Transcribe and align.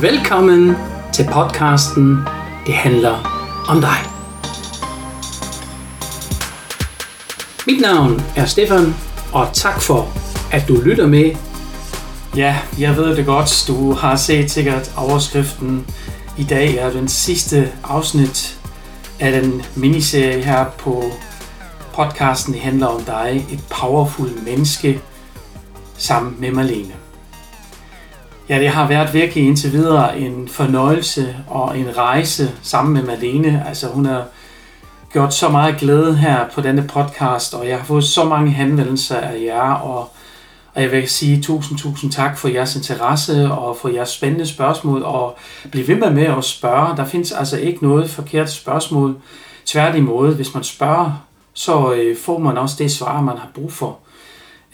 Velkommen 0.00 0.76
til 1.12 1.28
podcasten 1.32 2.18
Det 2.66 2.74
handler 2.74 3.14
om 3.68 3.80
dig. 3.80 3.98
Mit 7.66 7.80
navn 7.80 8.22
er 8.36 8.46
Stefan, 8.46 8.94
og 9.32 9.48
tak 9.52 9.80
for, 9.80 10.08
at 10.52 10.68
du 10.68 10.80
lytter 10.84 11.06
med. 11.06 11.36
Ja, 12.36 12.58
jeg 12.78 12.96
ved 12.96 13.16
det 13.16 13.26
godt. 13.26 13.64
Du 13.68 13.92
har 13.92 14.16
set 14.16 14.50
sikkert 14.50 14.92
overskriften. 14.96 15.86
I 16.38 16.44
dag 16.44 16.76
er 16.76 16.90
den 16.90 17.08
sidste 17.08 17.72
afsnit 17.84 18.60
af 19.20 19.42
den 19.42 19.62
miniserie 19.76 20.42
her 20.42 20.64
på 20.78 21.04
podcasten 21.92 22.54
Det 22.54 22.62
handler 22.62 22.86
om 22.86 23.00
dig. 23.04 23.46
Et 23.52 23.64
powerful 23.80 24.30
menneske 24.46 25.00
sammen 25.96 26.36
med 26.38 26.50
Marlene. 26.50 27.03
Ja, 28.48 28.58
det 28.58 28.68
har 28.68 28.88
været 28.88 29.14
virkelig 29.14 29.46
indtil 29.46 29.72
videre 29.72 30.18
en 30.18 30.48
fornøjelse 30.48 31.36
og 31.48 31.78
en 31.78 31.96
rejse 31.96 32.50
sammen 32.62 32.94
med 32.94 33.02
Marlene. 33.02 33.64
Altså 33.68 33.88
hun 33.88 34.06
har 34.06 34.24
gjort 35.12 35.34
så 35.34 35.48
meget 35.48 35.76
glæde 35.76 36.16
her 36.16 36.48
på 36.54 36.60
denne 36.60 36.88
podcast, 36.88 37.54
og 37.54 37.68
jeg 37.68 37.78
har 37.78 37.84
fået 37.84 38.04
så 38.04 38.24
mange 38.24 38.50
henvendelser 38.50 39.16
af 39.16 39.42
jer, 39.44 39.72
og, 39.72 40.10
og 40.74 40.82
jeg 40.82 40.90
vil 40.90 41.08
sige 41.08 41.42
tusind, 41.42 41.78
tusind 41.78 42.12
tak 42.12 42.38
for 42.38 42.48
jeres 42.48 42.76
interesse 42.76 43.50
og 43.50 43.76
for 43.76 43.88
jeres 43.88 44.08
spændende 44.08 44.46
spørgsmål, 44.46 45.02
og 45.02 45.36
bliv 45.70 45.88
ved 45.88 45.96
med 45.96 46.10
med 46.10 46.26
at 46.26 46.44
spørge. 46.44 46.96
Der 46.96 47.04
findes 47.04 47.32
altså 47.32 47.58
ikke 47.58 47.82
noget 47.82 48.10
forkert 48.10 48.50
spørgsmål. 48.50 49.16
Tværtimod, 49.66 50.34
hvis 50.34 50.54
man 50.54 50.64
spørger, 50.64 51.24
så 51.54 51.92
øh, 51.94 52.16
får 52.16 52.38
man 52.38 52.58
også 52.58 52.76
det 52.78 52.92
svar, 52.92 53.20
man 53.20 53.38
har 53.38 53.48
brug 53.54 53.72
for. 53.72 53.98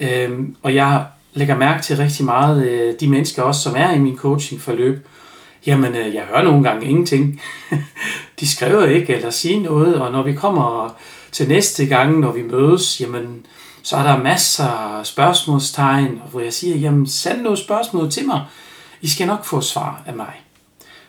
Øhm, 0.00 0.56
og 0.62 0.74
jeg 0.74 1.04
lægger 1.32 1.56
mærke 1.56 1.82
til 1.82 1.96
rigtig 1.96 2.24
meget 2.24 2.66
øh, 2.66 2.94
de 3.00 3.08
mennesker 3.08 3.42
også, 3.42 3.60
som 3.60 3.74
er 3.76 3.92
i 3.92 3.98
min 3.98 4.16
coachingforløb. 4.16 5.06
Jamen, 5.66 5.96
øh, 5.96 6.14
jeg 6.14 6.22
hører 6.22 6.42
nogle 6.42 6.64
gange 6.64 6.86
ingenting. 6.86 7.40
de 8.40 8.48
skriver 8.48 8.86
ikke 8.86 9.14
eller 9.14 9.30
siger 9.30 9.60
noget, 9.60 9.94
og 9.94 10.12
når 10.12 10.22
vi 10.22 10.32
kommer 10.32 10.94
til 11.32 11.48
næste 11.48 11.86
gang, 11.86 12.18
når 12.18 12.32
vi 12.32 12.42
mødes, 12.42 13.00
jamen, 13.00 13.46
så 13.82 13.96
er 13.96 14.02
der 14.02 14.22
masser 14.22 14.64
af 14.64 15.06
spørgsmålstegn, 15.06 16.22
hvor 16.30 16.40
jeg 16.40 16.52
siger, 16.52 16.76
jamen, 16.76 17.06
send 17.06 17.40
nogle 17.40 17.58
spørgsmål 17.58 18.10
til 18.10 18.26
mig. 18.26 18.44
I 19.00 19.08
skal 19.08 19.26
nok 19.26 19.44
få 19.44 19.60
svar 19.60 20.02
af 20.06 20.14
mig. 20.14 20.32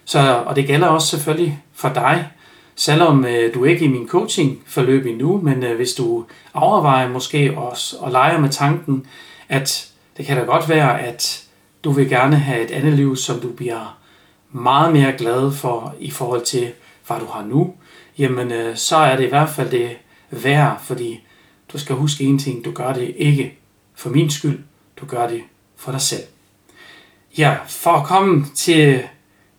Så, 0.05 0.43
og 0.45 0.55
det 0.55 0.67
gælder 0.67 0.87
også 0.87 1.07
selvfølgelig 1.07 1.63
for 1.73 1.89
dig, 1.89 2.27
selvom 2.75 3.25
øh, 3.25 3.53
du 3.53 3.63
ikke 3.63 3.85
er 3.85 3.89
i 3.89 3.91
min 3.91 4.07
coaching-forløb 4.07 5.05
endnu, 5.05 5.41
men 5.43 5.63
øh, 5.63 5.75
hvis 5.75 5.93
du 5.93 6.25
overvejer 6.53 7.09
måske 7.09 7.57
også 7.57 7.97
og 7.99 8.11
leger 8.11 8.39
med 8.39 8.49
tanken, 8.49 9.05
at 9.49 9.90
det 10.21 10.27
kan 10.27 10.37
da 10.37 10.43
godt 10.43 10.69
være, 10.69 11.01
at 11.01 11.43
du 11.83 11.91
vil 11.91 12.09
gerne 12.09 12.35
have 12.35 12.63
et 12.63 12.71
andet 12.71 12.93
liv, 12.93 13.15
som 13.15 13.39
du 13.39 13.49
bliver 13.51 13.97
meget 14.51 14.93
mere 14.93 15.13
glad 15.17 15.51
for 15.51 15.95
i 15.99 16.11
forhold 16.11 16.45
til, 16.45 16.71
hvad 17.07 17.19
du 17.19 17.25
har 17.25 17.45
nu, 17.45 17.73
jamen 18.17 18.51
øh, 18.51 18.77
så 18.77 18.95
er 18.95 19.15
det 19.15 19.23
i 19.23 19.29
hvert 19.29 19.49
fald 19.49 19.69
det 19.69 19.97
værd, 20.31 20.81
fordi 20.83 21.23
du 21.73 21.77
skal 21.77 21.95
huske 21.95 22.23
en 22.23 22.39
ting, 22.39 22.65
du 22.65 22.71
gør 22.71 22.93
det 22.93 23.13
ikke 23.17 23.59
for 23.95 24.09
min 24.09 24.29
skyld, 24.29 24.59
du 25.01 25.05
gør 25.05 25.27
det 25.27 25.41
for 25.75 25.91
dig 25.91 26.01
selv. 26.01 26.23
Ja, 27.37 27.55
for 27.67 27.91
at 27.91 28.05
komme 28.05 28.45
til 28.55 29.03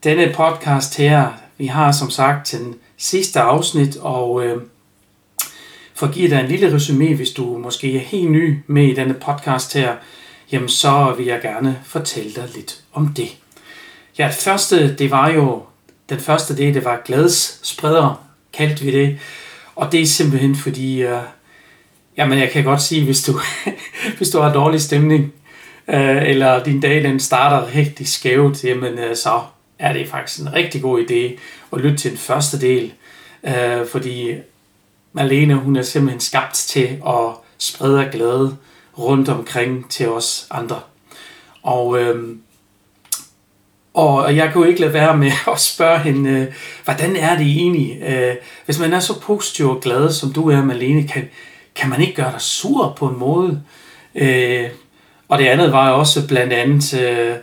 denne 0.05 0.33
podcast 0.35 0.97
her, 0.97 1.29
vi 1.59 1.67
har 1.67 1.93
som 1.93 2.11
sagt 2.11 2.53
den 2.53 2.75
sidste 2.97 3.41
afsnit, 3.41 3.97
og 3.97 4.47
øh, 4.47 4.63
for 5.95 6.07
at 6.07 6.15
give 6.15 6.31
dig 6.31 6.41
en 6.41 6.49
lille 6.49 6.75
resume, 6.75 7.15
hvis 7.15 7.31
du 7.31 7.59
måske 7.59 7.97
er 7.97 8.01
helt 8.01 8.31
ny 8.31 8.59
med 8.67 8.87
i 8.87 8.95
denne 8.95 9.15
podcast 9.15 9.75
her, 9.75 9.97
jamen 10.53 10.69
så 10.69 11.14
vil 11.17 11.27
jeg 11.27 11.41
gerne 11.42 11.81
fortælle 11.84 12.33
dig 12.33 12.48
lidt 12.55 12.81
om 12.92 13.08
det. 13.08 13.36
Ja, 14.19 14.27
det 14.27 14.34
første, 14.34 14.97
det 14.97 15.11
var 15.11 15.31
jo, 15.31 15.62
den 16.08 16.20
første 16.20 16.56
det, 16.56 16.75
det 16.75 16.84
var 16.84 17.03
glædesspreder, 17.05 18.27
kaldte 18.52 18.85
vi 18.85 18.92
det. 18.92 19.18
Og 19.77 19.92
det 19.92 20.01
er 20.01 20.07
simpelthen 20.07 20.57
fordi, 20.57 21.02
øh, 21.02 21.23
jamen 22.17 22.39
jeg 22.39 22.51
kan 22.51 22.64
godt 22.64 22.83
sige, 22.83 23.05
hvis 23.05 23.23
du, 23.23 23.33
hvis 24.17 24.30
du 24.30 24.41
har 24.41 24.52
dårlig 24.52 24.80
stemning, 24.80 25.33
øh, 25.89 26.29
eller 26.29 26.64
din 26.64 26.80
dag 26.80 27.02
den 27.02 27.20
starter 27.20 27.74
rigtig 27.74 28.08
skævt, 28.08 28.64
jamen 28.64 28.98
øh, 28.98 29.17
så 29.17 29.41
er 29.79 29.92
det 29.92 30.08
faktisk 30.08 30.41
en 30.41 30.52
rigtig 30.52 30.83
god 30.83 31.01
idé 31.01 31.41
at 31.73 31.80
lytte 31.80 31.96
til 31.96 32.11
den 32.11 32.18
første 32.18 32.61
del. 32.61 32.92
øh, 33.45 33.86
fordi 33.86 34.35
Malene, 35.12 35.55
hun 35.55 35.77
er 35.77 35.83
simpelthen 35.83 36.20
skabt 36.20 36.55
til 36.55 37.01
at 37.07 37.35
sprede 37.58 38.08
glæde 38.12 38.57
rundt 38.98 39.29
omkring 39.29 39.91
til 39.91 40.08
os 40.08 40.47
andre. 40.51 40.80
Og, 41.63 42.01
øh, 42.01 42.36
og 43.95 44.36
jeg 44.36 44.51
kunne 44.53 44.69
ikke 44.69 44.80
lade 44.80 44.92
være 44.92 45.17
med 45.17 45.33
at 45.53 45.61
spørge 45.61 45.98
hende, 45.98 46.30
øh, 46.30 46.47
hvordan 46.85 47.17
er 47.17 47.39
det 47.39 47.47
egentlig? 47.47 48.03
Øh, 48.03 48.35
hvis 48.64 48.79
man 48.79 48.92
er 48.92 49.01
så 49.01 49.20
positiv 49.20 49.70
og 49.70 49.80
glad, 49.80 50.13
som 50.13 50.33
du 50.33 50.51
er, 50.51 50.64
Malene, 50.64 51.08
kan, 51.08 51.29
kan 51.75 51.91
man 51.91 52.01
ikke 52.01 52.14
gøre 52.14 52.33
dig 52.33 52.41
sur 52.41 52.92
på 52.97 53.07
en 53.07 53.19
måde? 53.19 53.63
Øh, 54.14 54.69
og 55.29 55.39
det 55.39 55.47
andet 55.47 55.73
var 55.73 55.91
også 55.91 56.29
blandt 56.29 56.53
andet, 56.53 57.01
øh, 57.01 57.36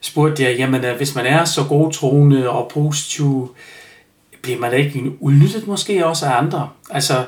spurgte 0.00 0.42
jeg, 0.42 0.56
jamen 0.58 0.84
øh, 0.84 0.96
hvis 0.96 1.14
man 1.14 1.26
er 1.26 1.44
så 1.44 1.64
godtroende 1.64 2.50
og 2.50 2.70
positiv, 2.74 3.54
bliver 4.42 4.58
man 4.58 4.70
da 4.70 4.76
ikke 4.76 5.12
udnyttet 5.20 5.66
måske 5.66 6.06
også 6.06 6.26
af 6.26 6.38
andre? 6.38 6.68
Altså, 6.90 7.24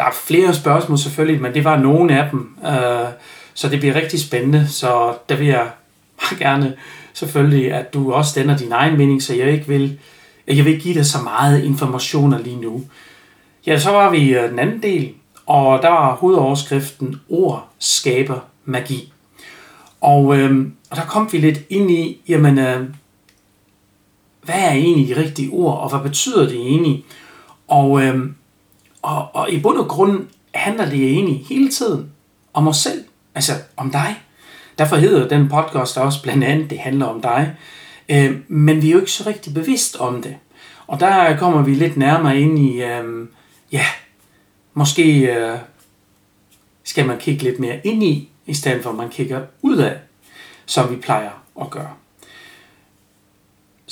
der 0.00 0.06
er 0.06 0.12
flere 0.12 0.54
spørgsmål 0.54 0.98
selvfølgelig, 0.98 1.42
men 1.42 1.54
det 1.54 1.64
var 1.64 1.76
nogle 1.76 2.18
af 2.18 2.30
dem. 2.30 2.56
Øh, 2.66 3.08
så 3.54 3.68
det 3.68 3.80
bliver 3.80 3.94
rigtig 3.94 4.20
spændende, 4.20 4.68
så 4.68 5.14
der 5.28 5.36
vil 5.36 5.46
jeg 5.46 5.70
meget 6.22 6.38
gerne 6.38 6.76
selvfølgelig, 7.12 7.72
at 7.72 7.94
du 7.94 8.12
også 8.12 8.40
danner 8.40 8.56
din 8.56 8.72
egen 8.72 8.98
mening, 8.98 9.22
så 9.22 9.34
jeg 9.34 9.50
ikke 9.50 9.68
vil, 9.68 9.98
jeg 10.46 10.64
vil 10.64 10.72
ikke 10.72 10.82
give 10.82 10.94
dig 10.94 11.06
så 11.06 11.18
meget 11.22 11.64
informationer 11.64 12.38
lige 12.38 12.60
nu. 12.60 12.84
Ja, 13.66 13.78
så 13.78 13.90
var 13.90 14.10
vi 14.10 14.34
øh, 14.34 14.50
den 14.50 14.58
anden 14.58 14.82
del, 14.82 15.12
og 15.46 15.82
der 15.82 15.88
var 15.88 16.14
hovedoverskriften 16.14 17.20
Ord 17.28 17.68
skaber 17.78 18.38
magi. 18.64 19.12
Og, 20.00 20.38
øh, 20.38 20.66
og 20.90 20.96
der 20.96 21.04
kom 21.04 21.28
vi 21.32 21.38
lidt 21.38 21.60
ind 21.68 21.90
i, 21.90 22.20
jamen, 22.28 22.58
øh, 22.58 22.80
hvad 24.42 24.60
er 24.60 24.72
egentlig 24.72 25.16
de 25.16 25.22
rigtige 25.22 25.50
ord, 25.50 25.78
og 25.78 25.90
hvad 25.90 26.00
betyder 26.00 26.48
det 26.48 26.56
egentlig? 26.56 27.04
Og, 27.68 28.02
øh, 28.02 28.30
og, 29.02 29.34
og 29.34 29.50
i 29.50 29.60
bund 29.60 29.78
og 29.78 29.88
grund 29.88 30.26
handler 30.54 30.84
det 30.84 31.04
egentlig 31.04 31.46
hele 31.48 31.70
tiden 31.70 32.10
om 32.54 32.68
os 32.68 32.76
selv, 32.76 33.04
altså 33.34 33.52
om 33.76 33.90
dig. 33.90 34.22
Derfor 34.78 34.96
hedder 34.96 35.28
den 35.28 35.48
podcast 35.48 35.98
også 35.98 36.22
blandt 36.22 36.44
andet, 36.44 36.70
det 36.70 36.78
handler 36.78 37.06
om 37.06 37.22
dig. 37.22 37.56
Øh, 38.08 38.36
men 38.48 38.82
vi 38.82 38.88
er 38.88 38.92
jo 38.92 38.98
ikke 38.98 39.12
så 39.12 39.26
rigtig 39.26 39.54
bevidst 39.54 39.96
om 39.96 40.22
det. 40.22 40.36
Og 40.86 41.00
der 41.00 41.36
kommer 41.36 41.62
vi 41.62 41.74
lidt 41.74 41.96
nærmere 41.96 42.40
ind 42.40 42.58
i, 42.58 42.82
øh, 42.82 43.28
ja, 43.72 43.84
måske 44.74 45.18
øh, 45.18 45.58
skal 46.84 47.06
man 47.06 47.18
kigge 47.18 47.42
lidt 47.42 47.60
mere 47.60 47.86
ind 47.86 48.02
i, 48.02 48.28
i 48.46 48.54
stedet 48.54 48.82
for 48.82 48.90
at 48.90 48.96
man 48.96 49.08
kigger 49.08 49.40
ud 49.62 49.76
af, 49.76 49.98
som 50.66 50.90
vi 50.90 50.96
plejer 50.96 51.30
at 51.60 51.70
gøre. 51.70 51.90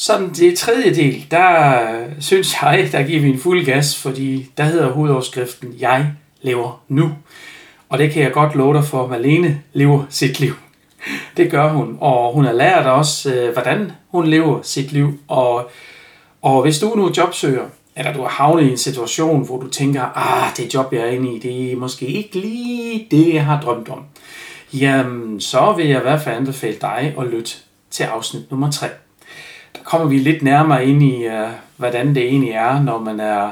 Sådan 0.01 0.29
det 0.29 0.59
tredje 0.59 0.95
del, 0.95 1.27
der 1.31 1.83
øh, 1.93 2.07
synes 2.21 2.63
jeg, 2.63 2.89
der 2.93 3.03
giver 3.03 3.21
vi 3.21 3.29
en 3.29 3.39
fuld 3.39 3.65
gas, 3.65 3.97
fordi 3.97 4.51
der 4.57 4.65
hedder 4.65 4.93
hovedoverskriften, 4.93 5.75
jeg 5.79 6.13
lever 6.43 6.83
nu. 6.89 7.13
Og 7.89 7.99
det 7.99 8.11
kan 8.11 8.23
jeg 8.23 8.33
godt 8.33 8.55
love 8.55 8.75
dig 8.75 8.85
for, 8.85 9.05
at 9.05 9.11
Malene 9.11 9.63
lever 9.73 10.05
sit 10.11 10.41
liv. 10.41 10.53
Det 11.37 11.51
gør 11.51 11.69
hun, 11.69 11.99
og 12.01 12.35
hun 12.35 12.45
har 12.45 12.53
lært 12.53 12.87
også, 12.87 13.35
øh, 13.35 13.53
hvordan 13.53 13.93
hun 14.09 14.27
lever 14.27 14.63
sit 14.63 14.93
liv. 14.93 15.19
Og, 15.29 15.71
og 16.43 16.63
hvis 16.63 16.79
du 16.79 16.95
nu 16.97 17.13
jobsøger, 17.17 17.65
eller 17.97 18.13
du 18.13 18.21
har 18.21 18.29
havnet 18.29 18.63
i 18.63 18.71
en 18.71 18.79
situation, 18.79 19.47
hvor 19.47 19.61
du 19.61 19.69
tænker, 19.69 20.03
ah, 20.15 20.57
det 20.57 20.75
job, 20.75 20.93
jeg 20.93 21.01
er 21.01 21.11
inde 21.11 21.35
i, 21.35 21.39
det 21.39 21.73
er 21.73 21.77
måske 21.77 22.07
ikke 22.07 22.39
lige 22.39 23.07
det, 23.11 23.35
jeg 23.35 23.45
har 23.45 23.61
drømt 23.61 23.89
om. 23.89 24.05
Jamen, 24.73 25.41
så 25.41 25.75
vil 25.77 25.87
jeg 25.87 25.99
i 25.99 26.03
hvert 26.03 26.21
fald 26.21 26.37
anbefale 26.37 26.77
dig 26.81 27.15
at 27.21 27.27
lytte 27.27 27.51
til 27.91 28.05
afsnit 28.05 28.51
nummer 28.51 28.71
3 28.71 28.87
kommer 29.89 30.09
vi 30.09 30.19
lidt 30.19 30.43
nærmere 30.43 30.87
ind 30.87 31.03
i, 31.03 31.27
uh, 31.27 31.49
hvordan 31.77 32.15
det 32.15 32.23
egentlig 32.23 32.51
er, 32.51 32.83
når 32.83 32.99
man 32.99 33.21
er 33.21 33.51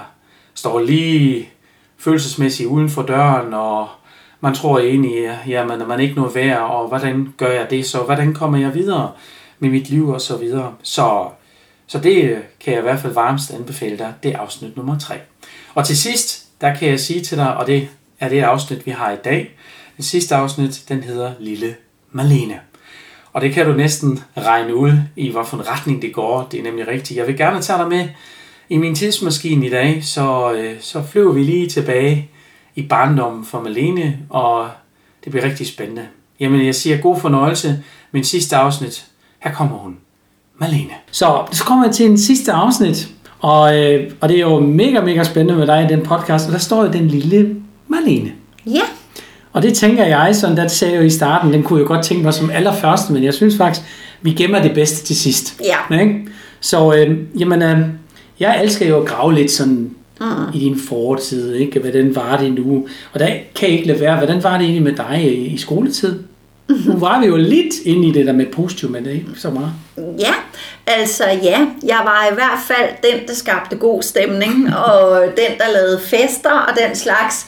står 0.55 0.81
lige 0.81 1.49
følelsesmæssigt 1.99 2.69
uden 2.69 2.91
for 2.91 3.03
døren, 3.03 3.55
og 3.55 3.89
man 4.41 4.55
tror 4.55 4.79
egentlig, 4.79 5.39
jamen, 5.47 5.81
at 5.81 5.89
man 5.89 6.01
ikke 6.01 6.15
noget 6.15 6.35
værd, 6.35 6.61
og 6.61 6.89
hvordan 6.89 7.35
gør 7.37 7.51
jeg 7.51 7.71
det 7.71 7.87
så? 7.87 8.03
Hvordan 8.03 8.35
kommer 8.35 8.59
jeg 8.59 8.75
videre 8.75 9.13
med 9.59 9.71
mit 9.71 9.91
liv 9.91 10.09
og 10.09 10.21
så 10.21 10.37
videre? 10.37 10.75
Så, 10.83 11.29
så 11.87 11.99
det 11.99 12.25
øh, 12.25 12.39
kan 12.61 12.73
jeg 12.73 12.79
i 12.79 12.83
hvert 12.83 12.99
fald 12.99 13.13
varmest 13.13 13.51
anbefale 13.51 13.99
dig, 13.99 14.15
det 14.23 14.35
er 14.35 14.39
afsnit 14.39 14.77
nummer 14.77 14.99
3. 14.99 15.15
Og 15.75 15.85
til 15.85 15.97
sidst, 15.97 16.47
der 16.61 16.75
kan 16.75 16.89
jeg 16.89 17.01
sige 17.01 17.21
til 17.21 17.39
dig, 17.39 17.57
og 17.57 17.67
det 17.67 17.89
er 18.21 18.29
det 18.29 18.41
afsnit, 18.41 18.87
vi 18.87 18.91
har 18.91 19.13
i 19.13 19.17
dag. 19.25 19.57
Det 19.97 20.05
sidste 20.05 20.35
afsnit, 20.35 20.85
den 20.89 21.03
hedder 21.03 21.33
Lille 21.41 21.77
Malene. 22.13 22.61
Og 23.37 23.43
det 23.43 23.53
kan 23.53 23.67
du 23.67 23.73
næsten 23.73 24.23
regne 24.37 24.75
ud 24.75 24.93
i, 25.17 25.31
hvilken 25.31 25.69
retning 25.69 26.03
det 26.03 26.13
går. 26.13 26.49
Det 26.51 26.61
er 26.61 26.65
nemlig 26.65 26.89
rigtigt. 26.89 27.19
Jeg 27.19 27.27
vil 27.27 27.37
gerne 27.37 27.61
tage 27.61 27.79
dig 27.79 27.89
med 27.89 28.09
i 28.69 28.77
min 28.77 28.95
tidsmaskine 28.95 29.67
i 29.67 29.71
dag, 29.71 30.05
så, 30.05 30.53
øh, 30.53 30.75
så 30.81 31.03
flyver 31.03 31.33
vi 31.33 31.43
lige 31.43 31.69
tilbage 31.69 32.31
i 32.75 32.83
barndommen 32.83 33.45
for 33.45 33.61
Malene, 33.61 34.19
og 34.31 34.69
det 35.25 35.33
bliver 35.33 35.45
rigtig 35.45 35.67
spændende. 35.67 36.07
Jamen, 36.41 36.67
jeg 36.67 36.75
siger 36.75 36.97
god 36.97 37.21
fornøjelse. 37.21 37.85
Min 38.13 38.25
sidste 38.25 38.57
afsnit, 38.57 39.07
her 39.39 39.53
kommer 39.53 39.77
hun. 39.77 39.97
Malene. 40.59 40.95
Så 41.11 41.47
så 41.53 41.65
kommer 41.65 41.85
jeg 41.85 41.95
til 41.95 42.07
en 42.07 42.19
sidste 42.19 42.53
afsnit, 42.53 43.09
og, 43.39 43.79
øh, 43.79 44.13
og 44.21 44.29
det 44.29 44.37
er 44.37 44.41
jo 44.41 44.61
mega, 44.61 45.01
mega 45.01 45.25
spændende 45.25 45.59
med 45.59 45.67
dig 45.67 45.85
i 45.91 45.95
den 45.95 46.03
podcast, 46.03 46.47
og 46.47 46.53
der 46.53 46.59
står 46.59 46.85
jo 46.85 46.93
den 46.93 47.09
lille 47.09 47.57
Malene. 47.89 48.33
Ja, 48.67 48.83
Og 49.57 49.63
det 49.63 49.75
tænker 49.75 50.05
jeg, 50.05 50.37
sådan 50.37 50.57
der 50.57 50.69
sagde 50.69 50.95
jeg 50.95 51.01
jo 51.01 51.07
i 51.07 51.11
starten, 51.11 51.53
den 51.53 51.63
kunne 51.63 51.79
jeg 51.79 51.87
godt 51.87 52.05
tænke 52.05 52.25
mig 52.25 52.35
som 52.35 52.51
allerførste, 52.51 53.13
men 53.13 53.25
jeg 53.25 53.35
synes 53.35 53.57
faktisk, 53.57 53.87
vi 54.23 54.33
gemmer 54.33 54.63
det 54.63 54.75
bedste 54.75 55.07
til 55.07 55.17
sidst. 55.17 55.61
Ja. 55.65 56.01
Ikke? 56.01 56.27
Så 56.61 56.95
øh, 56.95 57.19
jamen, 57.39 57.63
øh, 57.63 57.79
jeg 58.41 58.61
elsker 58.63 58.89
jo 58.89 59.01
at 59.01 59.09
grave 59.09 59.35
lidt 59.35 59.51
sådan 59.51 59.91
mm. 60.21 60.27
i 60.55 60.59
din 60.59 60.79
fortid, 60.89 61.55
ikke? 61.55 61.81
Hvordan 61.81 62.17
var 62.17 62.37
det 62.37 62.53
nu? 62.53 62.87
Og 63.13 63.21
der 63.21 63.27
kan 63.27 63.69
jeg 63.69 63.71
ikke 63.71 63.87
lade 63.87 64.01
være, 64.01 64.17
hvordan 64.17 64.43
var 64.43 64.59
det 64.59 64.65
egentlig 64.65 64.83
med 64.83 64.93
dig 64.93 65.25
i, 65.25 65.47
i 65.47 65.59
skoletid? 65.59 66.23
Nu 66.69 66.97
var 66.97 67.21
vi 67.21 67.27
jo 67.27 67.37
lidt 67.37 67.75
inde 67.85 68.09
i 68.09 68.13
det 68.13 68.27
der 68.27 68.33
med 68.33 68.47
positiv, 68.47 68.91
men 68.91 69.05
det 69.05 69.11
er 69.11 69.15
ikke 69.15 69.31
så 69.37 69.51
meget. 69.51 69.73
Ja, 70.19 70.35
altså 70.87 71.25
ja, 71.43 71.67
jeg 71.83 72.01
var 72.05 72.29
i 72.33 72.35
hvert 72.35 72.59
fald 72.67 72.91
den, 73.03 73.29
der 73.29 73.35
skabte 73.35 73.77
god 73.77 74.03
stemning, 74.03 74.77
og 74.77 75.21
den, 75.23 75.59
der 75.59 75.73
lavede 75.73 76.01
fester 76.05 76.51
og 76.51 76.77
den 76.87 76.97
slags. 76.97 77.47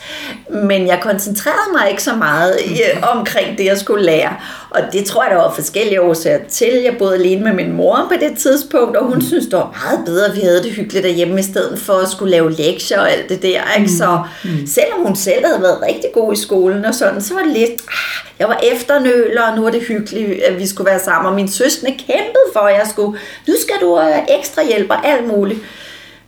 Men 0.51 0.87
jeg 0.87 1.01
koncentrerede 1.03 1.73
mig 1.79 1.91
ikke 1.91 2.03
så 2.03 2.15
meget 2.15 2.57
i, 2.67 2.81
omkring 3.17 3.59
det, 3.59 3.65
jeg 3.65 3.79
skulle 3.79 4.05
lære. 4.05 4.37
Og 4.71 4.81
det 4.93 5.05
tror 5.05 5.23
jeg, 5.23 5.31
der 5.31 5.37
var 5.37 5.53
forskellige 5.55 6.03
årsager 6.03 6.39
til. 6.49 6.75
Jeg 6.85 6.97
boede 6.99 7.15
alene 7.15 7.45
med 7.45 7.53
min 7.53 7.73
mor 7.73 8.07
på 8.09 8.15
det 8.21 8.39
tidspunkt, 8.39 8.97
og 8.97 9.05
hun 9.05 9.23
synes, 9.23 9.45
det 9.45 9.53
var 9.53 9.79
meget 9.85 10.07
bedre, 10.07 10.27
at 10.27 10.37
vi 10.37 10.41
havde 10.41 10.63
det 10.63 10.71
hyggeligt 10.73 11.05
derhjemme, 11.05 11.41
i 11.41 11.43
stedet 11.43 11.79
for 11.79 11.93
at 11.93 12.09
skulle 12.09 12.31
lave 12.31 12.51
lektier 12.53 13.01
og 13.01 13.13
alt 13.13 13.29
det 13.29 13.43
der. 13.43 13.61
Ikke? 13.79 13.91
Så 13.91 14.19
selvom 14.67 15.01
hun 15.07 15.17
selv 15.17 15.47
havde 15.47 15.63
været 15.63 15.83
rigtig 15.83 16.11
god 16.15 16.33
i 16.33 16.37
skolen 16.37 16.85
og 16.85 16.95
sådan, 16.95 17.21
så 17.21 17.35
var 17.35 17.43
det 17.43 17.53
lidt... 17.53 17.71
ah, 17.71 18.29
Jeg 18.39 18.49
var 18.49 18.61
efternøler, 18.73 19.43
og 19.43 19.57
nu 19.57 19.67
er 19.67 19.71
det 19.71 19.83
hyggeligt, 19.83 20.43
at 20.43 20.59
vi 20.59 20.67
skulle 20.67 20.91
være 20.91 21.01
sammen. 21.01 21.29
Og 21.29 21.35
min 21.35 21.49
søskende 21.49 21.93
kæmpede 21.93 22.49
for, 22.53 22.61
at 22.61 22.75
jeg 22.75 22.87
skulle... 22.91 23.19
Nu 23.49 23.55
skal 23.61 23.75
du 23.81 23.97
have 23.97 24.39
ekstra 24.39 24.63
hjælp 24.65 24.91
og 24.91 25.07
alt 25.07 25.27
muligt. 25.27 25.61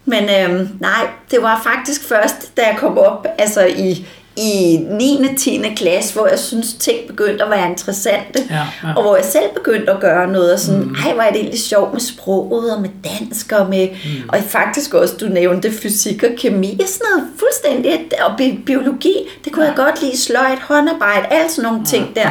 Men 0.05 0.25
øhm, 0.25 0.69
nej, 0.81 1.07
det 1.31 1.43
var 1.43 1.61
faktisk 1.65 2.09
først, 2.09 2.57
da 2.57 2.63
jeg 2.63 2.77
kom 2.79 2.99
op 2.99 3.27
altså 3.39 3.67
i, 3.67 4.07
i 4.41 4.77
9. 4.91 5.21
og 5.31 5.37
10. 5.37 5.63
klasse, 5.77 6.15
hvor 6.15 6.27
jeg 6.27 6.39
synes 6.39 6.75
ting 6.75 6.99
begyndte 7.07 7.45
at 7.45 7.51
være 7.51 7.71
interessante. 7.71 8.43
Ja, 8.51 8.57
ja. 8.89 8.95
Og 8.97 9.03
hvor 9.03 9.17
jeg 9.17 9.25
selv 9.25 9.49
begyndte 9.55 9.93
at 9.93 10.01
gøre 10.01 10.33
noget, 10.33 10.53
og 10.53 10.59
sådan, 10.59 10.83
mm. 10.83 10.95
ej, 11.07 11.13
hvor 11.13 11.23
er 11.23 11.31
det 11.31 11.41
egentlig 11.41 11.61
sjovt 11.61 11.93
med 11.93 12.01
sproget, 12.01 12.75
og 12.77 12.83
med 12.83 12.91
dansk, 13.05 13.53
og 13.53 13.69
med, 13.71 13.89
mm. 13.89 14.29
og 14.29 14.39
faktisk 14.49 14.95
også, 14.95 15.15
du 15.21 15.27
nævnte 15.27 15.73
fysik 15.73 16.23
og 16.23 16.31
kemi, 16.39 16.79
og 16.83 16.89
sådan 16.89 17.07
noget 17.15 17.29
fuldstændig, 17.39 18.09
og 18.25 18.33
bi- 18.39 18.63
biologi, 18.67 19.15
det 19.45 19.53
kunne 19.53 19.65
ja. 19.65 19.71
jeg 19.71 19.77
godt 19.77 20.03
lide, 20.03 20.19
sløjt, 20.19 20.59
håndarbejde, 20.59 21.27
alt 21.31 21.53
sådan 21.53 21.71
nogle 21.71 21.87
ting 21.87 22.15
der. 22.17 22.31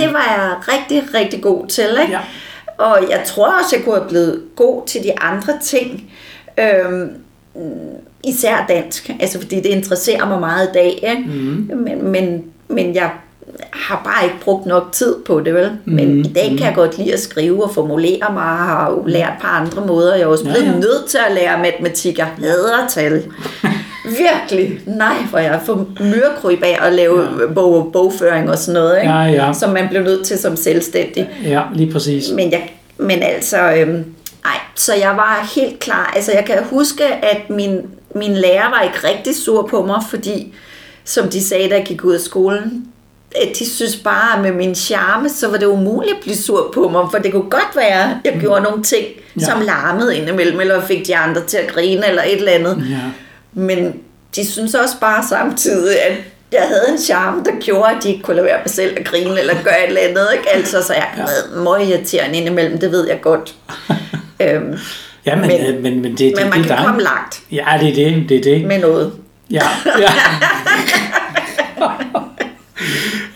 ja. 0.00 0.04
Det 0.06 0.12
var 0.12 0.26
jeg 0.36 0.74
rigtig, 0.74 1.14
rigtig 1.14 1.42
god 1.42 1.66
til, 1.66 1.88
ikke? 2.02 2.12
Ja. 2.12 2.20
Og 2.78 2.98
jeg 3.10 3.22
tror 3.26 3.46
også, 3.46 3.76
jeg 3.76 3.84
kunne 3.84 3.94
have 3.94 4.08
blevet 4.08 4.42
god 4.56 4.86
til 4.86 5.02
de 5.02 5.20
andre 5.20 5.52
ting. 5.62 6.12
Øhm, 6.58 7.10
især 8.24 8.64
dansk, 8.68 9.10
altså 9.20 9.40
fordi 9.40 9.56
det 9.56 9.66
interesserer 9.66 10.28
mig 10.28 10.40
meget 10.40 10.68
i 10.68 10.70
dag, 10.74 10.86
ikke? 11.10 11.22
Mm. 11.26 11.70
Men, 11.76 12.08
men, 12.08 12.44
men 12.68 12.94
jeg 12.94 13.10
har 13.72 14.00
bare 14.04 14.24
ikke 14.24 14.36
brugt 14.44 14.66
nok 14.66 14.88
tid 14.92 15.14
på 15.26 15.40
det, 15.40 15.54
vel? 15.54 15.70
Men 15.84 16.12
Mm, 16.12 16.18
i 16.20 16.22
dag 16.34 16.48
kan 16.48 16.60
jeg 16.60 16.72
godt 16.74 16.98
lide 16.98 17.12
at 17.12 17.20
skrive 17.20 17.64
og 17.64 17.70
formulere 17.74 18.32
mig, 18.32 18.42
og 18.42 18.58
har 18.58 18.90
jo 18.90 19.02
lært 19.06 19.32
på 19.40 19.46
andre 19.46 19.86
måder. 19.86 20.14
Jeg 20.14 20.22
er 20.22 20.26
også 20.26 20.44
Ja, 20.46 20.50
blevet 20.52 20.66
ja. 20.66 20.78
nødt 20.78 21.06
til 21.08 21.18
at 21.28 21.34
lære 21.34 21.58
matematik. 21.58 22.18
Jeg 22.18 22.26
hader 22.38 22.88
tal. 22.88 23.22
Virkelig. 24.18 24.80
Nej, 24.86 25.14
hvor 25.30 25.38
jeg 25.38 25.60
får 25.66 25.86
myrekryb 26.00 26.62
af 26.62 26.78
at 26.86 26.92
lave 26.92 27.20
ja. 27.20 27.52
bog, 27.54 27.90
bogføring 27.92 28.50
og 28.50 28.58
sådan 28.58 28.80
noget, 28.80 28.96
ikke? 29.02 29.12
Ja, 29.14 29.22
ja. 29.22 29.52
som 29.52 29.70
man 29.70 29.88
blev 29.90 30.02
nødt 30.02 30.26
til 30.26 30.38
som 30.38 30.56
selvstændig. 30.56 31.28
Ja, 31.44 31.62
lige 31.74 31.92
præcis. 31.92 32.30
Men, 32.34 32.50
jeg, 32.52 32.70
men 32.98 33.22
altså, 33.22 33.72
øhm, 33.72 34.04
ej, 34.44 34.60
så 34.74 34.94
jeg 34.94 35.16
var 35.16 35.50
helt 35.54 35.80
klar. 35.80 36.12
Altså, 36.16 36.32
jeg 36.32 36.44
kan 36.44 36.64
huske, 36.64 37.04
at 37.04 37.50
min, 37.50 37.80
min 38.14 38.34
lærer 38.36 38.70
var 38.70 38.80
ikke 38.80 39.08
rigtig 39.08 39.36
sur 39.36 39.66
på 39.66 39.82
mig, 39.86 40.02
fordi, 40.10 40.54
som 41.04 41.28
de 41.28 41.44
sagde, 41.44 41.68
da 41.70 41.74
jeg 41.74 41.84
gik 41.86 42.04
ud 42.04 42.14
af 42.14 42.20
skolen, 42.20 42.86
at 43.36 43.48
de 43.58 43.70
synes 43.70 43.96
bare, 43.96 44.36
at 44.36 44.42
med 44.42 44.52
min 44.52 44.74
charme, 44.74 45.28
så 45.28 45.48
var 45.48 45.56
det 45.56 45.66
umuligt 45.66 46.14
at 46.16 46.22
blive 46.22 46.36
sur 46.36 46.70
på 46.74 46.88
mig, 46.88 47.06
for 47.10 47.18
det 47.18 47.32
kunne 47.32 47.50
godt 47.50 47.70
være, 47.76 48.02
at 48.10 48.16
jeg 48.32 48.40
gjorde 48.40 48.62
nogle 48.62 48.82
ting, 48.82 49.06
Ja. 49.40 49.44
som 49.44 49.60
larmede 49.60 50.16
indimellem, 50.16 50.60
eller 50.60 50.80
fik 50.86 51.06
de 51.06 51.16
andre 51.16 51.44
til 51.46 51.56
at 51.56 51.72
grine, 51.72 52.08
eller 52.08 52.22
et 52.22 52.32
eller 52.36 52.52
andet. 52.52 52.86
Ja. 52.90 52.96
Men 53.52 53.94
de 54.36 54.46
synes 54.52 54.74
også 54.74 54.94
bare 55.00 55.24
samtidig, 55.28 56.00
at 56.02 56.12
jeg 56.52 56.62
havde 56.62 56.84
en 56.92 56.98
charme, 56.98 57.44
der 57.44 57.50
gjorde, 57.60 57.90
at 57.96 58.02
de 58.02 58.08
ikke 58.08 58.22
kunne 58.22 58.36
lade 58.36 58.46
være 58.46 58.58
med 58.64 58.68
selv 58.68 58.96
at 59.00 59.06
grine 59.06 59.40
eller 59.40 59.54
gøre 59.64 59.82
et 59.84 59.88
eller 59.88 60.00
andet. 60.00 60.28
Ikke? 60.32 60.48
Altså, 60.50 60.82
så 60.82 60.94
jeg 60.94 61.08
Ja. 61.16 61.60
meget 61.60 61.88
irriterende 61.88 62.38
indimellem, 62.38 62.78
det 62.78 62.92
ved 62.92 63.08
jeg 63.08 63.20
godt. 63.22 63.54
øhm, 64.40 64.78
Ja, 65.26 65.36
men, 65.36 65.46
Men- 65.48 65.60
men, 65.74 65.82
men, 65.82 66.02
men 66.02 66.10
det, 66.10 66.18
det, 66.18 66.32
men 66.36 66.50
man 66.50 66.58
det 66.58 66.66
kan 66.66 66.76
dig. 66.76 66.84
komme 66.86 67.02
langt 67.02 67.42
Ja, 67.52 67.64
det 67.80 67.88
er 67.88 67.94
det, 67.94 68.28
det 68.28 68.36
er 68.36 68.42
det. 68.42 68.66
med 68.66 68.80
noget. 68.80 69.12
Ja, 69.50 69.62
ja. 70.00 70.10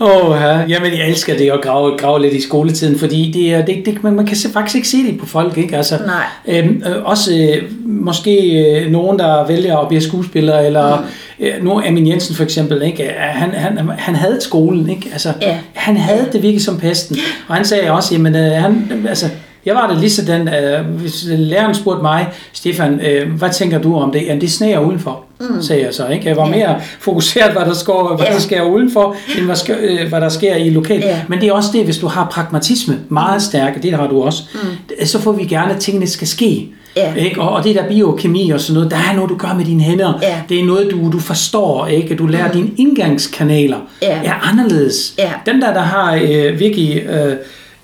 Åh, 0.00 0.36
ja. 0.40 0.58
Jamen, 0.68 0.92
jeg 0.92 1.08
elsker 1.08 1.36
det 1.36 1.50
at 1.50 1.60
grave, 1.62 1.96
grave 1.98 2.22
lidt 2.22 2.34
i 2.34 2.40
skoletiden, 2.42 2.98
fordi 2.98 3.30
det 3.34 3.54
er, 3.54 3.64
det, 3.64 3.82
det, 3.86 4.02
man, 4.04 4.12
man 4.12 4.26
kan 4.26 4.36
faktisk 4.52 4.76
ikke 4.76 4.88
se 4.88 4.96
det 4.96 5.18
på 5.20 5.26
folk, 5.26 5.58
ikke? 5.58 5.76
Altså, 5.76 5.98
Nej. 6.06 6.58
Øhm, 6.58 6.82
øh, 6.86 7.04
også 7.04 7.32
øh, 7.34 7.62
måske 7.84 8.36
øh, 8.80 8.90
nogen, 8.90 9.18
der 9.18 9.46
vælger 9.46 9.76
at 9.78 9.88
blive 9.88 10.00
skuespiller, 10.00 10.58
eller 10.60 10.96
mm. 11.38 11.44
øh, 11.46 11.64
nu 11.64 11.80
Amin 11.86 12.06
Jensen 12.08 12.36
for 12.36 12.42
eksempel, 12.44 12.82
ikke? 12.82 13.02
Øh, 13.04 13.10
Han, 13.18 13.50
han, 13.50 13.78
han 13.98 14.14
havde 14.16 14.38
skolen, 14.40 14.90
ikke? 14.90 15.08
Altså, 15.12 15.32
Ja. 15.42 15.58
han 15.74 15.96
havde 15.96 16.28
det 16.32 16.42
virkelig 16.42 16.64
som 16.64 16.78
pesten, 16.78 17.16
og 17.48 17.54
han 17.56 17.64
sagde 17.64 17.90
også, 17.90 18.14
jamen, 18.14 18.36
øh, 18.36 18.50
han, 18.52 19.04
altså, 19.08 19.26
jeg 19.66 19.74
var 19.74 19.88
det 19.90 19.98
lige 19.98 20.10
sådan, 20.10 20.48
øh, 20.54 20.86
hvis 20.86 21.24
læreren 21.28 21.74
spurgte 21.74 22.02
mig, 22.02 22.28
Stefan, 22.52 23.00
øh, 23.00 23.32
hvad 23.32 23.50
tænker 23.50 23.78
du 23.78 23.96
om 23.96 24.10
det? 24.12 24.22
Jamen, 24.26 24.40
det 24.40 24.52
sneer 24.52 24.78
udenfor, 24.78 25.24
mm. 25.40 25.62
sagde 25.62 25.82
jeg 25.84 25.94
så. 25.94 26.06
Ikke? 26.06 26.28
Jeg 26.28 26.36
var 26.36 26.44
Ja. 26.48 26.50
mere 26.56 26.80
fokuseret, 27.00 27.52
hvad 27.52 27.62
der, 27.64 27.74
sker, 27.74 28.16
hvad 28.16 28.26
Ja. 28.26 28.32
der 28.34 28.40
sker 28.40 28.62
udenfor, 28.62 29.16
end 29.36 29.44
hvad, 29.46 29.56
sker, 29.56 29.76
øh, 29.80 30.08
hvad 30.08 30.20
der 30.20 30.28
sker 30.28 30.54
i 30.56 30.70
lokal. 30.70 30.98
Ja. 31.00 31.20
Men 31.28 31.40
det 31.40 31.48
er 31.48 31.52
også 31.52 31.68
det, 31.72 31.84
hvis 31.84 31.98
du 31.98 32.06
har 32.06 32.28
pragmatisme 32.30 32.98
meget 33.08 33.42
stærk, 33.42 33.82
det 33.82 33.92
har 33.92 34.06
du 34.06 34.22
også, 34.22 34.42
mm. 34.54 35.06
så 35.06 35.20
får 35.20 35.32
vi 35.32 35.44
gerne, 35.44 35.72
at 35.74 35.80
tingene 35.80 36.06
skal 36.06 36.26
ske. 36.28 36.68
Ja. 36.96 37.14
Ikke? 37.14 37.40
Og, 37.40 37.48
og 37.50 37.64
det 37.64 37.74
der 37.74 37.88
biokemi 37.88 38.50
og 38.50 38.60
sådan 38.60 38.74
noget, 38.74 38.90
der 38.90 38.96
er 38.96 39.14
noget, 39.14 39.30
du 39.30 39.36
gør 39.36 39.54
med 39.56 39.64
dine 39.64 39.82
hænder. 39.82 40.12
Ja. 40.22 40.40
Det 40.48 40.60
er 40.60 40.64
noget, 40.64 40.90
du, 40.90 41.12
du 41.12 41.18
forstår. 41.18 41.86
Ikke? 41.86 42.14
Du 42.16 42.26
lærer 42.26 42.46
mm. 42.46 42.52
dine 42.52 42.70
indgangskanaler 42.76 43.76
Ja. 44.02 44.20
er 44.24 44.48
anderledes. 44.50 45.14
Ja. 45.18 45.30
Dem 45.46 45.60
der, 45.60 45.72
der 45.74 45.80
har 45.80 46.14
øh, 46.28 46.58
virkelig 46.60 47.02
øh, 47.02 47.32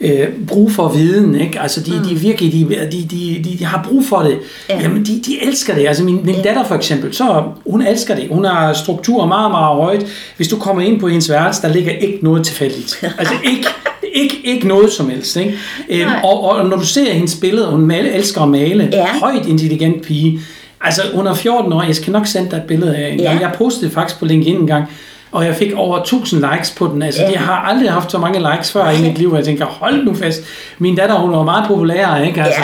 øh, 0.00 0.28
brug 0.48 0.72
for 0.72 0.88
viden, 0.88 1.34
ikke? 1.40 1.60
Altså 1.60 1.80
de, 1.80 1.90
mm. 2.02 2.04
de 2.08 2.14
virkelig, 2.14 2.52
de, 2.52 2.66
de, 2.92 3.06
de, 3.44 3.56
de, 3.58 3.64
har 3.64 3.86
brug 3.90 4.04
for 4.04 4.18
det. 4.18 4.38
Ja. 4.68 4.80
Jamen 4.82 5.04
de, 5.06 5.20
de 5.26 5.42
elsker 5.46 5.74
det. 5.74 5.86
Altså 5.88 6.04
min, 6.04 6.20
min 6.24 6.34
Ja. 6.34 6.42
datter 6.42 6.64
for 6.64 6.74
eksempel, 6.74 7.14
så 7.14 7.42
hun 7.66 7.82
elsker 7.86 8.14
det. 8.14 8.28
Hun 8.30 8.44
har 8.44 8.72
struktur 8.72 9.26
meget, 9.26 9.50
meget 9.50 9.76
højt. 9.76 10.06
Hvis 10.36 10.48
du 10.48 10.56
kommer 10.56 10.82
ind 10.82 11.00
på 11.00 11.08
hendes 11.08 11.30
værelse, 11.30 11.62
der 11.62 11.68
ligger 11.68 11.92
ikke 11.92 12.18
noget 12.22 12.46
tilfældigt. 12.46 13.04
Altså 13.18 13.34
ikke, 13.50 13.66
ikke, 14.12 14.40
ikke 14.44 14.68
noget 14.68 14.92
som 14.92 15.10
helst. 15.10 15.36
Ikke? 15.36 15.54
Øhm, 15.90 16.10
og, 16.24 16.44
og 16.50 16.68
når 16.68 16.76
du 16.76 16.86
ser 16.86 17.12
hendes 17.12 17.36
billede, 17.36 17.66
hun 17.66 17.80
male, 17.86 18.12
elsker 18.12 18.40
at 18.40 18.48
male, 18.48 18.88
Ja. 18.92 19.06
højt 19.20 19.46
intelligent 19.48 20.02
pige. 20.02 20.40
Altså 20.80 21.02
under 21.14 21.34
14 21.34 21.72
år, 21.72 21.82
jeg 21.82 21.96
skal 21.96 22.12
nok 22.12 22.26
sende 22.26 22.50
dig 22.50 22.56
et 22.56 22.62
billede 22.62 22.96
af 22.96 23.08
en 23.12 23.20
Ja. 23.20 23.24
gang. 23.28 23.40
Jeg 23.40 23.50
postede 23.58 23.90
faktisk 23.90 24.18
på 24.18 24.24
LinkedIn 24.24 24.56
en 24.56 24.66
gang, 24.66 24.84
og 25.32 25.44
jeg 25.44 25.54
fik 25.54 25.72
over 25.76 25.98
1000 25.98 26.44
likes 26.52 26.70
på 26.78 26.86
den. 26.86 27.02
Altså, 27.02 27.22
Ja. 27.22 27.30
jeg 27.30 27.40
har 27.40 27.54
aldrig 27.54 27.90
haft 27.90 28.10
så 28.10 28.18
mange 28.18 28.38
likes 28.52 28.72
før 28.72 28.90
i 28.90 29.02
mit 29.02 29.18
liv, 29.18 29.30
og 29.30 29.36
jeg 29.36 29.44
tænker, 29.44 29.66
hold 29.66 30.04
nu 30.04 30.14
fast. 30.14 30.42
Min 30.78 30.96
datter, 30.96 31.14
hun 31.18 31.30
var 31.32 31.42
meget 31.44 31.64
populær, 31.68 32.16
ikke? 32.16 32.42
Altså, 32.42 32.60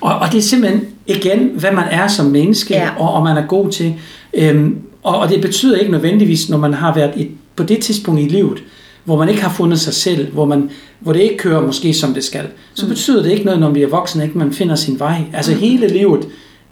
og, 0.00 0.14
og 0.18 0.32
det 0.32 0.38
er 0.38 0.42
simpelthen, 0.42 0.80
igen, 1.06 1.50
hvad 1.54 1.72
man 1.72 1.84
er 1.90 2.06
som 2.08 2.26
menneske, 2.26 2.74
Ja. 2.74 2.88
og, 2.98 3.12
og 3.14 3.22
man 3.24 3.36
er 3.36 3.46
god 3.46 3.70
til. 3.70 3.94
Øhm, 4.34 4.76
og, 5.02 5.18
og 5.18 5.28
det 5.28 5.40
betyder 5.40 5.78
ikke 5.78 5.92
nødvendigvis, 5.92 6.48
når 6.50 6.58
man 6.58 6.74
har 6.74 6.94
været 6.94 7.10
et, 7.16 7.28
på 7.56 7.62
det 7.62 7.78
tidspunkt 7.78 8.20
i 8.20 8.24
livet, 8.24 8.58
hvor 9.04 9.18
man 9.18 9.28
ikke 9.28 9.42
har 9.42 9.50
fundet 9.50 9.80
sig 9.80 9.94
selv, 9.94 10.32
hvor, 10.32 10.44
man, 10.44 10.70
hvor 11.00 11.12
det 11.12 11.20
ikke 11.20 11.36
kører 11.36 11.60
måske 11.60 11.94
som 11.94 12.14
det 12.14 12.24
skal, 12.24 12.44
så 12.74 12.88
betyder 12.88 13.22
det 13.22 13.30
ikke 13.32 13.44
noget, 13.44 13.60
når 13.60 13.70
vi 13.70 13.82
er 13.82 13.88
voksne, 13.88 14.24
ikke 14.24 14.38
man 14.38 14.52
finder 14.52 14.74
sin 14.74 14.98
vej. 14.98 15.20
Altså 15.34 15.54
hele 15.54 15.88
livet, 15.88 16.26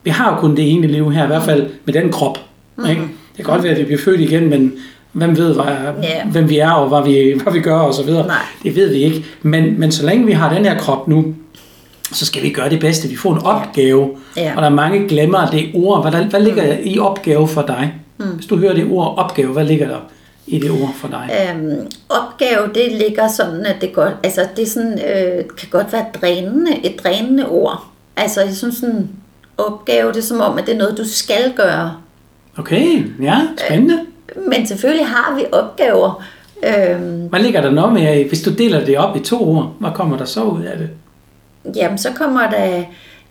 vi 0.05 0.11
har 0.11 0.31
jo 0.35 0.37
kun 0.41 0.57
det 0.57 0.71
ene 0.73 0.87
liv 0.87 1.13
her, 1.13 1.25
i 1.25 1.27
hvert 1.27 1.43
fald 1.43 1.67
med 1.85 1.95
den 1.95 2.13
krop. 2.13 2.39
Ikke? 2.89 3.01
Det 3.37 3.45
kan 3.45 3.45
godt 3.45 3.63
være, 3.63 3.73
at 3.73 3.79
vi 3.79 3.85
bliver 3.85 4.01
født 4.01 4.21
igen, 4.21 4.51
men 4.51 4.73
hvem 5.13 5.37
ved, 5.37 5.55
hvad, 5.55 5.65
Ja. 6.03 6.25
hvem 6.33 6.49
vi 6.49 6.59
er, 6.59 6.71
og 6.71 6.89
hvad 6.89 7.13
vi, 7.13 7.41
hvad 7.43 7.53
vi 7.53 7.61
gør, 7.61 7.77
og 7.79 7.95
så 7.95 8.03
videre. 8.03 8.27
Nej. 8.27 8.37
Det 8.63 8.77
ved 8.77 8.89
vi 8.89 8.99
ikke. 9.03 9.25
Men, 9.43 9.81
men 9.81 9.93
så 9.93 10.07
længe 10.07 10.27
vi 10.27 10.33
har 10.33 10.55
den 10.55 10.65
her 10.65 10.79
krop 10.79 11.09
nu, 11.09 11.35
så 12.13 12.27
skal 12.27 12.43
vi 12.43 12.51
gøre 12.51 12.71
det 12.71 12.81
bedste. 12.81 13.09
Vi 13.09 13.17
får 13.17 13.33
en 13.35 13.43
opgave, 13.45 14.11
Ja. 14.37 14.53
og 14.57 14.63
der 14.63 14.69
er 14.69 14.75
mange 14.75 15.09
glemmer 15.09 15.47
det 15.51 15.71
ord. 15.75 16.03
Hvad, 16.03 16.13
der, 16.13 16.25
hvad 16.29 16.41
ligger 16.41 16.63
der 16.67 16.77
i 16.85 16.99
opgave 16.99 17.49
for 17.49 17.63
dig? 17.63 17.95
Mm. 18.19 18.25
Hvis 18.27 18.47
du 18.47 18.57
hører 18.57 18.75
det 18.75 18.87
ord 18.91 19.19
opgave, 19.19 19.53
hvad 19.53 19.65
ligger 19.65 19.89
der 19.89 19.99
i 20.47 20.59
det 20.59 20.71
ord 20.71 20.95
for 20.97 21.09
dig? 21.09 21.31
Øhm, 21.55 21.87
opgave, 22.09 22.71
det 22.75 22.93
ligger 23.07 23.29
sådan, 23.29 23.67
at 23.67 23.77
det 23.81 23.93
godt, 23.93 24.13
altså 24.23 24.41
det 24.57 24.69
sådan, 24.69 24.93
øh, 24.93 25.45
kan 25.59 25.69
godt 25.71 25.93
være 25.93 26.05
drænende, 26.21 26.71
et 26.87 27.05
drænende 27.05 27.49
ord. 27.49 27.85
Altså 28.17 28.41
jeg 28.41 28.55
synes 28.55 28.75
sådan, 28.77 29.09
opgave, 29.59 30.09
det 30.13 30.17
er 30.19 30.23
som 30.23 30.41
om, 30.41 30.59
at 30.59 30.67
det 30.67 30.75
er 30.75 30.79
noget, 30.79 30.99
du 30.99 31.05
skal 31.09 31.53
gøre. 31.57 31.93
Okay, 32.59 33.05
ja, 33.23 33.41
spændende. 33.67 33.99
Men 34.37 34.67
selvfølgelig 34.67 35.07
har 35.07 35.35
vi 35.37 35.45
opgaver. 35.53 36.23
Øhm, 36.63 37.27
Hvad 37.27 37.41
ligger 37.41 37.61
der 37.61 37.71
noget 37.71 37.93
med, 37.93 38.25
hvis 38.29 38.43
du 38.43 38.51
deler 38.51 38.85
det 38.85 38.99
op 38.99 39.17
i 39.17 39.21
to 39.21 39.49
ord? 39.57 39.73
Hvad 39.81 39.91
kommer 39.95 40.17
der 40.17 40.25
så 40.25 40.43
ud 40.43 40.63
af 40.63 40.79
det? 40.79 40.91
jamen 41.77 41.99
så 41.99 42.09
kommer 42.13 42.51
der, 42.51 42.83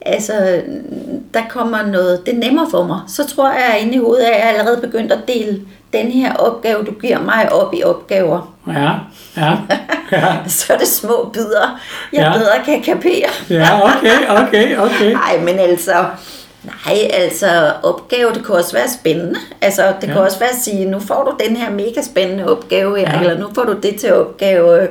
altså, 0.05 0.61
der 1.33 1.39
kommer 1.49 1.83
noget, 1.85 2.25
det 2.25 2.33
er 2.33 2.37
nemmere 2.37 2.67
for 2.71 2.83
mig. 2.83 2.99
Så 3.07 3.27
tror 3.27 3.49
jeg, 3.49 3.75
at 3.75 3.81
inde 3.81 3.93
i 3.93 3.97
hovedet 3.97 4.27
er 4.27 4.37
jeg 4.37 4.49
allerede 4.49 4.81
begyndt 4.81 5.11
at 5.11 5.19
dele 5.27 5.61
den 5.93 6.07
her 6.11 6.33
opgave, 6.33 6.83
du 6.83 6.91
giver 7.01 7.19
mig 7.21 7.51
op 7.53 7.73
i 7.73 7.83
opgaver. 7.83 8.53
Ja, 8.67 8.91
ja, 9.37 9.51
ja. 10.11 10.35
Så 10.47 10.73
er 10.73 10.77
det 10.77 10.87
små 10.87 11.29
bidder, 11.33 11.79
jeg 12.13 12.19
Ja. 12.21 12.37
bedre 12.37 12.65
kan 12.65 12.81
kapere. 12.81 13.29
Ja, 13.49 13.79
okay, 13.83 14.17
okay, 14.29 14.77
okay. 14.77 15.11
Nej, 15.23 15.39
men 15.45 15.59
altså, 15.59 15.93
nej, 16.63 16.97
altså 17.13 17.73
opgave, 17.83 18.33
det 18.33 18.45
kan 18.45 18.55
også 18.55 18.73
være 18.73 18.89
spændende. 18.99 19.39
Altså, 19.61 19.93
det 20.01 20.07
Ja. 20.07 20.13
kan 20.13 20.21
også 20.21 20.39
være 20.39 20.49
at 20.49 20.55
sige, 20.63 20.85
nu 20.85 20.99
får 20.99 21.23
du 21.39 21.45
den 21.47 21.55
her 21.55 21.71
mega 21.71 22.01
spændende 22.01 22.49
opgave 22.51 22.99
her, 22.99 23.11
Ja. 23.13 23.19
eller 23.19 23.39
nu 23.39 23.47
får 23.55 23.63
du 23.63 23.73
det 23.83 23.95
til 23.95 24.13
opgave. 24.13 24.87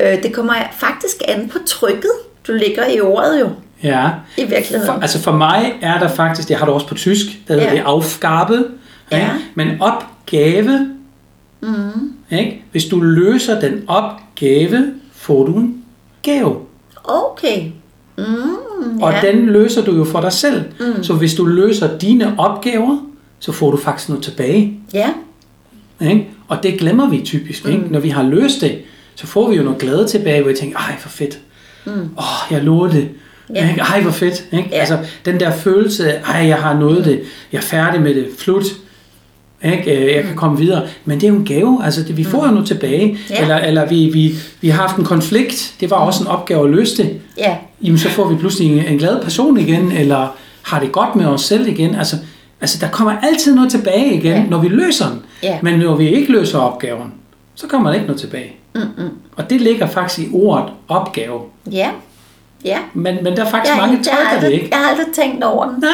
Øh, 0.00 0.22
det 0.22 0.34
kommer 0.34 0.54
faktisk 0.80 1.16
an 1.28 1.48
på 1.48 1.58
trykket, 1.66 2.10
du 2.46 2.52
ligger 2.52 2.86
i 2.86 3.00
ordet 3.00 3.40
jo, 3.40 3.48
Ja. 3.82 4.08
i 4.36 4.44
virkeligheden. 4.44 4.86
For, 4.94 5.00
altså 5.02 5.22
for 5.22 5.32
mig 5.32 5.72
er 5.82 5.98
der 5.98 6.08
faktisk, 6.08 6.48
det 6.48 6.56
har 6.56 6.66
du 6.66 6.72
også 6.72 6.86
på 6.86 6.94
tysk, 6.94 7.26
der 7.48 7.54
hedder 7.54 7.68
Ja. 7.70 7.74
det 7.76 7.82
Aufgabe, 7.84 8.64
Ja. 9.12 9.16
ikke? 9.16 9.30
men 9.54 9.82
opgave, 9.82 10.90
mm. 11.60 12.12
ikke? 12.30 12.64
hvis 12.70 12.84
du 12.84 13.00
løser 13.00 13.60
den 13.60 13.84
opgave, 13.88 14.94
får 15.14 15.44
du 15.44 15.52
en 15.56 15.84
gave. 16.22 16.56
Okay. 17.04 17.64
Mm, 18.18 18.24
Og 19.02 19.12
ja. 19.12 19.32
den 19.32 19.46
løser 19.46 19.84
du 19.84 19.96
jo 19.96 20.04
for 20.04 20.20
dig 20.20 20.32
selv. 20.32 20.62
Mm. 20.80 21.02
Så 21.02 21.14
hvis 21.14 21.34
du 21.34 21.44
løser 21.44 21.98
dine 21.98 22.34
opgaver, 22.38 22.98
så 23.38 23.52
får 23.52 23.70
du 23.70 23.76
faktisk 23.76 24.08
noget 24.08 24.24
tilbage. 24.24 24.80
Ja, 24.94 25.08
Ikke? 26.00 26.28
Og 26.48 26.62
det 26.62 26.78
glemmer 26.78 27.10
vi 27.10 27.22
typisk. 27.24 27.66
Ikke? 27.66 27.84
Når 27.90 28.00
vi 28.00 28.08
har 28.08 28.22
løst 28.22 28.60
det, 28.60 28.78
så 29.14 29.26
får 29.26 29.50
vi 29.50 29.56
jo 29.56 29.62
noget 29.62 29.78
glæde 29.78 30.06
tilbage, 30.06 30.42
hvor 30.42 30.50
vi 30.50 30.56
tænker, 30.56 30.78
ej, 30.78 30.96
hvor 31.02 31.08
fedt. 31.08 31.38
Åh, 31.86 31.94
mm. 31.94 32.08
oh, 32.16 32.24
jeg 32.50 32.62
nåede 32.62 32.92
det. 32.92 33.08
Ja. 33.54 33.68
Ikke? 33.68 33.80
Ej, 33.80 34.00
hvor 34.00 34.10
fedt. 34.10 34.44
Ikke? 34.52 34.68
Ja. 34.72 34.78
Altså, 34.78 34.98
den 35.24 35.40
der 35.40 35.52
følelse 35.52 36.12
af, 36.12 36.34
ej, 36.34 36.46
jeg 36.46 36.56
har 36.56 36.78
nået 36.78 37.04
det. 37.04 37.20
Jeg 37.52 37.58
er 37.58 37.62
færdig 37.62 38.02
med 38.02 38.14
det. 38.14 38.28
Flut. 38.38 38.64
Ikke? 39.64 39.96
Øh, 40.04 40.14
Jeg 40.14 40.24
kan 40.24 40.36
komme 40.36 40.58
videre. 40.58 40.82
Men 41.04 41.20
det 41.20 41.24
er 41.26 41.28
jo 41.30 41.36
en 41.36 41.44
gave. 41.44 41.84
Altså, 41.84 42.02
det, 42.02 42.16
vi 42.16 42.24
får 42.24 42.46
jo 42.46 42.50
noget 42.52 42.66
tilbage. 42.68 43.18
Ja. 43.30 43.42
Eller, 43.42 43.56
eller 43.58 43.88
vi, 43.88 44.10
vi, 44.12 44.34
vi 44.60 44.68
har 44.68 44.82
haft 44.82 44.96
en 44.96 45.04
konflikt. 45.04 45.74
Det 45.80 45.90
var 45.90 45.96
også 45.96 46.22
en 46.24 46.28
opgave 46.28 46.64
at 46.64 46.70
løse 46.70 46.96
det. 47.02 47.20
ja, 47.38 47.56
Jamen, 47.82 47.98
så 47.98 48.08
får 48.08 48.28
vi 48.28 48.34
pludselig 48.36 48.72
en, 48.78 48.84
en 48.86 48.98
glad 48.98 49.22
person 49.22 49.58
igen, 49.58 49.92
eller 49.92 50.36
har 50.62 50.80
det 50.80 50.92
godt 50.92 51.16
med 51.16 51.26
os 51.26 51.40
selv 51.42 51.68
igen. 51.68 51.94
Altså, 51.94 52.16
altså 52.60 52.78
der 52.80 52.88
kommer 52.88 53.12
altid 53.22 53.54
noget 53.54 53.70
tilbage 53.70 54.14
igen, 54.14 54.32
Ja. 54.32 54.44
når 54.50 54.58
vi 54.58 54.68
løser 54.68 55.08
den. 55.08 55.18
Ja. 55.42 55.58
Men 55.62 55.78
når 55.78 55.96
vi 55.96 56.08
ikke 56.14 56.32
løser 56.32 56.58
opgaven, 56.58 57.12
så 57.54 57.66
kommer 57.66 57.88
der 57.88 57.94
ikke 57.94 58.06
noget 58.06 58.20
tilbage. 58.20 58.52
Mm-mm. 58.74 59.08
Og 59.36 59.50
det 59.50 59.60
ligger 59.60 59.86
faktisk 59.86 60.18
i 60.28 60.30
ordet 60.32 60.64
opgave. 60.88 61.40
ja, 61.72 61.88
ja. 62.64 62.78
Men, 62.94 63.16
men 63.22 63.36
der 63.36 63.44
er 63.44 63.50
faktisk 63.50 63.74
Jeg, 63.74 63.80
mange, 63.82 63.96
har 63.96 64.04
tolker 64.04 64.48
det 64.48 64.52
ikke. 64.54 64.68
jeg 64.70 64.78
har 64.78 64.88
aldrig 64.90 65.06
tænkt 65.14 65.44
over 65.44 65.64
den. 65.64 65.74
Nej, 65.80 65.90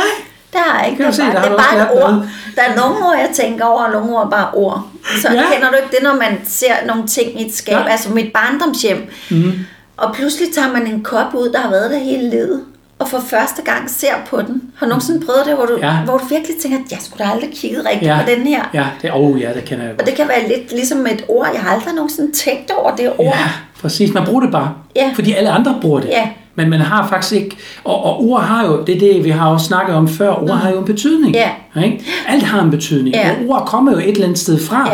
Det 0.56 0.64
har 0.66 0.80
jeg 0.82 0.90
ikke. 0.90 1.04
Er 1.04 1.10
se, 1.10 1.22
bare, 1.22 1.34
der 1.34 1.42
det 1.42 1.50
er 1.52 1.56
bare 1.56 1.82
et 1.82 2.02
ord. 2.02 2.10
noget. 2.10 2.30
Der 2.56 2.62
er 2.62 2.76
nogle 2.76 3.06
ord, 3.06 3.14
jeg 3.18 3.30
tænker 3.34 3.64
over, 3.64 3.82
og 3.84 3.92
nogle 3.92 4.16
ord 4.18 4.30
bare 4.30 4.48
ord. 4.54 4.86
Så 5.22 5.28
Ja. 5.32 5.42
kender 5.52 5.68
du 5.70 5.74
ikke 5.76 5.88
det, 5.96 6.02
når 6.02 6.14
man 6.14 6.40
ser 6.44 6.74
nogle 6.86 7.06
ting 7.06 7.40
i 7.40 7.46
et 7.46 7.54
skab, 7.54 7.74
Ja. 7.74 7.88
altså 7.88 8.10
mit 8.12 8.32
barndomshjem, 8.32 9.10
mm. 9.30 9.52
og 9.96 10.14
pludselig 10.14 10.54
tager 10.54 10.72
man 10.72 10.86
en 10.86 11.02
kop 11.02 11.34
ud, 11.34 11.48
der 11.52 11.58
har 11.58 11.70
været 11.70 11.90
der 11.90 11.98
hele 11.98 12.30
livet, 12.30 12.60
og 12.98 13.08
for 13.08 13.18
første 13.20 13.62
gang 13.62 13.90
ser 13.90 14.14
på 14.30 14.42
den. 14.42 14.62
Har 14.76 14.86
du 14.86 14.88
nogensinde 14.88 15.26
prøvet 15.26 15.42
det, 15.46 15.54
hvor 15.54 15.66
du, 15.66 15.78
Ja. 15.82 15.92
hvor 16.04 16.18
du 16.18 16.24
virkelig 16.24 16.56
tænker, 16.62 16.78
jeg 16.90 16.98
skulle 17.02 17.24
da 17.24 17.30
aldrig 17.30 17.50
kigget 17.54 17.84
rigtigt 17.86 18.10
Ja. 18.10 18.18
på 18.24 18.30
den 18.30 18.46
her. 18.46 18.62
ja, 18.74 18.86
det, 19.02 19.10
oh, 19.14 19.40
ja, 19.40 19.52
det 19.54 19.64
kender 19.64 19.84
jeg 19.84 19.92
Og 19.92 19.98
godt. 19.98 20.08
det 20.08 20.16
kan 20.16 20.28
være 20.28 20.48
lidt 20.48 20.72
ligesom 20.72 21.06
et 21.06 21.24
ord. 21.28 21.48
Jeg 21.54 21.60
har 21.62 21.74
aldrig 21.74 21.94
nogensinde 21.94 22.32
tænkt 22.32 22.70
over 22.70 22.96
det 22.96 23.12
ord. 23.18 23.24
Ja, 23.36 23.48
præcis. 23.80 24.14
Man 24.14 24.24
bruger 24.24 24.40
det 24.40 24.52
bare, 24.52 24.74
Ja. 24.96 25.10
fordi 25.14 25.32
alle 25.32 25.50
andre 25.50 25.78
bruger 25.80 26.00
det. 26.00 26.08
Ja. 26.08 26.28
Men 26.56 26.70
man 26.70 26.80
har 26.80 27.08
faktisk 27.08 27.32
ikke, 27.34 27.56
og, 27.84 28.04
og 28.04 28.24
ord 28.24 28.42
har 28.42 28.66
jo, 28.66 28.82
det 28.86 28.94
er 28.94 28.98
det, 28.98 29.24
vi 29.24 29.30
har 29.30 29.50
jo 29.52 29.58
snakket 29.58 29.94
om 29.96 30.08
før, 30.08 30.30
ord 30.42 30.50
har 30.56 30.70
jo 30.70 30.78
en 30.78 30.84
betydning. 30.84 31.34
Ja. 31.34 31.50
Ikke? 31.84 32.00
Alt 32.28 32.42
har 32.42 32.62
en 32.62 32.70
betydning, 32.70 33.14
Ja. 33.14 33.30
og 33.30 33.36
ord 33.48 33.62
kommer 33.66 33.92
jo 33.92 33.98
et 33.98 34.08
eller 34.08 34.24
andet 34.24 34.38
sted 34.38 34.58
fra. 34.60 34.90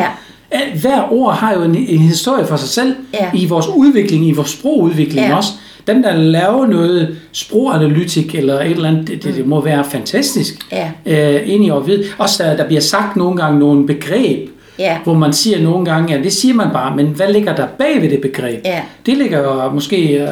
Alt, 0.51 0.81
hver 0.81 1.13
ord 1.13 1.35
har 1.35 1.53
jo 1.55 1.63
en, 1.63 1.75
en 1.77 1.99
historie 1.99 2.47
for 2.47 2.57
sig 2.57 2.69
selv, 2.69 2.95
Ja. 3.15 3.31
i 3.35 3.47
vores 3.47 3.67
udvikling, 3.77 4.29
i 4.29 4.33
vores 4.33 4.51
sprogudvikling 4.51 5.27
Ja. 5.27 5.37
også. 5.37 5.51
Dem, 5.87 6.03
der 6.03 6.17
laver 6.17 6.67
noget 6.67 7.17
sproganalytik 7.33 8.35
eller 8.35 8.61
et 8.61 8.71
eller 8.71 8.89
andet, 8.89 9.09
det, 9.09 9.25
det, 9.25 9.35
det 9.37 9.47
må 9.47 9.61
være 9.61 9.85
fantastisk. 9.85 10.55
Ja. 10.73 10.91
Øh, 11.07 11.41
ind 11.49 11.65
i 11.65 11.71
at 11.71 11.87
vide. 11.87 12.05
Også 12.19 12.43
der, 12.45 12.57
der 12.57 12.67
bliver 12.67 12.81
sagt 12.81 13.17
nogle 13.17 13.37
gange 13.37 13.59
nogle 13.59 13.87
begreb, 13.87 14.49
Ja. 14.79 14.99
hvor 15.05 15.15
man 15.15 15.33
siger 15.33 15.63
nogle 15.63 15.85
gange, 15.85 16.15
ja, 16.17 16.23
det 16.23 16.33
siger 16.33 16.55
man 16.55 16.69
bare, 16.73 16.97
men 16.97 17.07
hvad 17.07 17.33
ligger 17.33 17.55
der 17.55 17.67
bag 17.79 18.03
ved 18.03 18.11
det 18.11 18.21
begreb? 18.21 18.61
Ja. 18.65 18.81
Det 19.07 19.17
ligger 19.19 19.71
måske 19.75 19.97
øh, 20.09 20.29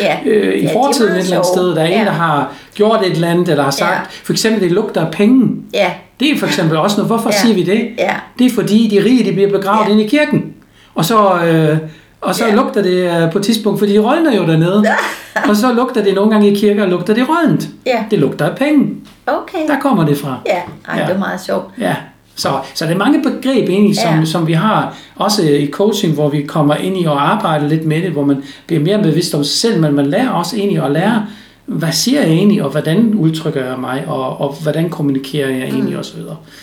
Ja. 0.00 0.16
øh, 0.30 0.54
i 0.54 0.60
Ja, 0.62 0.68
de 0.68 0.72
fortiden 0.72 1.12
et 1.12 1.18
eller 1.18 1.32
andet 1.36 1.46
sted. 1.46 1.68
Der 1.74 1.80
er 1.82 1.86
en, 1.86 1.92
Ja. 1.92 2.04
der 2.04 2.10
har 2.10 2.52
gjort 2.74 3.00
et 3.06 3.12
eller 3.12 3.28
andet, 3.28 3.48
eller 3.48 3.64
har 3.64 3.70
sagt, 3.70 3.90
Ja. 3.92 4.00
for 4.24 4.32
eksempel, 4.32 4.62
det 4.62 4.72
lugter 4.72 5.06
af 5.06 5.12
penge. 5.12 5.48
Ja. 5.74 5.90
Det 6.20 6.30
er 6.30 6.38
for 6.38 6.46
eksempel 6.46 6.76
også 6.78 6.96
noget. 6.96 7.08
Hvorfor 7.08 7.30
Ja. 7.32 7.36
siger 7.38 7.54
vi 7.54 7.62
det? 7.62 7.88
Ja. 7.98 8.14
Det 8.38 8.46
er 8.46 8.50
fordi, 8.54 8.88
de 8.88 9.04
rige 9.04 9.24
de 9.24 9.32
bliver 9.32 9.50
begravet 9.50 9.86
Ja. 9.86 9.92
inde 9.92 10.04
i 10.04 10.08
kirken. 10.08 10.52
Og 10.94 11.04
så, 11.04 11.34
øh, 11.44 11.78
og 12.20 12.34
så 12.34 12.46
Ja. 12.46 12.54
lugter 12.54 12.82
det 12.82 13.22
øh, 13.22 13.32
på 13.32 13.38
et 13.38 13.44
tidspunkt, 13.44 13.78
fordi 13.78 13.92
de 13.92 13.98
rådner 13.98 14.36
jo 14.36 14.46
dernede. 14.46 14.84
og 15.48 15.56
så 15.56 15.72
lugter 15.72 16.04
det 16.04 16.14
nogle 16.14 16.30
gange 16.30 16.52
i 16.52 16.54
kirker, 16.54 16.86
lugter 16.86 17.14
det 17.14 17.26
rådent. 17.28 17.68
Ja. 17.86 18.04
Det 18.10 18.18
lugter 18.18 18.46
af 18.46 18.56
penge. 18.56 18.88
Okay. 19.26 19.58
Der 19.68 19.78
kommer 19.80 20.06
det 20.06 20.18
fra. 20.18 20.36
Ja, 20.46 20.52
Ej, 20.92 20.98
Ja. 21.00 21.06
det 21.06 21.14
er 21.14 21.18
meget 21.18 21.40
sjovt. 21.40 21.64
Ja, 21.80 21.94
så, 22.36 22.48
så 22.74 22.84
det 22.86 22.92
er 22.92 22.98
mange 22.98 23.22
begreb 23.22 23.68
egentlig, 23.68 23.96
som, 23.96 24.18
Ja. 24.18 24.24
som 24.24 24.46
vi 24.46 24.52
har, 24.52 24.96
også 25.16 25.42
i 25.42 25.70
coaching, 25.70 26.14
hvor 26.14 26.28
vi 26.28 26.42
kommer 26.42 26.74
ind 26.74 26.96
i 26.96 27.04
at 27.04 27.10
arbejde 27.10 27.68
lidt 27.68 27.84
med 27.84 28.02
det, 28.02 28.10
hvor 28.10 28.24
man 28.24 28.42
bliver 28.66 28.82
mere 28.82 29.02
bevidst 29.02 29.34
om 29.34 29.44
sig 29.44 29.60
selv, 29.60 29.80
men 29.80 29.94
man 29.94 30.06
lærer 30.06 30.28
også 30.28 30.56
egentlig 30.56 30.84
at 30.84 30.90
lære, 30.90 31.26
hvad 31.66 31.92
siger 31.92 32.20
jeg 32.22 32.30
egentlig, 32.30 32.62
og 32.62 32.70
hvordan 32.70 33.14
udtrykker 33.14 33.64
jeg 33.66 33.78
mig, 33.78 34.04
og, 34.06 34.40
og 34.40 34.54
hvordan 34.62 34.90
kommunikerer 34.90 35.50
jeg 35.50 35.62
egentlig, 35.62 35.98
osv. 35.98 36.18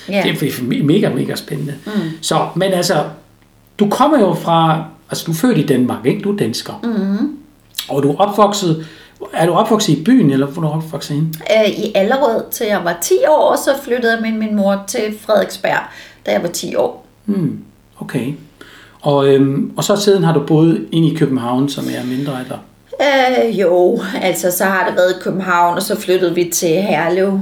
Ja. 0.09 0.23
Det 0.23 0.43
er 0.43 0.83
mega, 0.83 1.09
mega 1.09 1.35
spændende. 1.35 1.73
Mm. 1.85 1.91
Så, 2.21 2.39
men 2.55 2.71
altså, 2.73 3.03
du 3.79 3.89
kommer 3.89 4.19
jo 4.19 4.33
fra, 4.33 4.83
altså 5.09 5.23
du 5.25 5.31
er 5.31 5.35
født 5.35 5.57
i 5.57 5.65
Danmark, 5.65 6.05
ikke? 6.05 6.21
Du 6.21 6.31
er 6.31 6.37
dansker. 6.37 6.73
Mm. 6.83 7.29
Og 7.89 8.03
du 8.03 8.11
er 8.11 8.15
opvokset, 8.17 8.85
er 9.33 9.45
du 9.45 9.53
opvokset 9.53 9.93
i 9.93 10.03
byen, 10.03 10.31
eller 10.31 10.47
hvor 10.47 10.63
er 10.63 10.67
du 10.67 10.73
opvokset 10.73 11.15
henne? 11.15 11.29
Øh, 11.65 11.69
I 11.69 11.91
Allerød, 11.95 12.43
til 12.51 12.67
jeg 12.67 12.81
var 12.83 12.97
10 13.01 13.13
år, 13.27 13.55
så 13.55 13.83
flyttede 13.83 14.13
jeg 14.13 14.21
med 14.21 14.31
min 14.31 14.55
mor 14.55 14.83
til 14.87 15.01
Frederiksberg, 15.21 15.79
da 16.25 16.31
jeg 16.31 16.43
var 16.43 16.49
10 16.49 16.75
år. 16.75 17.05
Hmm, 17.25 17.59
okay. 17.99 18.33
Og, 19.01 19.27
øhm, 19.27 19.71
og 19.77 19.83
så 19.83 19.95
siden 19.95 20.23
har 20.23 20.33
du 20.33 20.39
boet 20.39 20.87
inde 20.91 21.11
i 21.11 21.15
København, 21.15 21.69
som 21.69 21.83
er 21.83 22.05
mindre, 22.05 22.41
eller? 22.41 22.57
Øh, 23.01 23.59
jo, 23.59 23.99
altså 24.21 24.51
så 24.51 24.63
har 24.63 24.87
det 24.87 24.95
været 24.95 25.11
i 25.11 25.23
København, 25.23 25.75
og 25.75 25.83
så 25.83 25.99
flyttede 25.99 26.35
vi 26.35 26.49
til 26.53 26.81
Herlev 26.81 27.41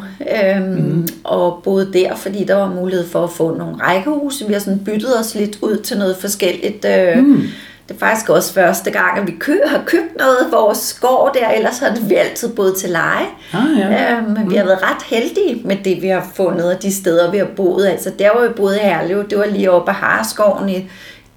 øhm, 0.55 0.65
mm. 0.65 1.07
og 1.23 1.61
boede 1.63 1.93
der, 1.93 2.15
fordi 2.15 2.43
der 2.43 2.55
var 2.55 2.73
mulighed 2.73 3.07
for 3.07 3.23
at 3.23 3.29
få 3.29 3.57
nogle 3.57 3.75
rækkehuse. 3.75 4.47
Vi 4.47 4.53
har 4.53 4.59
sådan 4.59 4.79
byttet 4.85 5.19
os 5.19 5.35
lidt 5.35 5.57
ud 5.61 5.77
til 5.77 5.97
noget 5.97 6.17
forskelligt. 6.17 6.85
Øh, 6.85 7.23
mm. 7.23 7.41
Det 7.87 7.95
er 7.95 7.99
faktisk 7.99 8.29
også 8.29 8.53
første 8.53 8.91
gang, 8.91 9.19
at 9.19 9.27
vi 9.27 9.31
kø- 9.39 9.65
har 9.65 9.83
købt 9.85 10.17
noget 10.17 10.35
af 10.35 10.51
vores 10.51 10.99
gård 11.01 11.33
der, 11.33 11.49
ellers 11.49 11.79
har 11.79 11.97
vi 12.07 12.15
altid 12.15 12.55
boet 12.55 12.75
til 12.77 12.89
leje. 12.89 13.25
Ah, 13.53 13.79
ja. 13.79 14.15
Øh, 14.17 14.29
men 14.29 14.49
vi 14.49 14.55
har 14.55 14.63
været 14.63 14.83
ret 14.83 15.03
heldige 15.05 15.61
med 15.65 15.77
det, 15.85 16.01
vi 16.01 16.07
har 16.07 16.27
fundet, 16.35 16.75
og 16.75 16.81
de 16.81 16.93
steder, 16.93 17.31
vi 17.31 17.37
har 17.37 17.47
boet. 17.55 17.85
Altså 17.87 18.11
der, 18.19 18.31
hvor 18.31 18.47
vi 18.47 18.53
boede 18.53 18.75
i 18.77 18.79
Herlev, 18.79 19.29
det 19.29 19.37
var 19.37 19.45
lige 19.45 19.71
oppe 19.71 19.91
af 19.91 19.95
Harskoven 19.95 20.69
i 20.69 20.89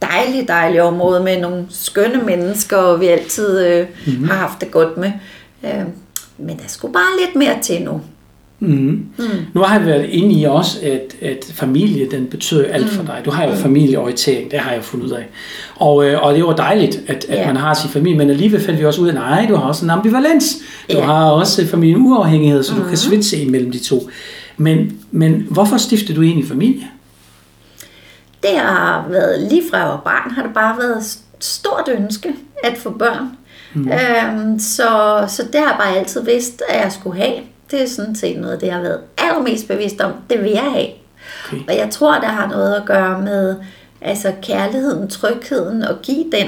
dejligt, 0.03 0.49
dejligt 0.49 0.83
område 0.83 1.23
med 1.23 1.41
nogle 1.41 1.67
skønne 1.71 2.23
mennesker, 2.23 2.77
og 2.77 3.01
vi 3.01 3.07
altid 3.07 3.67
øh, 3.67 3.87
mm-hmm. 4.07 4.29
har 4.29 4.37
haft 4.37 4.61
det 4.61 4.71
godt 4.71 4.97
med. 4.97 5.13
Øh, 5.65 5.83
men 6.39 6.57
der 6.57 6.69
skulle 6.69 6.93
bare 6.93 7.27
lidt 7.27 7.37
mere 7.37 7.61
til 7.63 7.83
nu. 7.83 8.01
Mm. 8.63 9.07
Mm. 9.19 9.25
Nu 9.55 9.61
har 9.63 9.79
jeg 9.79 9.87
været 9.87 10.05
inde 10.05 10.41
i 10.41 10.45
også, 10.45 10.79
at, 10.83 11.17
at 11.31 11.53
familie, 11.55 12.11
den 12.11 12.27
betyder 12.27 12.65
alt 12.73 12.89
for 12.89 13.03
dig. 13.03 13.23
Du 13.25 13.31
har 13.31 13.45
jo 13.45 13.55
familieorientering, 13.55 14.51
det 14.51 14.59
har 14.59 14.73
jeg 14.73 14.85
fundet 14.85 15.07
ud 15.07 15.11
af. 15.13 15.27
Og, 15.77 16.05
øh, 16.07 16.23
og 16.23 16.35
det 16.35 16.45
var 16.45 16.57
dejligt, 16.57 17.01
at, 17.07 17.25
at 17.29 17.39
Ja. 17.39 17.47
man 17.47 17.57
har 17.57 17.75
sin 17.75 17.91
familie, 17.91 18.19
men 18.19 18.31
alligevel 18.31 18.61
fandt 18.61 18.81
vi 18.81 18.85
også 18.85 19.01
ud 19.01 19.09
af, 19.09 19.15
nej, 19.15 19.47
du 19.49 19.55
har 19.57 19.63
også 19.69 19.85
en 19.85 19.91
ambivalens. 19.91 20.57
Du 20.93 20.97
Ja. 20.99 21.05
har 21.05 21.25
også 21.31 21.67
familien 21.67 21.97
uafhængighed, 22.07 22.63
så 22.63 22.75
du 22.75 22.83
kan 22.89 22.97
switche 22.97 23.39
imellem 23.43 23.73
de 23.73 23.79
to. 23.79 24.11
Men, 24.57 24.99
men 25.11 25.47
hvorfor 25.51 25.77
stiftede 25.77 26.17
du 26.17 26.23
egentlig 26.23 26.49
familie? 26.49 26.87
Det 28.43 28.51
har 28.59 29.07
været, 29.11 29.47
lige 29.51 29.63
fra 29.71 29.79
jeg 29.79 29.87
var 29.87 30.01
barn, 30.05 30.31
har 30.31 30.43
det 30.43 30.55
bare 30.55 30.79
været 30.79 30.97
et 30.97 31.19
stort 31.41 31.89
ønske 32.01 32.29
at 32.65 32.77
få 32.79 32.91
børn. 32.91 33.27
Mm. 33.75 33.89
Øhm, 33.93 34.59
så, 34.59 34.89
så 35.29 35.43
det 35.53 35.61
har 35.61 35.67
jeg 35.69 35.77
bare 35.79 35.97
altid 35.99 36.25
vidst, 36.25 36.63
at 36.69 36.83
jeg 36.85 36.93
skulle 36.93 37.21
have. 37.21 37.35
Det 37.71 37.83
er 37.83 37.89
sådan 37.89 38.15
set 38.15 38.41
noget, 38.41 38.61
det 38.61 38.67
jeg 38.67 38.75
har 38.75 38.83
været 38.83 39.01
allermest 39.19 39.69
bevidst 39.69 40.01
om. 40.01 40.13
Det 40.31 40.43
vil 40.43 40.51
jeg 40.51 40.73
have. 40.73 40.89
Okay. 41.47 41.63
Og 41.69 41.77
jeg 41.77 41.89
tror, 41.91 42.15
det 42.15 42.29
har 42.29 42.49
noget 42.49 42.75
at 42.75 42.85
gøre 42.87 43.21
med 43.23 43.57
altså 44.01 44.33
kærligheden, 44.43 45.09
trygheden 45.09 45.83
og 45.83 45.97
give 46.03 46.25
den. 46.33 46.47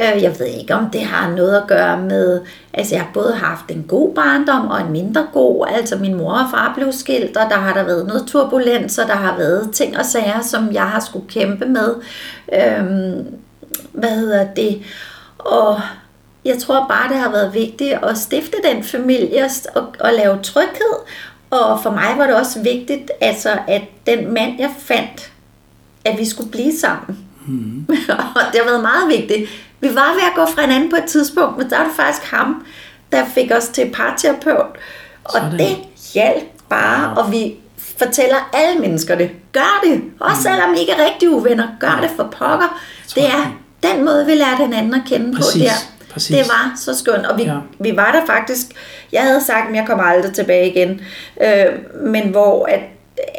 Øh, 0.00 0.22
Jeg 0.22 0.36
ved 0.38 0.46
ikke, 0.46 0.74
om 0.74 0.90
det 0.90 1.00
har 1.00 1.30
noget 1.30 1.56
at 1.56 1.66
gøre 1.68 1.98
med, 1.98 2.40
altså 2.74 2.94
jeg 2.94 3.02
har 3.04 3.10
både 3.14 3.32
haft 3.34 3.64
en 3.70 3.84
god 3.88 4.14
barndom 4.14 4.68
og 4.68 4.80
en 4.80 4.92
mindre 4.92 5.26
god. 5.32 5.66
Altså 5.70 5.96
min 5.96 6.14
mor 6.14 6.32
og 6.32 6.50
far 6.50 6.72
blev 6.76 6.92
skilt, 6.92 7.36
og 7.36 7.50
der 7.50 7.56
har 7.56 7.74
der 7.74 7.82
været 7.82 8.06
noget 8.06 8.24
turbulens, 8.26 8.98
og 8.98 9.08
der 9.08 9.14
har 9.14 9.36
været 9.36 9.70
ting 9.72 9.98
og 9.98 10.04
sager, 10.04 10.42
som 10.42 10.72
jeg 10.72 10.82
har 10.82 11.00
skulle 11.00 11.28
kæmpe 11.28 11.66
med. 11.66 11.94
Øhm, 12.54 13.26
hvad 13.92 14.10
hedder 14.10 14.46
det? 14.56 14.82
Og 15.38 15.80
jeg 16.44 16.58
tror 16.58 16.86
bare, 16.88 17.08
det 17.08 17.16
har 17.16 17.30
været 17.30 17.54
vigtigt 17.54 17.92
at 18.02 18.18
stifte 18.18 18.56
den 18.64 18.84
familie 18.84 19.50
og, 19.74 19.94
og 20.00 20.12
lave 20.12 20.42
tryghed. 20.42 20.94
Og 21.50 21.82
for 21.82 21.90
mig 21.90 22.14
var 22.16 22.26
det 22.26 22.36
også 22.36 22.62
vigtigt, 22.62 23.10
altså, 23.20 23.58
at 23.68 23.82
den 24.06 24.34
mand, 24.34 24.60
jeg 24.60 24.70
fandt, 24.78 25.32
at 26.04 26.18
vi 26.18 26.24
skulle 26.24 26.50
blive 26.50 26.78
sammen. 26.78 27.18
Mm. 27.46 27.86
og 28.36 28.42
det 28.52 28.60
har 28.60 28.64
været 28.64 28.82
meget 28.82 29.08
vigtigt. 29.08 29.50
Vi 29.80 29.88
var 29.94 30.12
ved 30.12 30.22
at 30.22 30.34
gå 30.34 30.46
fra 30.54 30.62
hinanden 30.62 30.90
på 30.90 30.96
et 30.96 31.04
tidspunkt, 31.04 31.58
men 31.58 31.70
der 31.70 31.78
var 31.78 31.84
det 31.84 31.96
faktisk 31.96 32.30
ham, 32.30 32.66
der 33.12 33.24
fik 33.34 33.50
os 33.56 33.68
til 33.68 33.90
parterapeut. 33.92 34.66
Og 35.24 35.32
Sådan. 35.32 35.58
det 35.58 35.76
hjalp 36.14 36.44
bare, 36.68 37.08
wow. 37.08 37.24
og 37.24 37.32
vi 37.32 37.54
fortæller 37.98 38.50
alle 38.52 38.80
mennesker 38.80 39.14
det. 39.14 39.30
Gør 39.52 39.80
det. 39.84 40.02
Også 40.20 40.36
mm. 40.36 40.42
selvom 40.42 40.74
I 40.74 40.78
ikke 40.80 40.92
er 40.92 41.04
rigtig 41.04 41.30
uvenner. 41.30 41.68
Gør 41.80 41.98
det 42.02 42.10
for 42.16 42.24
pokker. 42.38 42.82
Det 43.14 43.24
er 43.26 43.56
den 43.82 44.04
måde, 44.04 44.26
vi 44.26 44.34
lærte 44.34 44.56
hinanden 44.56 44.94
at 44.94 45.02
kende 45.06 45.36
Præcis. 45.36 45.52
på 45.52 45.58
der. 45.58 45.91
Præcis. 46.12 46.36
Det 46.36 46.46
var 46.48 46.72
så 46.76 46.98
skønt, 46.98 47.26
og 47.26 47.38
vi, 47.38 47.42
ja. 47.42 47.56
vi 47.78 47.96
var 47.96 48.12
der 48.12 48.34
faktisk, 48.34 48.66
jeg 49.12 49.22
havde 49.22 49.44
sagt, 49.44 49.68
at 49.70 49.76
jeg 49.76 49.84
kommer 49.86 50.04
aldrig 50.04 50.34
tilbage 50.34 50.70
igen, 50.70 51.00
øh, 51.42 51.66
men 52.04 52.22
hvor 52.22 52.66
at, 52.66 52.80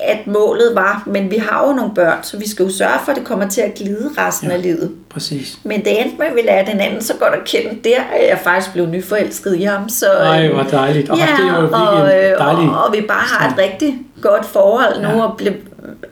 at 0.03 0.27
målet 0.27 0.75
var, 0.75 1.03
men 1.06 1.32
vi 1.32 1.38
har 1.38 1.68
jo 1.68 1.74
nogle 1.74 1.92
børn, 1.96 2.24
så 2.24 2.38
vi 2.38 2.50
skal 2.50 2.65
jo 2.65 2.72
sørge 2.72 3.00
for, 3.06 3.12
at 3.12 3.18
det 3.18 3.25
kommer 3.25 3.50
til 3.50 3.62
at 3.62 3.74
glide 3.74 4.10
resten 4.18 4.50
ja, 4.50 4.56
af 4.56 4.62
livet. 4.62 4.92
Præcis. 5.10 5.58
Men 5.63 5.86
det 5.86 6.01
endte 6.01 6.18
med, 6.18 6.25
at 6.25 6.36
vi 6.36 6.42
lærte 6.42 6.72
hinanden 6.72 7.01
så 7.01 7.13
godt 7.20 7.34
at 7.34 7.44
kende. 7.46 7.80
Der 7.84 8.00
er 8.13 8.27
jeg 8.27 8.39
faktisk 8.44 8.74
blevet 8.74 8.89
nyforelsket 8.89 9.56
i 9.56 9.63
ham. 9.63 9.89
Så, 9.89 10.06
Ej, 10.06 10.48
hvor 10.48 10.63
dejligt. 10.63 11.10
Og 11.10 11.18
ja, 11.18 11.27
det 11.38 11.50
er 11.50 11.62
jo 11.62 11.70
og, 11.72 12.08
øh, 12.15 12.38
dejligt. 12.38 12.72
Og, 12.72 12.84
og 12.84 12.94
vi 12.94 13.01
bare 13.01 13.25
har 13.27 13.50
et 13.50 13.58
rigtig 13.58 13.96
godt 14.22 14.46
forhold 14.46 15.01
nu, 15.01 15.08
ja. 15.08 15.24
og 15.24 15.38
ble, 15.38 15.56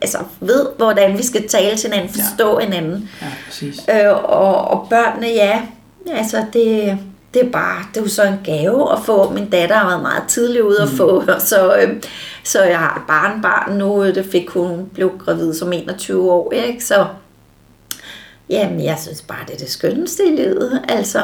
altså, 0.02 0.18
ved, 0.40 0.66
hvordan 0.76 1.18
vi 1.18 1.24
skal 1.24 1.48
tale 1.48 1.76
til 1.76 1.90
hinanden, 1.90 2.14
forstå 2.14 2.60
ja. 2.60 2.64
hinanden. 2.64 3.10
Ja, 3.22 3.26
præcis. 3.46 3.80
Øh, 3.90 4.24
og, 4.24 4.68
og 4.68 4.86
børnene, 4.90 5.26
ja, 5.26 5.60
altså 6.10 6.44
det, 6.52 6.98
det 7.34 7.42
er 7.42 7.50
bare, 7.50 7.84
det 7.94 8.00
er 8.00 8.04
jo 8.04 8.08
så 8.08 8.22
en 8.22 8.38
gave 8.44 8.92
at 8.92 8.98
få. 9.04 9.32
Min 9.32 9.50
datter 9.50 9.76
har 9.76 9.88
været 9.88 10.02
meget 10.02 10.22
tidlig 10.28 10.64
ude 10.64 10.82
at 10.82 10.90
mm. 10.90 10.96
få, 10.96 11.24
så, 11.38 11.76
øh, 11.76 12.02
så 12.44 12.62
jeg 12.62 12.78
har 12.78 12.96
et 12.96 13.02
barnbarn 13.08 13.78
nu, 13.78 14.06
det 14.06 14.26
fik 14.32 14.48
hun, 14.48 14.86
blev 14.94 15.12
gravid 15.24 15.54
som 15.54 15.72
21 15.72 16.32
år, 16.32 16.52
ikke? 16.52 16.84
Så 16.84 17.06
jamen, 18.50 18.84
jeg 18.84 18.98
synes 19.00 19.22
bare, 19.22 19.38
det 19.46 19.54
er 19.54 19.58
det 19.58 19.70
skønneste 19.70 20.22
i 20.26 20.36
livet, 20.36 20.80
altså. 20.88 21.20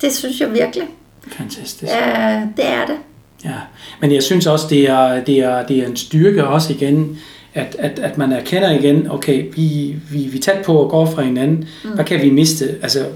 Det 0.00 0.12
synes 0.12 0.40
jeg 0.40 0.52
virkelig. 0.52 0.88
Fantastisk. 1.28 1.92
Ja, 1.92 2.42
det 2.56 2.66
er 2.66 2.86
det. 2.86 2.96
Ja, 3.44 3.58
men 4.00 4.12
jeg 4.12 4.22
synes 4.22 4.46
også, 4.46 4.66
det 4.70 4.90
er, 4.90 5.24
det 5.24 5.38
er, 5.38 5.66
det 5.66 5.78
er 5.78 5.86
en 5.86 5.96
styrke 5.96 6.46
også 6.46 6.72
igen, 6.72 7.18
at, 7.54 7.76
at, 7.78 7.98
at 7.98 8.18
man 8.18 8.32
erkender 8.32 8.70
igen, 8.70 9.10
okay, 9.10 9.52
vi, 9.54 9.96
vi, 10.10 10.18
vi 10.18 10.38
er 10.38 10.42
tæt 10.42 10.64
på 10.64 10.84
at 10.84 10.90
gå 10.90 11.06
fra 11.06 11.22
hinanden. 11.22 11.68
Mm. 11.84 11.90
Hvad 11.90 12.04
kan 12.04 12.22
vi 12.22 12.30
miste? 12.30 12.78
Altså, 12.82 13.06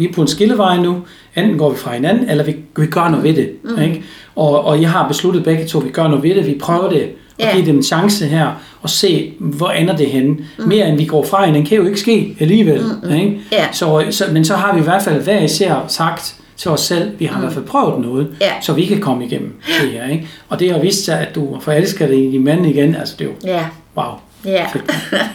vi 0.00 0.08
er 0.08 0.12
på 0.12 0.22
en 0.22 0.28
skillevej 0.28 0.76
nu. 0.76 1.02
Enten 1.36 1.58
går 1.58 1.70
vi 1.70 1.76
fra 1.76 1.94
hinanden, 1.94 2.30
eller 2.30 2.44
vi, 2.44 2.56
vi 2.76 2.86
gør 2.86 3.08
noget 3.08 3.24
ved 3.24 3.34
det. 3.34 3.50
Mm. 3.64 3.82
Ikke? 3.82 4.02
Og, 4.36 4.64
og 4.64 4.82
jeg 4.82 4.90
har 4.90 5.08
besluttet 5.08 5.44
begge 5.44 5.66
to, 5.66 5.78
at 5.78 5.84
vi 5.84 5.90
gør 5.90 6.08
noget 6.08 6.22
ved 6.22 6.34
det. 6.34 6.46
Vi 6.46 6.56
prøver 6.60 6.88
det, 6.90 7.02
og 7.38 7.44
yeah. 7.44 7.54
giver 7.54 7.66
dem 7.66 7.76
en 7.76 7.82
chance 7.82 8.26
her, 8.26 8.48
og 8.82 8.90
se, 8.90 9.32
hvor 9.38 9.70
ender 9.70 9.96
det 9.96 10.06
henne. 10.06 10.36
Mm. 10.58 10.68
Mere 10.68 10.88
end 10.88 10.96
vi 10.96 11.04
går 11.04 11.24
fra 11.24 11.44
hinanden, 11.44 11.66
kan 11.66 11.78
jo 11.78 11.86
ikke 11.86 12.00
ske 12.00 12.36
alligevel. 12.40 12.82
Mm. 13.02 13.14
Ikke? 13.14 13.40
Yeah. 13.54 13.72
Så, 13.72 14.04
så, 14.10 14.24
men 14.32 14.44
så 14.44 14.56
har 14.56 14.74
vi 14.74 14.80
i 14.80 14.84
hvert 14.84 15.02
fald 15.02 15.22
hver 15.22 15.40
især 15.40 15.84
sagt, 15.88 16.36
til 16.56 16.70
os 16.70 16.80
selv, 16.80 17.10
vi 17.18 17.24
har 17.24 17.36
mm. 17.36 17.42
i 17.42 17.44
hvert 17.44 17.52
fald 17.54 17.64
prøvet 17.64 18.00
noget, 18.00 18.28
ja. 18.40 18.52
så 18.60 18.72
vi 18.72 18.86
kan 18.86 19.00
komme 19.00 19.24
igennem 19.24 19.54
det 19.82 19.90
her. 19.90 20.08
Ikke? 20.08 20.28
Og 20.48 20.60
det 20.60 20.72
har 20.72 20.78
vist 20.78 21.04
sig, 21.04 21.20
at 21.20 21.34
du 21.34 21.58
forelsker 21.60 22.06
dig 22.06 22.28
i 22.28 22.30
din 22.30 22.44
mand 22.44 22.66
igen, 22.66 22.94
altså 22.94 23.14
det 23.18 23.24
er 23.24 23.28
jo, 23.28 23.34
ja. 23.44 23.66
wow. 23.96 24.12
Ja. 24.44 24.66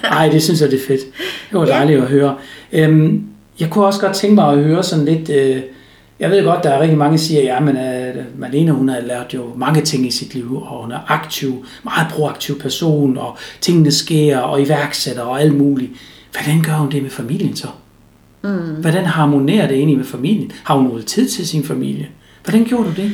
Ej, 0.03 0.29
det 0.29 0.43
synes 0.43 0.61
jeg, 0.61 0.71
det 0.71 0.79
er 0.81 0.87
fedt. 0.87 1.01
Det 1.51 1.59
var 1.59 1.65
dejligt 1.75 1.97
ja. 1.97 2.03
at 2.03 2.09
høre. 2.09 2.35
Øhm, 2.71 3.23
jeg 3.59 3.69
kunne 3.69 3.85
også 3.85 3.99
godt 3.99 4.15
tænke 4.15 4.35
mig 4.35 4.51
at 4.51 4.57
høre 4.57 4.83
sådan 4.83 5.05
lidt, 5.05 5.29
øh, 5.29 5.61
jeg 6.19 6.31
ved 6.31 6.43
godt, 6.43 6.63
der 6.63 6.69
er 6.69 6.81
rigtig 6.81 6.97
mange, 6.97 7.17
der 7.17 7.23
siger, 7.23 7.41
ja, 7.41 7.59
men 7.59 7.75
uh, 7.75 8.39
Malene, 8.39 8.71
hun 8.71 8.89
har 8.89 9.01
lært 9.01 9.33
jo 9.33 9.43
mange 9.55 9.81
ting 9.81 10.07
i 10.07 10.11
sit 10.11 10.33
liv, 10.33 10.55
og 10.55 10.81
hun 10.81 10.91
er 10.91 10.99
aktiv, 11.07 11.65
meget 11.83 12.07
proaktiv 12.11 12.59
person, 12.59 13.17
og 13.17 13.37
tingene 13.61 13.91
sker, 13.91 14.39
og 14.39 14.61
iværksætter, 14.61 15.21
og 15.21 15.41
alt 15.41 15.55
muligt. 15.55 15.91
Hvordan 16.31 16.61
gør 16.61 16.73
hun 16.73 16.91
det 16.91 17.01
med 17.03 17.09
familien 17.09 17.55
så? 17.55 17.67
Mm. 18.41 18.75
Hvordan 18.81 19.05
harmonerer 19.05 19.67
det 19.67 19.77
egentlig 19.77 19.97
med 19.97 20.05
familien? 20.05 20.51
Har 20.63 20.75
hun 20.75 20.85
noget 20.85 21.05
tid 21.05 21.29
til 21.29 21.47
sin 21.47 21.63
familie? 21.63 22.07
Hvordan 22.43 22.63
gjorde 22.63 22.89
du 22.89 23.01
det? 23.01 23.11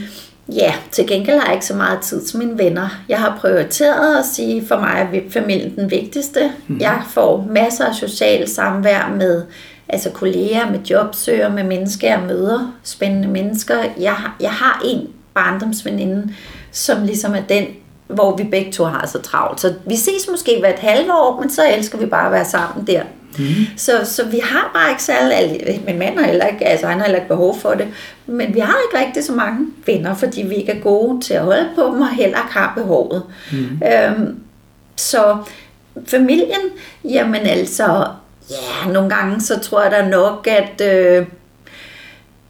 Ja, 0.55 0.73
til 0.91 1.07
gengæld 1.07 1.39
har 1.39 1.45
jeg 1.45 1.53
ikke 1.53 1.65
så 1.65 1.75
meget 1.75 1.99
tid 1.99 2.21
til 2.21 2.39
mine 2.39 2.57
venner. 2.57 2.87
Jeg 3.09 3.19
har 3.19 3.37
prioriteret 3.41 4.19
at 4.19 4.25
sige, 4.25 4.67
for 4.67 4.79
mig 4.79 5.09
er 5.13 5.19
familien 5.29 5.75
den 5.75 5.91
vigtigste. 5.91 6.51
Mm. 6.67 6.79
Jeg 6.79 7.01
får 7.09 7.47
masser 7.49 7.85
af 7.85 7.95
socialt 7.95 8.49
samvær 8.49 9.13
med 9.17 9.43
altså 9.91 10.09
kolleger, 10.09 10.71
med 10.71 10.79
jobsøger, 10.79 11.49
med 11.49 11.63
mennesker, 11.63 12.07
jeg 12.07 12.23
møder, 12.27 12.73
spændende 12.83 13.27
mennesker. 13.27 13.75
Jeg, 13.99 14.15
jeg 14.39 14.51
har 14.51 14.81
en 14.85 15.07
barndomsveninde, 15.33 16.33
som 16.71 17.03
ligesom 17.03 17.35
er 17.35 17.41
den, 17.41 17.65
hvor 18.07 18.37
vi 18.37 18.43
begge 18.43 18.71
to 18.71 18.83
har 18.83 19.07
så 19.07 19.21
travlt. 19.21 19.61
Så 19.61 19.73
vi 19.85 19.95
ses 19.95 20.27
måske 20.31 20.59
hvert 20.59 20.79
halve 20.79 21.13
år, 21.13 21.41
men 21.41 21.49
så 21.49 21.61
elsker 21.77 21.97
vi 21.97 22.05
bare 22.05 22.25
at 22.25 22.31
være 22.31 22.45
sammen 22.45 22.87
der. 22.87 23.03
Mm. 23.37 23.45
Så, 23.77 23.91
så 24.03 24.25
vi 24.25 24.39
har 24.43 24.71
bare 24.73 24.89
ikke 24.89 25.03
særlig, 25.03 25.81
min 25.85 25.99
mand 25.99 26.19
har 26.19 26.25
heller 26.25 26.45
ikke, 26.45 26.67
altså 26.67 26.87
han 26.87 26.97
har 26.97 27.05
heller 27.05 27.19
ikke 27.19 27.27
behov 27.27 27.59
for 27.59 27.69
det, 27.69 27.87
men 28.25 28.53
vi 28.53 28.59
har 28.59 28.75
ikke 28.87 29.05
rigtig 29.05 29.23
så 29.23 29.33
mange 29.33 29.67
venner, 29.85 30.15
fordi 30.15 30.41
vi 30.41 30.55
ikke 30.55 30.71
er 30.71 30.79
gode 30.79 31.21
til 31.21 31.33
at 31.33 31.41
holde 31.41 31.69
på 31.75 31.81
dem, 31.85 32.01
og 32.01 32.09
heller 32.09 32.37
ikke 32.37 32.53
har 32.53 32.73
behovet. 32.77 33.23
Mm. 33.51 33.81
Øhm, 33.87 34.39
så 34.95 35.37
familien, 36.07 36.61
jamen 37.03 37.41
altså, 37.41 38.05
ja, 38.51 38.91
nogle 38.91 39.09
gange 39.09 39.41
så 39.41 39.59
tror 39.59 39.81
jeg 39.81 39.91
da 39.91 40.09
nok, 40.09 40.47
at 40.47 40.81
øh, 40.81 41.25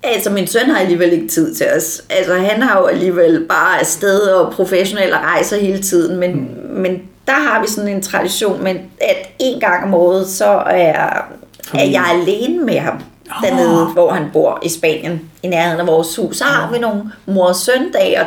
Altså, 0.04 0.30
min 0.30 0.48
søn 0.48 0.70
har 0.70 0.80
alligevel 0.80 1.14
ikke 1.14 1.28
tid 1.28 1.56
til 1.56 1.68
os. 1.78 2.04
Altså, 2.10 2.34
han 2.34 2.62
har 2.62 2.80
jo 2.80 2.86
alligevel 2.86 3.46
bare 3.50 3.80
afsted 3.80 4.20
og 4.20 4.54
professionelle 4.54 5.18
rejser 5.18 5.58
hele 5.58 5.82
tiden, 5.82 6.20
men, 6.20 6.32
mm. 6.32 6.80
men 6.82 7.02
der 7.28 7.34
har 7.34 7.62
vi 7.62 7.68
sådan 7.68 7.96
en 7.96 8.02
tradition, 8.02 8.64
men 8.64 8.78
at 9.02 9.30
en 9.40 9.60
gang 9.60 9.84
om 9.84 9.94
året, 9.94 10.28
så 10.28 10.64
er, 10.66 11.26
er 11.74 11.86
jeg 11.92 12.06
alene 12.22 12.66
med 12.66 12.78
ham 12.80 13.00
dernede, 13.44 13.88
oh. 13.88 13.94
hvor 13.94 14.12
han 14.12 14.30
bor 14.34 14.60
i 14.64 14.70
Spanien, 14.70 15.22
i 15.44 15.48
nærheden 15.48 15.80
af 15.80 15.88
vores 15.88 16.16
hus. 16.16 16.38
Så 16.38 16.44
har 16.44 16.72
vi 16.72 16.80
nogle 16.80 17.12
mor- 17.26 17.48
og 17.48 17.56
søndage, 17.56 18.20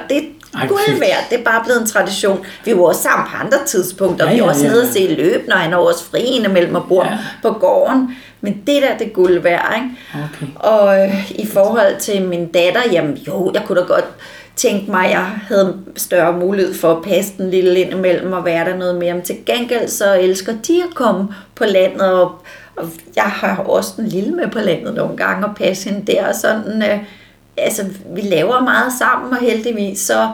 guld 0.68 0.98
værd. 1.00 1.30
Det 1.30 1.40
er 1.40 1.44
bare 1.44 1.64
blevet 1.64 1.80
en 1.80 1.86
tradition. 1.86 2.46
Vi 2.64 2.76
var 2.76 2.82
også 2.82 3.02
sammen 3.02 3.26
på 3.30 3.36
andre 3.36 3.58
tidspunkter. 3.66 4.28
Ja, 4.28 4.34
vi 4.34 4.40
var 4.40 4.48
også 4.48 4.64
ja, 4.64 4.70
nede 4.70 4.82
og 4.82 4.88
se 4.88 5.14
løb, 5.18 5.48
når 5.48 5.56
han 5.56 5.72
er 5.72 5.76
også 5.76 6.04
fri 6.04 6.46
mellem 6.50 6.74
og 6.74 6.84
bor 6.88 7.04
ja. 7.04 7.18
på 7.42 7.50
gården. 7.50 8.16
Men 8.40 8.62
det 8.66 8.82
der, 8.82 8.98
det 8.98 9.12
guld 9.12 9.38
værd, 9.38 9.74
ikke? 9.76 9.88
Okay. 10.14 10.52
Og 10.54 11.00
øh, 11.00 11.30
i 11.30 11.46
forhold 11.46 12.00
til 12.00 12.22
min 12.22 12.46
datter, 12.46 12.80
jamen 12.92 13.14
jo, 13.16 13.50
jeg 13.54 13.62
kunne 13.66 13.80
da 13.80 13.86
godt 13.86 14.04
tænke 14.56 14.90
mig, 14.90 15.04
at 15.04 15.10
jeg 15.10 15.26
havde 15.48 15.76
større 15.96 16.32
mulighed 16.32 16.74
for 16.74 16.92
at 16.96 17.02
passe 17.02 17.32
den 17.38 17.50
lille 17.50 17.80
ind 17.80 17.90
imellem 17.90 18.32
og 18.32 18.44
være 18.44 18.64
der 18.64 18.76
noget 18.76 18.94
mere. 18.96 19.14
Men 19.14 19.22
til 19.22 19.36
gengæld 19.46 19.88
så 19.88 20.14
elsker 20.14 20.52
de 20.68 20.82
at 20.88 20.94
komme 20.94 21.28
på 21.54 21.64
landet, 21.64 22.12
og, 22.12 22.32
og 22.76 22.88
jeg 23.16 23.24
har 23.24 23.56
også 23.56 23.90
den 23.96 24.06
lille 24.06 24.30
med 24.30 24.48
på 24.50 24.58
landet 24.58 24.94
nogle 24.94 25.16
gange 25.16 25.46
og 25.46 25.56
passe 25.56 25.90
hende 25.90 26.12
der. 26.12 26.28
Og 26.28 26.34
sådan, 26.34 26.82
øh, 26.82 26.98
altså, 27.56 27.84
vi 28.14 28.20
laver 28.20 28.60
meget 28.60 28.92
sammen, 28.98 29.32
og 29.32 29.38
heldigvis 29.38 30.00
så 30.00 30.28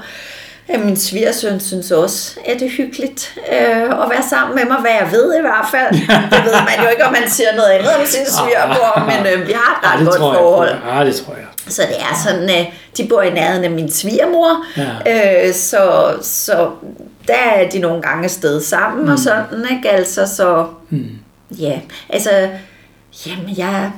Ja, 0.73 0.79
min 0.79 0.97
svigersøn 0.97 1.61
synes 1.61 1.91
også, 1.91 2.41
at 2.47 2.61
det 2.61 2.67
er 2.67 2.71
hyggeligt 2.71 3.39
øh, 3.53 3.83
at 3.83 4.11
være 4.11 4.23
sammen 4.31 4.55
med 4.55 4.65
mig, 4.65 4.81
hvad 4.81 4.91
jeg 4.91 5.09
ved 5.13 5.39
i 5.39 5.41
hvert 5.41 5.67
fald. 5.71 5.93
Det 6.33 6.45
ved 6.45 6.53
man 6.53 6.85
jo 6.85 6.89
ikke, 6.91 7.05
om 7.05 7.13
man 7.13 7.31
siger 7.31 7.49
noget 7.57 7.69
andet 7.69 7.95
om 7.95 8.07
sin 8.07 8.27
svigermor, 8.27 9.05
men 9.05 9.33
øh, 9.33 9.49
vi 9.49 9.53
har 9.53 9.79
et 9.79 9.93
ret 9.93 10.01
ja, 10.01 10.05
godt 10.05 10.37
forhold. 10.37 10.69
Ja, 10.69 11.05
det 11.05 11.17
tror 11.17 11.35
jeg. 11.35 11.45
Så 11.69 11.83
det 11.83 11.97
er 12.01 12.17
sådan, 12.25 12.51
at 12.51 12.67
de 12.97 13.07
bor 13.09 13.23
i 13.23 13.31
nærheden 13.31 13.65
af 13.65 13.71
min 13.71 13.91
svigermor, 13.91 14.65
ja. 14.77 15.47
øh, 15.47 15.55
så, 15.55 16.13
så 16.23 16.71
der 17.29 17.35
er 17.35 17.69
de 17.69 17.79
nogle 17.79 18.03
gange 18.03 18.29
sted 18.29 18.61
sammen 18.61 19.05
mm. 19.05 19.13
og 19.13 19.19
sådan, 19.19 19.67
ikke? 19.71 19.91
Altså, 19.91 20.27
så 20.27 20.67
mm. 20.91 21.09
ja, 21.59 21.81
altså, 22.09 22.31
jamen, 23.27 23.59
jeg, 23.59 23.93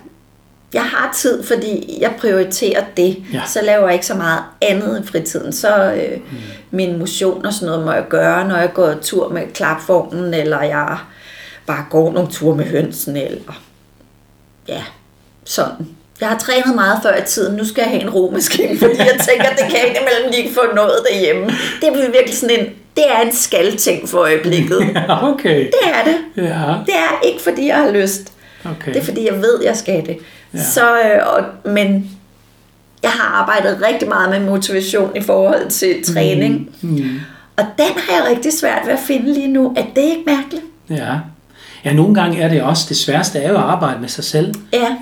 jeg 0.74 0.82
har 0.82 1.12
tid, 1.14 1.42
fordi 1.42 1.98
jeg 2.00 2.12
prioriterer 2.18 2.84
det. 2.96 3.16
Ja. 3.32 3.42
Så 3.46 3.60
laver 3.62 3.84
jeg 3.84 3.94
ikke 3.94 4.06
så 4.06 4.14
meget 4.14 4.42
andet 4.60 5.04
i 5.04 5.06
fritiden. 5.06 5.52
Så 5.52 5.92
øh, 5.92 6.16
mm. 6.16 6.36
min 6.70 6.98
motion 6.98 7.46
og 7.46 7.52
sådan 7.52 7.66
noget 7.66 7.84
må 7.84 7.92
jeg 7.92 8.04
gøre, 8.08 8.48
når 8.48 8.56
jeg 8.56 8.72
går 8.74 8.94
tur 9.02 9.28
med 9.28 9.42
klapvognen, 9.54 10.34
eller 10.34 10.62
jeg 10.62 10.98
bare 11.66 11.84
går 11.90 12.12
nogle 12.12 12.30
ture 12.30 12.56
med 12.56 12.64
hønsen, 12.64 13.16
eller 13.16 13.62
ja, 14.68 14.82
sådan. 15.44 15.88
Jeg 16.20 16.28
har 16.30 16.38
trænet 16.38 16.74
meget 16.74 16.98
før 17.02 17.16
i 17.16 17.24
tiden. 17.26 17.56
Nu 17.56 17.64
skal 17.64 17.82
jeg 17.82 17.90
have 17.90 18.02
en 18.02 18.10
romaskine, 18.10 18.78
fordi 18.78 18.98
jeg 18.98 19.20
tænker, 19.28 19.44
at 19.44 19.58
det 19.58 19.66
kan 19.70 19.80
indimellem 19.86 20.30
lige 20.30 20.54
få 20.54 20.74
noget 20.74 21.00
derhjemme. 21.10 21.46
Det 21.80 21.88
er 21.88 22.10
virkelig 22.10 22.36
sådan 22.36 22.60
en, 22.60 22.66
det 22.96 23.04
er 23.10 23.20
en 23.20 23.32
skalting 23.32 24.08
for 24.08 24.18
øjeblikket. 24.18 24.80
Ja, 24.94 25.32
okay. 25.32 25.58
Det 25.58 25.84
er 25.84 26.04
det. 26.04 26.44
Ja. 26.44 26.74
Det 26.86 26.94
er 26.94 27.20
ikke, 27.24 27.42
fordi 27.42 27.66
jeg 27.66 27.76
har 27.76 27.90
lyst. 27.90 28.32
Okay. 28.64 28.94
Det 28.94 29.00
er, 29.00 29.04
fordi 29.04 29.26
jeg 29.26 29.36
ved, 29.36 29.62
jeg 29.64 29.76
skal 29.76 30.06
det. 30.06 30.18
Ja. 30.54 30.62
Så, 30.62 30.98
øh, 31.00 31.20
og, 31.26 31.72
men 31.72 32.10
jeg 33.02 33.10
har 33.10 33.42
arbejdet 33.42 33.82
rigtig 33.82 34.08
meget 34.08 34.30
med 34.30 34.50
motivation 34.50 35.16
i 35.16 35.20
forhold 35.20 35.70
til 35.70 36.04
træning. 36.04 36.70
Mm. 36.80 36.88
Mm. 36.90 37.20
Og 37.56 37.64
den 37.78 37.92
har 37.96 38.12
jeg 38.16 38.36
rigtig 38.36 38.52
svært 38.52 38.86
ved 38.86 38.92
at 38.92 38.98
finde 39.06 39.32
lige 39.32 39.48
nu. 39.48 39.74
Er 39.76 39.84
det 39.94 40.02
ikke 40.02 40.22
mærkeligt? 40.26 40.64
Ja. 40.90 41.18
Ja, 41.84 41.92
nogle 41.92 42.14
gange 42.14 42.38
er 42.38 42.48
det 42.48 42.62
også, 42.62 42.86
det 42.88 42.96
sværeste 42.96 43.38
er 43.38 43.48
jo 43.50 43.56
at 43.56 43.62
arbejde 43.62 44.00
med 44.00 44.08
sig 44.08 44.24
selv. 44.24 44.54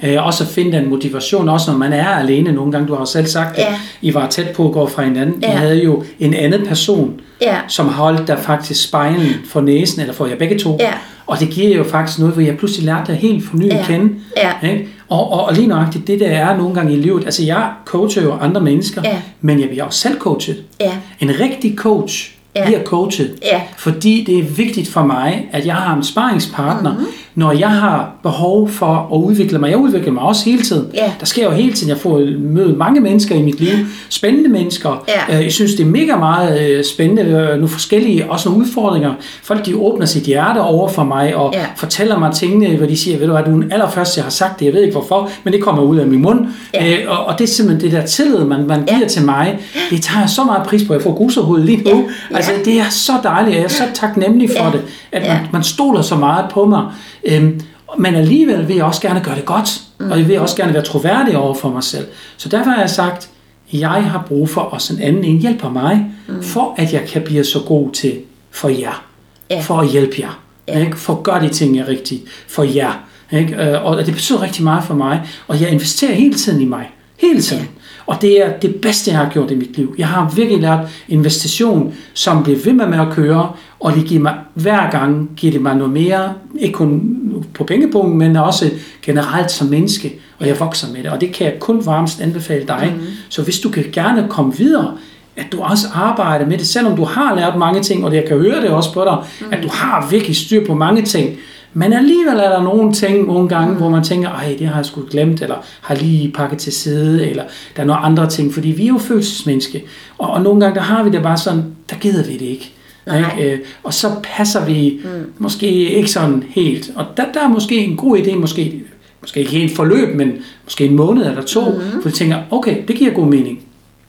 Ja. 0.02 0.08
Øh, 0.14 0.26
også 0.26 0.44
at 0.44 0.50
finde 0.50 0.72
den 0.78 0.88
motivation, 0.90 1.48
også 1.48 1.70
når 1.70 1.78
man 1.78 1.92
er 1.92 2.06
alene. 2.08 2.52
Nogle 2.52 2.72
gange, 2.72 2.88
du 2.88 2.92
har 2.92 3.00
jo 3.00 3.06
selv 3.06 3.26
sagt, 3.26 3.58
at 3.58 3.64
Ja. 3.64 3.74
I 4.02 4.14
var 4.14 4.26
tæt 4.28 4.48
på 4.48 4.66
at 4.66 4.72
gå 4.72 4.88
fra 4.88 5.02
hinanden. 5.02 5.42
I 5.42 5.46
Ja. 5.46 5.50
havde 5.52 5.84
jo 5.84 6.04
en 6.20 6.34
anden 6.34 6.66
person, 6.66 7.20
Ja. 7.42 7.56
som 7.68 7.88
holdt 7.88 8.26
der 8.28 8.36
faktisk 8.36 8.88
spejlen 8.88 9.28
for 9.50 9.60
næsen, 9.60 10.00
eller 10.00 10.14
for 10.14 10.26
jer 10.26 10.36
begge 10.36 10.58
to. 10.58 10.76
Ja. 10.80 10.92
Og 11.26 11.40
det 11.40 11.50
giver 11.50 11.76
jo 11.76 11.84
faktisk 11.84 12.18
noget, 12.18 12.34
hvor 12.34 12.42
jeg 12.42 12.56
pludselig 12.58 12.86
lærte 12.86 13.12
dig 13.12 13.20
helt 13.20 13.44
for 13.44 13.56
ny 13.56 13.66
Ja. 13.68 13.78
at 13.78 13.86
kende. 13.86 14.14
Ja. 14.36 14.68
Ikke? 14.68 14.88
Og, 15.08 15.32
og, 15.32 15.44
og 15.44 15.54
lige 15.54 15.66
nøjagtigt, 15.66 16.06
det 16.06 16.20
der 16.20 16.26
er 16.28 16.56
nogle 16.56 16.74
gange 16.74 16.92
i 16.92 16.96
livet, 16.96 17.24
altså 17.24 17.44
jeg 17.44 17.68
coacher 17.84 18.22
jo 18.22 18.32
andre 18.40 18.60
mennesker, 18.60 19.02
Ja. 19.04 19.16
men 19.40 19.60
jeg 19.60 19.68
bliver 19.68 19.84
også 19.84 19.98
selv 20.00 20.18
coachet. 20.18 20.56
Ja. 20.80 20.92
En 21.20 21.40
rigtig 21.40 21.74
coach 21.76 22.30
Ja. 22.56 22.64
bliver 22.66 22.84
coachet, 22.84 23.38
Ja. 23.42 23.60
fordi 23.78 24.24
det 24.24 24.38
er 24.38 24.42
vigtigt 24.42 24.88
for 24.88 25.02
mig, 25.02 25.48
at 25.52 25.66
jeg 25.66 25.74
har 25.74 25.96
en 25.96 26.04
sparringspartner, 26.04 26.90
Mhm. 26.92 27.00
mm-hmm. 27.00 27.14
Når 27.40 27.52
jeg 27.52 27.70
har 27.70 28.10
behov 28.22 28.68
for 28.68 29.08
at 29.12 29.18
udvikle 29.18 29.58
mig. 29.58 29.70
Jeg 29.70 29.78
udvikler 29.78 30.12
mig 30.12 30.22
også 30.22 30.44
hele 30.44 30.62
tiden. 30.62 30.86
Ja. 30.94 31.12
Der 31.20 31.26
sker 31.26 31.44
jo 31.44 31.50
hele 31.50 31.72
tiden, 31.72 31.88
jeg 31.88 31.98
får 31.98 32.22
møde 32.38 32.76
mange 32.76 33.00
mennesker 33.00 33.34
i 33.34 33.42
mit 33.42 33.60
liv, 33.60 33.72
spændende 34.08 34.48
mennesker. 34.48 35.04
Ja. 35.28 35.36
Øh, 35.38 35.44
Jeg 35.44 35.52
synes, 35.52 35.74
det 35.74 35.80
er 35.86 35.90
mega 35.90 36.16
meget 36.16 36.60
øh, 36.70 36.84
spændende, 36.84 37.22
øh, 37.22 37.48
nogle 37.48 37.68
forskellige, 37.68 38.30
også 38.30 38.48
nogle 38.48 38.64
udfordringer. 38.66 39.12
Folk, 39.42 39.66
de 39.66 39.76
åbner 39.76 40.06
sit 40.06 40.22
hjerte 40.22 40.58
over 40.60 40.88
for 40.88 41.04
mig, 41.04 41.36
og 41.36 41.50
Ja. 41.54 41.64
fortæller 41.76 42.18
mig 42.18 42.32
tingene, 42.32 42.76
hvor 42.76 42.86
de 42.86 42.96
siger, 42.96 43.18
ved 43.18 43.26
du 43.26 43.32
hvad, 43.32 43.42
du 43.44 43.50
er 43.50 43.54
den 43.62 43.72
allerførste, 43.72 44.18
jeg 44.18 44.24
har 44.24 44.30
sagt 44.30 44.60
det, 44.60 44.66
jeg 44.66 44.74
ved 44.74 44.80
ikke 44.82 44.92
hvorfor, 44.92 45.30
men 45.44 45.52
det 45.52 45.62
kommer 45.62 45.82
ud 45.82 45.96
af 45.96 46.06
min 46.06 46.22
mund. 46.22 46.46
Ja. 46.74 46.90
Øh, 46.92 46.98
og, 47.08 47.24
og 47.26 47.38
det 47.38 47.44
er 47.44 47.48
simpelthen 47.48 47.90
det 47.90 48.00
der 48.00 48.06
tillid, 48.06 48.38
man, 48.44 48.66
man 48.66 48.84
Ja. 48.88 48.94
giver 48.96 49.08
til 49.08 49.24
mig, 49.24 49.58
det 49.90 50.02
tager 50.02 50.20
jeg 50.20 50.30
så 50.30 50.44
meget 50.44 50.62
pris 50.66 50.84
på. 50.84 50.92
Jeg 50.92 51.02
får 51.02 51.14
guserhoved 51.14 51.62
lige 51.64 51.82
nu. 51.92 52.04
Ja. 52.30 52.36
Altså, 52.36 52.50
det 52.64 52.78
er 52.80 52.90
så 52.90 53.12
dejligt, 53.22 53.50
og 53.54 53.56
jeg 53.56 53.64
er 53.64 53.68
så 53.68 53.82
taknemmelig 53.94 54.50
for 54.56 54.64
Ja. 54.64 54.70
det, 54.70 54.82
at 55.12 55.22
Ja. 55.22 55.28
man, 55.34 55.46
man 55.52 55.62
stoler 55.62 56.02
så 56.02 56.16
meget 56.16 56.44
på 56.50 56.64
mig. 56.64 56.82
Øhm, 57.30 57.60
men 57.98 58.14
alligevel 58.14 58.68
vil 58.68 58.76
jeg 58.76 58.84
også 58.84 59.00
gerne 59.00 59.20
gøre 59.20 59.34
det 59.34 59.44
godt, 59.44 59.80
og 59.98 60.18
jeg 60.18 60.28
vil 60.28 60.38
også 60.40 60.56
gerne 60.56 60.74
være 60.74 60.82
troværdig 60.82 61.36
over 61.36 61.54
for 61.54 61.70
mig 61.70 61.82
selv. 61.82 62.06
Så 62.36 62.48
derfor 62.48 62.70
har 62.70 62.80
jeg 62.80 62.90
sagt, 62.90 63.30
jeg 63.72 64.04
har 64.04 64.24
brug 64.28 64.48
for, 64.48 64.74
at 64.74 64.90
en 64.90 65.02
anden 65.02 65.24
en 65.24 65.38
hjælper 65.38 65.70
mig, 65.70 66.06
mm. 66.28 66.42
for 66.42 66.74
at 66.76 66.92
jeg 66.92 67.02
kan 67.08 67.22
blive 67.22 67.44
så 67.44 67.60
god 67.66 67.90
til 67.90 68.18
for 68.50 68.68
jer. 68.68 69.04
Ja. 69.50 69.60
For 69.60 69.78
at 69.78 69.88
hjælpe 69.88 70.14
jer. 70.18 70.40
Ja. 70.68 70.80
Ikke? 70.80 70.96
For 70.96 71.12
at 71.12 71.22
gøre 71.22 71.42
de 71.42 71.48
ting, 71.48 71.76
jeg 71.76 71.88
rigtigt 71.88 72.22
for 72.48 72.62
jer. 72.62 73.04
Ikke? 73.32 73.54
Øh, 73.54 73.84
Og 73.84 74.06
det 74.06 74.14
betyder 74.14 74.42
rigtig 74.42 74.64
meget 74.64 74.84
for 74.84 74.94
mig, 74.94 75.22
og 75.48 75.60
jeg 75.60 75.70
investerer 75.70 76.14
hele 76.14 76.34
tiden 76.34 76.60
i 76.60 76.64
mig. 76.64 76.90
Hele 77.18 77.40
tiden. 77.40 77.68
Og 78.06 78.22
det 78.22 78.46
er 78.46 78.58
det 78.58 78.74
bedste, 78.74 79.10
jeg 79.10 79.18
har 79.18 79.30
gjort 79.32 79.50
i 79.50 79.54
mit 79.54 79.76
liv. 79.76 79.94
Jeg 79.98 80.08
har 80.08 80.32
virkelig 80.36 80.60
lært 80.60 80.78
investation, 81.08 81.94
som 82.14 82.42
bliver 82.42 82.58
ved 82.64 82.72
med, 82.72 82.86
med 82.86 82.98
at 82.98 83.08
køre, 83.10 83.52
og 83.80 83.94
det 83.94 84.04
giver 84.04 84.20
mig, 84.20 84.34
hver 84.54 84.90
gang 84.90 85.30
giver 85.36 85.52
det 85.52 85.62
mig 85.62 85.76
noget 85.76 85.92
mere, 85.92 86.34
ikke 86.58 86.74
kun 86.74 87.19
på 87.54 87.64
pengepunkten, 87.64 88.18
men 88.18 88.36
også 88.36 88.70
generelt 89.02 89.50
som 89.50 89.66
menneske, 89.66 90.12
og 90.38 90.46
jeg 90.46 90.60
vokser 90.60 90.92
med 90.92 91.02
det. 91.02 91.10
Og 91.10 91.20
det 91.20 91.32
kan 91.32 91.46
jeg 91.46 91.54
kun 91.58 91.86
varmest 91.86 92.20
anbefale 92.20 92.66
dig. 92.66 92.92
Mm. 92.96 93.02
Så 93.28 93.42
hvis 93.42 93.60
du 93.60 93.68
kan 93.68 93.84
gerne 93.92 94.26
komme 94.28 94.56
videre, 94.56 94.96
at 95.36 95.46
du 95.52 95.60
også 95.60 95.86
arbejder 95.94 96.46
med 96.46 96.58
det, 96.58 96.66
selvom 96.66 96.96
du 96.96 97.04
har 97.04 97.34
lært 97.34 97.56
mange 97.56 97.82
ting, 97.82 98.04
og 98.04 98.14
jeg 98.14 98.24
kan 98.28 98.38
høre 98.38 98.60
det 98.60 98.70
også 98.70 98.92
på 98.92 99.04
dig, 99.04 99.16
mm. 99.40 99.46
at 99.52 99.62
du 99.62 99.68
har 99.72 100.08
virkelig 100.10 100.36
styr 100.36 100.66
på 100.66 100.74
mange 100.74 101.02
ting, 101.02 101.36
men 101.72 101.92
alligevel 101.92 102.38
er 102.38 102.48
der 102.48 102.62
nogle 102.62 102.92
ting 102.92 103.26
nogle 103.26 103.48
gange, 103.48 103.74
hvor 103.74 103.88
man 103.88 104.04
tænker, 104.04 104.28
ej, 104.28 104.56
det 104.58 104.66
har 104.66 104.76
jeg 104.76 104.86
sgu 104.86 105.02
glemt, 105.10 105.42
eller 105.42 105.56
har 105.80 105.94
lige 105.94 106.32
pakket 106.32 106.58
til 106.58 106.72
side, 106.72 107.30
eller 107.30 107.42
der 107.76 107.82
er 107.82 107.86
nogle 107.86 108.02
andre 108.02 108.28
ting, 108.28 108.54
fordi 108.54 108.68
vi 108.68 108.84
er 108.84 108.88
jo 108.88 108.98
følelsesmenneske. 108.98 109.84
Og, 110.18 110.30
og 110.30 110.42
nogle 110.42 110.60
gange, 110.60 110.74
der 110.74 110.80
har 110.80 111.02
vi 111.02 111.10
det 111.10 111.22
bare 111.22 111.36
sådan, 111.36 111.64
der 111.90 111.96
gider 111.96 112.24
vi 112.24 112.32
det 112.32 112.46
ikke. 112.46 112.72
Nej. 113.06 113.38
Ikke? 113.38 113.52
Øh, 113.52 113.58
Og 113.82 113.94
så 113.94 114.08
passer 114.22 114.66
vi 114.66 115.00
mm. 115.04 115.32
måske 115.38 115.66
ikke 115.70 116.10
sådan 116.10 116.44
helt. 116.48 116.90
Og 116.96 117.06
der, 117.16 117.24
der 117.34 117.40
er 117.40 117.48
måske 117.48 117.76
en 117.78 117.96
god 117.96 118.18
idé, 118.18 118.34
måske, 118.34 118.82
måske 119.20 119.40
ikke 119.40 119.52
helt 119.52 119.76
forløb, 119.76 120.16
men 120.16 120.32
måske 120.64 120.84
en 120.84 120.96
måned 120.96 121.26
eller 121.26 121.42
to, 121.42 121.70
mm. 121.70 122.02
for 122.02 122.08
vi 122.08 122.14
tænker, 122.14 122.36
okay, 122.50 122.76
det 122.88 122.96
giver 122.96 123.12
god 123.12 123.26
mening. 123.26 123.60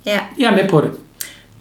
Ja. 0.05 0.19
Jeg 0.39 0.51
er 0.51 0.55
med 0.55 0.69
på 0.69 0.81
det. 0.81 0.91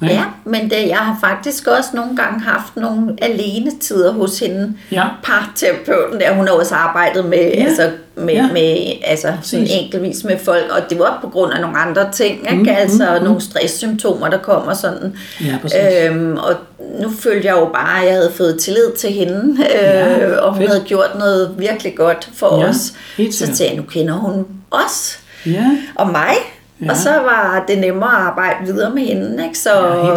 Ikke? 0.03 0.15
Ja, 0.15 0.23
men 0.45 0.71
det, 0.71 0.89
jeg 0.89 0.97
har 0.97 1.17
faktisk 1.21 1.67
også 1.67 1.91
nogle 1.95 2.17
gange 2.17 2.41
haft 2.41 2.77
nogle 2.77 3.17
alene 3.23 3.71
tider 3.81 4.13
hos 4.13 4.39
hende. 4.39 4.75
Ja. 4.93 5.05
Parterapeuten 5.23 6.21
der, 6.21 6.35
hun 6.35 6.47
har 6.47 6.55
også 6.55 6.75
arbejdet 6.75 7.25
med, 7.25 7.39
Ja. 7.39 7.49
ja. 7.61 7.65
altså, 7.65 7.91
med, 8.17 8.35
Ja. 8.35 8.41
ja. 8.41 8.53
med 8.53 8.93
altså, 9.05 9.27
sådan 9.43 9.65
Præcis. 9.65 9.77
enkeltvis 9.81 10.25
med 10.25 10.39
folk, 10.45 10.65
og 10.71 10.91
det 10.91 10.99
var 10.99 11.19
på 11.23 11.29
grund 11.29 11.53
af 11.53 11.61
nogle 11.61 11.79
andre 11.79 12.13
ting, 12.13 12.33
ikke? 12.41 12.55
Mm, 12.55 12.61
Mm, 12.61 12.69
altså 12.69 13.17
mm, 13.19 13.25
nogle 13.25 13.41
stresssymptomer, 13.41 14.29
der 14.29 14.39
kommer 14.39 14.75
sådan. 14.75 15.15
Ja, 15.41 15.59
præcis. 15.63 15.79
Øhm, 16.11 16.37
og 16.37 16.55
nu 17.03 17.11
følte 17.21 17.47
jeg 17.49 17.57
jo 17.57 17.65
bare, 17.75 18.01
at 18.01 18.07
jeg 18.07 18.15
havde 18.15 18.33
fået 18.37 18.59
tillid 18.61 18.93
til 18.99 19.13
hende, 19.13 19.57
øh, 19.61 19.83
Ja, 19.83 20.37
og 20.37 20.53
hun 20.53 20.59
fedt. 20.61 20.71
havde 20.71 20.85
gjort 20.87 21.11
noget 21.19 21.55
virkelig 21.59 21.95
godt 21.97 22.29
for 22.35 22.61
Ja, 22.63 22.69
os. 22.69 22.77
Så 22.77 22.93
sikkert. 23.17 23.57
til 23.57 23.77
nu 23.77 23.83
kender 23.83 24.15
hun 24.15 24.47
os 24.71 25.19
Ja, 25.47 25.71
og 25.95 26.07
mig, 26.11 26.35
Ja. 26.83 26.91
og 26.91 26.97
så 26.97 27.11
var 27.11 27.65
det 27.69 27.79
nemmere 27.79 28.11
at 28.11 28.23
arbejde 28.23 28.67
videre 28.67 28.95
med 28.95 29.03
hende. 29.03 29.45
Ikke? 29.45 29.59
Så, 29.59 29.71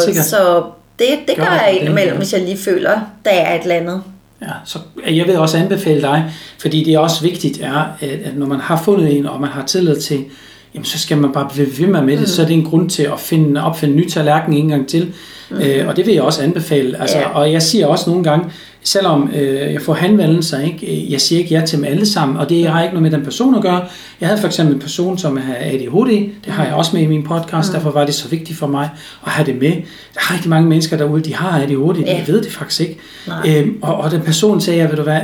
Ja, 0.07 0.21
så 0.21 0.63
det, 0.99 1.07
det 1.27 1.35
Gør 1.37 1.43
gør 1.43 1.51
jeg 1.51 1.77
indimellem, 1.79 2.17
hvis 2.17 2.33
jeg 2.33 2.41
lige 2.41 2.57
føler, 2.57 2.99
der 3.25 3.31
er 3.31 3.55
et 3.55 3.61
eller 3.61 3.75
andet. 3.75 4.01
Ja, 4.41 4.47
så 4.65 4.79
jeg 5.11 5.27
vil 5.27 5.37
også 5.37 5.57
anbefale 5.57 6.01
dig, 6.01 6.31
fordi 6.59 6.83
det 6.83 6.93
er 6.93 6.99
også 6.99 7.21
vigtigt, 7.21 7.61
er, 7.61 7.83
at, 7.99 8.09
at 8.09 8.35
når 8.35 8.45
man 8.45 8.59
har 8.59 8.81
fundet 8.85 9.17
en, 9.17 9.25
og 9.25 9.41
man 9.41 9.49
har 9.49 9.65
tillid 9.65 10.01
til, 10.01 10.25
jamen 10.73 10.85
så 10.85 10.99
skal 10.99 11.17
man 11.17 11.31
bare 11.31 11.49
blive 11.53 11.67
ved 11.79 11.87
med, 11.87 12.01
med 12.01 12.13
det, 12.13 12.19
mm. 12.19 12.25
så 12.25 12.41
er 12.41 12.45
det 12.45 12.53
en 12.53 12.65
grund 12.65 12.89
til 12.89 13.03
at 13.03 13.19
finde, 13.19 13.63
opfinde 13.63 13.95
ny 13.95 14.09
tallerken 14.09 14.53
en 14.53 14.67
gang 14.67 14.87
til. 14.87 15.13
Mm. 15.49 15.57
Øh, 15.61 15.87
og 15.87 15.95
det 15.95 16.05
vil 16.05 16.13
jeg 16.13 16.23
også 16.23 16.41
anbefale. 16.43 17.01
Altså, 17.01 17.17
Ja. 17.17 17.29
Og 17.29 17.51
jeg 17.51 17.61
siger 17.61 17.87
også 17.87 18.09
nogle 18.09 18.23
gange, 18.23 18.45
selvom 18.83 19.29
øh, 19.35 19.73
jeg 19.73 19.81
får 19.81 19.93
henvendelser, 19.93 20.59
ikke? 20.59 21.07
jeg 21.09 21.21
siger 21.21 21.39
ikke 21.39 21.55
ja 21.55 21.65
til 21.65 21.77
dem 21.77 21.85
alle 21.85 22.05
sammen, 22.05 22.37
og 22.37 22.49
det 22.49 22.67
har 22.67 22.83
ikke 22.83 22.93
noget 22.93 23.11
med 23.11 23.19
den 23.19 23.25
person 23.25 23.55
at 23.55 23.61
gøre. 23.61 23.85
Jeg 24.21 24.29
havde 24.29 24.39
for 24.41 24.47
eksempel 24.47 24.75
en 24.75 24.81
person, 24.81 25.17
som 25.17 25.37
har 25.37 25.55
ADHD, 25.59 26.29
det 26.45 26.53
har 26.53 26.65
jeg 26.65 26.73
også 26.73 26.91
med 26.93 27.01
i 27.03 27.07
min 27.07 27.23
podcast, 27.23 27.69
mm. 27.69 27.73
derfor 27.75 27.91
var 27.91 28.05
det 28.05 28.13
så 28.15 28.27
vigtigt 28.27 28.59
for 28.59 28.67
mig 28.67 28.89
at 29.25 29.31
have 29.31 29.45
det 29.45 29.55
med. 29.61 29.71
Der 29.71 30.19
er 30.19 30.33
rigtig 30.33 30.49
mange 30.49 30.69
mennesker 30.69 30.97
derude, 30.97 31.21
de 31.23 31.35
har 31.35 31.61
ADHD, 31.61 31.99
Ja. 32.05 32.17
jeg 32.17 32.23
ved 32.27 32.41
det 32.43 32.51
faktisk 32.51 32.81
ikke. 32.81 32.97
Nej. 33.27 33.57
Øhm, 33.57 33.77
og, 33.81 33.95
og 33.95 34.11
den 34.11 34.21
person 34.21 34.61
sagde, 34.61 34.79
jeg, 34.79 34.89
ved 34.89 34.97
du 34.97 35.03
hvad, 35.03 35.21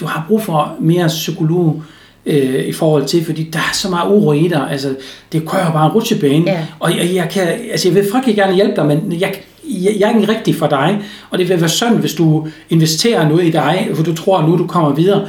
du 0.00 0.06
har 0.06 0.24
brug 0.28 0.42
for 0.42 0.74
mere 0.80 1.06
psykolog 1.08 1.82
øh, 2.26 2.64
i 2.64 2.72
forhold 2.72 3.04
til, 3.04 3.24
fordi 3.24 3.42
der 3.52 3.58
er 3.58 3.72
så 3.74 3.90
meget 3.90 4.10
uro 4.10 4.32
i 4.32 4.48
dig. 4.48 4.68
Altså, 4.70 4.94
det 5.32 5.48
kører 5.48 5.72
bare 5.72 5.86
en 5.86 5.92
rutsjebane. 5.92 6.50
Ja. 6.50 6.66
Og 6.80 6.96
jeg, 6.96 7.14
jeg, 7.14 7.28
kan, 7.30 7.42
altså, 7.70 7.88
jeg 7.88 7.94
vil 7.94 8.06
frygtelig 8.12 8.36
gerne 8.36 8.54
hjælpe 8.54 8.76
dig, 8.76 8.86
men 8.86 9.16
jeg, 9.20 9.34
jeg, 9.82 9.96
jeg 9.98 10.10
er 10.10 10.20
ikke 10.20 10.32
rigtig 10.32 10.54
for 10.54 10.66
dig. 10.66 11.02
Og 11.30 11.38
det 11.38 11.48
vil 11.48 11.60
være 11.60 11.68
synd, 11.68 11.96
hvis 11.98 12.14
du 12.14 12.48
investerer 12.70 13.28
noget 13.28 13.44
i 13.44 13.50
dig, 13.50 13.90
for 13.94 14.02
du 14.02 14.14
tror, 14.14 14.38
at 14.38 14.48
nu 14.48 14.58
du 14.58 14.66
kommer 14.66 14.94
videre. 14.94 15.28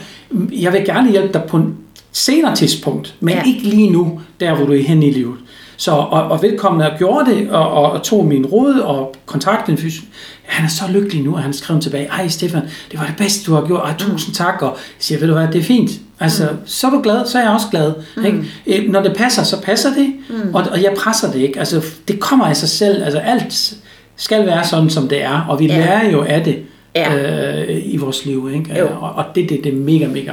Jeg 0.52 0.74
vil 0.74 0.86
gerne 0.86 1.12
hjælpe 1.12 1.34
dig 1.34 1.44
på 1.48 1.58
en 1.58 1.78
senere 2.12 2.56
tidspunkt, 2.56 3.16
men 3.20 3.34
ja. 3.34 3.44
Ikke 3.44 3.64
lige 3.64 3.90
nu, 3.90 4.22
der 4.40 4.56
hvor 4.56 4.66
du 4.66 4.74
er 4.74 4.84
henne 4.84 5.08
i 5.08 5.12
livet. 5.12 5.36
Så, 5.78 5.92
og, 5.92 6.24
og 6.24 6.42
velkommen 6.42 6.82
og 6.82 6.92
gjorde 6.98 7.32
det, 7.32 7.50
og, 7.50 7.72
og, 7.72 7.92
og 7.92 8.04
tog 8.04 8.26
min 8.26 8.46
råd 8.46 8.74
og 8.74 9.16
kontaktede 9.26 9.72
en 9.72 9.78
fys. 9.78 10.02
Han 10.44 10.66
er 10.66 10.70
så 10.70 10.84
lykkelig 10.90 11.24
nu, 11.24 11.36
at 11.36 11.44
han 11.44 11.54
skrev 11.54 11.80
tilbage, 11.80 12.08
ej 12.08 12.28
Stefan, 12.28 12.62
det 12.92 13.00
var 13.00 13.06
det 13.06 13.16
bedste, 13.18 13.52
du 13.52 13.56
har 13.56 13.66
gjort, 13.66 13.82
ej 13.82 13.94
tusind 13.98 14.36
tak, 14.36 14.62
og 14.62 14.68
jeg 14.70 14.78
siger, 15.00 15.20
ved 15.20 15.28
du 15.28 15.34
hvad, 15.34 15.48
det 15.48 15.56
er 15.56 15.64
fint. 15.64 15.92
Altså, 16.20 16.44
mm. 16.52 16.58
så 16.66 16.88
er 16.88 16.92
du 16.92 17.02
glad, 17.02 17.26
så 17.26 17.38
er 17.38 17.42
jeg 17.42 17.52
også 17.52 17.68
glad. 17.72 17.94
Mm. 18.18 18.26
Ikke? 18.26 18.84
Øh, 18.84 18.92
Når 18.92 19.02
det 19.02 19.16
passer, 19.16 19.44
så 19.44 19.62
passer 19.62 19.94
det, 19.94 20.14
mm. 20.30 20.56
og, 20.56 20.64
og 20.72 20.84
jeg 20.84 20.94
presser 20.98 21.32
det 21.32 21.40
ikke. 21.40 21.60
Altså, 21.60 21.82
det 22.08 22.20
kommer 22.20 22.46
af 22.46 22.58
sig 22.58 22.70
selv, 22.70 23.04
altså 23.04 23.20
alt 23.20 23.74
skal 24.16 24.46
være 24.46 24.64
sådan, 24.64 24.90
som 24.90 25.08
det 25.08 25.24
er, 25.24 25.46
og 25.50 25.60
vi 25.60 25.66
ja. 25.68 25.74
Ja. 25.74 25.80
lærer 25.80 26.12
jo 26.12 26.24
af 26.24 26.44
det 26.44 26.60
Ja. 26.96 27.16
øh, 27.62 27.82
i 27.86 27.98
vores 27.98 28.26
liv, 28.26 28.50
ikke? 28.54 28.80
Jo. 28.80 28.88
Og, 29.02 29.12
og 29.16 29.26
det, 29.36 29.50
det, 29.50 29.60
det 29.64 29.74
er 29.74 29.78
mega, 29.78 30.08
mega 30.08 30.32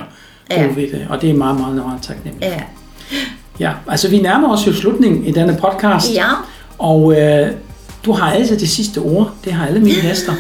Ja. 0.51 0.63
gode 0.63 0.77
ved 0.77 0.83
det, 0.91 1.07
og 1.11 1.23
det 1.23 1.31
er 1.31 1.35
meget, 1.35 1.61
meget, 1.61 1.75
meget 1.77 2.03
taknemmeligt. 2.03 2.53
Ja. 2.53 2.63
Ja, 3.61 3.73
altså 3.89 4.09
vi 4.11 4.19
nærmer 4.21 4.53
os 4.53 4.67
jo 4.67 4.73
slutningen 4.73 5.25
i 5.27 5.31
denne 5.31 5.59
podcast, 5.61 6.15
ja. 6.15 6.27
og 6.79 7.21
øh, 7.21 7.51
du 8.05 8.13
har 8.13 8.33
altid 8.33 8.59
det 8.59 8.69
sidste 8.71 8.99
ord, 8.99 9.31
det 9.45 9.53
har 9.53 9.67
alle 9.67 9.81
mine 9.81 10.01
gæster. 10.09 10.33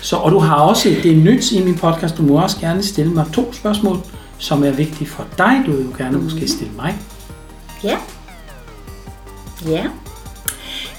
Så, 0.00 0.16
og 0.16 0.30
du 0.32 0.38
har 0.38 0.54
også, 0.56 0.88
det 1.02 1.12
er 1.12 1.16
nyt 1.16 1.52
i 1.52 1.62
min 1.62 1.74
podcast, 1.74 2.16
du 2.18 2.22
må 2.22 2.42
også 2.42 2.56
gerne 2.60 2.82
stille 2.82 3.10
mig 3.12 3.24
to 3.34 3.52
spørgsmål, 3.52 3.98
som 4.38 4.64
er 4.64 4.70
vigtige 4.70 5.06
for 5.08 5.24
dig, 5.38 5.62
du 5.66 5.72
vil 5.72 5.84
jo 5.84 6.04
gerne 6.04 6.18
måske 6.18 6.48
stille 6.48 6.72
mig. 6.76 6.94
Ja. 7.84 7.96
Ja. 9.68 9.84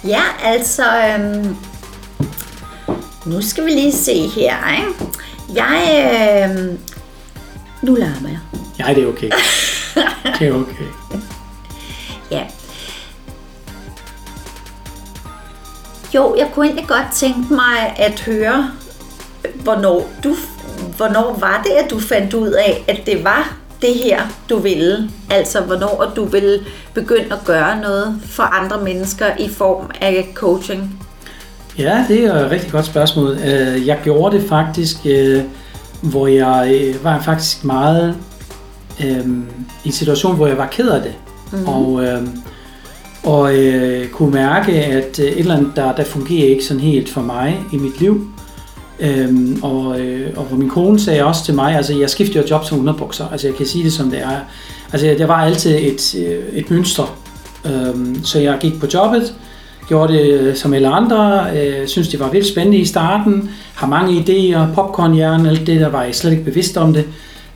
Ja, 0.07 0.21
altså... 0.43 0.83
Øhm, 0.83 1.55
nu 3.27 3.41
skal 3.41 3.65
vi 3.65 3.69
lige 3.69 3.91
se 3.91 4.27
her, 4.27 4.77
ikke? 4.77 5.19
Jeg... 5.55 6.49
Øhm, 6.49 6.79
nu 7.81 7.95
larmer 7.95 8.29
jeg. 8.29 8.39
Ja, 8.79 8.93
det 8.93 9.03
er 9.03 9.07
okay. 9.07 9.29
Det 10.39 10.47
er 10.47 10.53
okay. 10.53 10.87
Ja. 12.31 12.43
Jo, 16.15 16.35
jeg 16.37 16.49
kunne 16.53 16.65
egentlig 16.65 16.87
godt 16.87 17.05
tænke 17.13 17.53
mig 17.53 17.95
at 17.97 18.19
høre, 18.19 18.71
hvornår, 19.55 20.09
du, 20.23 20.35
hvornår 20.97 21.37
var 21.39 21.61
det, 21.63 21.71
at 21.71 21.89
du 21.89 21.99
fandt 21.99 22.33
ud 22.33 22.49
af, 22.49 22.83
at 22.87 23.05
det 23.05 23.23
var 23.23 23.55
det 23.81 23.93
her, 23.95 24.21
du 24.49 24.59
ville? 24.59 25.09
Altså, 25.29 25.61
hvornår 25.61 26.11
du 26.15 26.25
ville 26.25 26.65
begynde 26.93 27.33
at 27.35 27.45
gøre 27.45 27.81
noget 27.81 28.21
for 28.25 28.43
andre 28.43 28.83
mennesker 28.83 29.35
i 29.39 29.49
form 29.49 29.91
af 30.01 30.27
coaching? 30.33 31.06
Ja, 31.77 32.05
det 32.07 32.23
er 32.23 32.33
et 32.45 32.51
rigtig 32.51 32.71
godt 32.71 32.85
spørgsmål. 32.85 33.37
Øh, 33.45 33.87
Jeg 33.87 33.99
gjorde 34.03 34.37
det 34.37 34.49
faktisk, 34.49 34.97
øh, 35.05 35.41
hvor 36.01 36.27
jeg 36.27 36.71
øh, 36.81 37.03
var 37.03 37.21
faktisk 37.21 37.63
meget 37.63 38.15
i 38.99 39.85
en 39.85 39.91
situation, 39.91 40.35
hvor 40.35 40.47
jeg 40.47 40.57
var 40.57 40.67
ked 40.67 40.89
af 40.89 41.01
det. 41.01 41.13
Mm. 41.51 41.67
Og, 41.67 42.03
og 43.23 43.51
kunne 44.11 44.31
mærke, 44.31 44.71
at 44.71 45.19
et 45.19 45.39
eller 45.39 45.55
andet, 45.55 45.71
der, 45.75 45.95
der 45.95 46.03
fungerer 46.03 46.49
ikke 46.49 46.65
sådan 46.65 46.81
helt 46.81 47.09
for 47.09 47.21
mig 47.21 47.59
i 47.73 47.77
mit 47.77 47.99
liv. 47.99 48.27
Øhm, 48.99 49.59
og, 49.63 49.99
øh, 49.99 50.29
og 50.37 50.43
hvor 50.43 50.57
min 50.57 50.69
kone 50.69 50.99
sagde 50.99 51.23
også 51.23 51.45
til 51.45 51.53
mig, 51.53 51.75
altså 51.75 51.97
jeg 51.97 52.09
skifter 52.09 52.41
jo 52.41 52.47
job 52.49 52.65
som 52.65 52.79
underbukser, 52.79 53.27
altså 53.31 53.47
jeg 53.47 53.55
kan 53.55 53.65
sige 53.65 53.83
det 53.83 53.93
som 53.93 54.09
det 54.09 54.19
er. 54.19 54.39
Altså 54.93 55.07
det 55.17 55.27
var 55.27 55.45
altid 55.45 55.75
et, 55.75 56.15
et 56.53 56.71
mønster, 56.71 57.17
øhm, 57.65 58.23
så 58.23 58.39
jeg 58.39 58.57
gik 58.59 58.79
på 58.79 58.87
jobbet, 58.93 59.33
gjorde 59.87 60.13
det 60.13 60.39
øh, 60.39 60.55
som 60.55 60.73
alle 60.73 60.87
andre, 60.87 61.47
øh, 61.55 61.87
synes 61.87 62.07
det 62.07 62.19
var 62.19 62.29
vildt 62.29 62.47
spændende 62.47 62.77
i 62.77 62.85
starten, 62.85 63.49
har 63.75 63.87
mange 63.87 64.19
idéer, 64.19 64.73
popcornhjernen, 64.73 65.45
alt 65.45 65.67
det 65.67 65.81
der 65.81 65.89
var 65.89 66.03
jeg 66.03 66.15
slet 66.15 66.31
ikke 66.31 66.43
bevidst 66.43 66.77
om 66.77 66.93
det, 66.93 67.05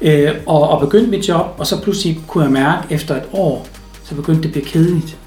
øh, 0.01 0.31
og, 0.45 0.69
og 0.69 0.79
begyndte 0.79 1.11
mit 1.11 1.27
job, 1.29 1.45
og 1.57 1.67
så 1.67 1.81
pludselig 1.81 2.19
kunne 2.27 2.43
jeg 2.43 2.51
mærke 2.51 2.87
efter 2.89 3.15
et 3.15 3.23
år, 3.33 3.67
så 4.03 4.15
begyndte 4.15 4.41
det 4.41 4.45
at 4.45 4.51
blive 4.51 4.65
kedeligt. 4.65 5.17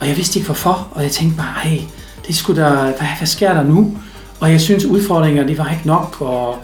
Og 0.00 0.08
jeg 0.08 0.16
vidste 0.16 0.38
ikke 0.38 0.46
hvorfor, 0.46 0.88
og 0.90 1.02
jeg 1.02 1.10
tænkte 1.10 1.36
bare, 1.36 1.60
hey, 1.62 1.80
det 2.26 2.36
skulle 2.36 2.62
der, 2.62 2.82
hvad, 2.82 3.08
hvad 3.18 3.26
sker 3.26 3.54
der 3.54 3.62
nu? 3.62 3.96
Og 4.40 4.50
jeg 4.50 4.60
synes, 4.60 4.84
udfordringer, 4.84 5.46
de 5.46 5.58
var 5.58 5.70
ikke 5.70 5.86
nok, 5.86 6.16
og 6.20 6.56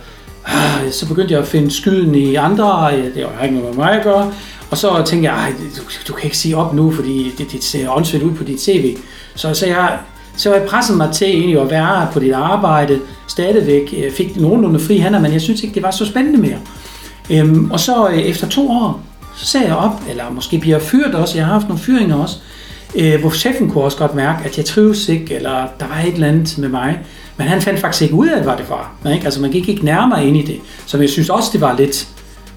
øh, 0.49 0.93
så 0.93 1.09
begyndte 1.09 1.33
jeg 1.33 1.41
at 1.41 1.49
finde 1.49 1.71
skylden 1.71 2.15
i 2.15 2.35
andre, 2.35 2.91
øh, 2.97 3.15
det 3.15 3.27
var 3.39 3.45
ikke 3.45 3.57
noget 3.57 3.77
med 3.77 3.85
mig 3.85 3.93
at 3.93 4.05
gøre, 4.05 4.33
og 4.71 4.79
så 4.79 5.03
tænkte 5.07 5.33
jeg, 5.33 5.53
du, 5.77 5.83
du 6.09 6.13
kan 6.13 6.25
ikke 6.25 6.39
sige 6.39 6.57
op 6.57 6.75
nu, 6.75 6.93
fordi 6.93 7.33
det, 7.39 7.53
det 7.53 7.65
ser 7.65 7.91
åndssvagt 7.91 8.25
ud 8.25 8.35
på 8.35 8.45
dit 8.45 8.61
CV. 8.61 8.97
Så, 9.35 9.55
så 9.55 9.67
jeg, 9.67 9.99
så 10.37 10.55
jeg 10.55 10.63
pressede 10.69 10.99
mig 10.99 11.13
til 11.13 11.29
egentlig 11.29 11.61
at 11.61 11.71
være 11.71 12.09
på 12.13 12.21
dit 12.21 12.33
arbejde, 12.33 13.01
stadigvæk 13.27 13.93
jeg 13.93 14.13
fik 14.13 14.41
nogenlunde 14.41 14.81
fri 14.81 14.99
hænder, 14.99 15.21
men 15.21 15.33
jeg 15.33 15.41
synes 15.41 15.63
ikke, 15.63 15.75
det 15.75 15.83
var 15.83 15.91
så 15.91 16.07
spændende 16.07 16.39
mere. 16.39 16.59
Øhm, 17.31 17.71
og 17.71 17.81
så 17.81 18.09
øh, 18.09 18.19
efter 18.19 18.49
to 18.49 18.71
år, 18.71 19.03
så 19.37 19.47
sagde 19.47 19.67
jeg 19.67 19.77
op, 19.77 20.03
eller 20.11 20.31
måske 20.31 20.59
bliver 20.59 20.77
jeg 20.77 20.87
fyret 20.87 21.15
også, 21.15 21.39
jeg 21.39 21.47
har 21.47 21.53
haft 21.53 21.69
nogle 21.69 21.83
fyringer 21.83 22.17
også, 22.17 22.37
øh, 22.95 23.21
hvor 23.21 23.31
chefen 23.31 23.71
kunne 23.71 23.85
også 23.85 23.99
godt 23.99 24.15
mærke, 24.15 24.45
at 24.45 24.59
jeg 24.59 24.65
trives 24.65 25.09
ikke, 25.09 25.35
eller 25.35 25.67
der 25.81 25.87
var 25.87 26.01
et 26.07 26.15
eller 26.15 26.29
andet 26.29 26.59
med 26.59 26.69
mig. 26.69 26.99
Men 27.37 27.47
han 27.47 27.63
fandt 27.63 27.81
faktisk 27.81 28.03
ikke 28.03 28.15
ud 28.15 28.29
af, 28.29 28.43
hvad 28.43 28.57
det 28.57 28.71
var. 28.71 29.13
Ikke? 29.13 29.25
Altså 29.25 29.41
man 29.41 29.51
gik 29.51 29.69
ikke 29.69 29.85
nærmere 29.85 30.27
ind 30.27 30.37
i 30.37 30.43
det. 30.43 30.61
Så 30.87 30.99
jeg 30.99 31.09
synes 31.09 31.29
også, 31.29 31.51
det 31.53 31.61
var 31.61 31.77
lidt 31.77 32.09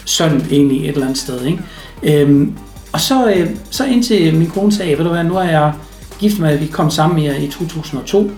sådan 0.05 0.45
egentlig 0.51 0.81
et 0.81 0.89
eller 0.89 1.05
andet 1.05 1.17
sted. 1.17 1.45
Ikke? 1.45 1.59
Øhm, 2.03 2.57
og 2.93 3.01
så, 3.01 3.31
øh, 3.31 3.49
så 3.69 3.85
indtil 3.85 4.35
min 4.35 4.49
kone 4.49 4.71
sagde, 4.71 4.97
ved 4.97 5.03
du 5.03 5.11
hvad, 5.11 5.23
nu 5.23 5.35
er 5.35 5.43
jeg 5.43 5.73
gift 6.19 6.39
med, 6.39 6.57
vi 6.57 6.67
kom 6.67 6.91
sammen 6.91 7.19
i, 7.19 7.45
i 7.45 7.47
2002, 7.51 8.31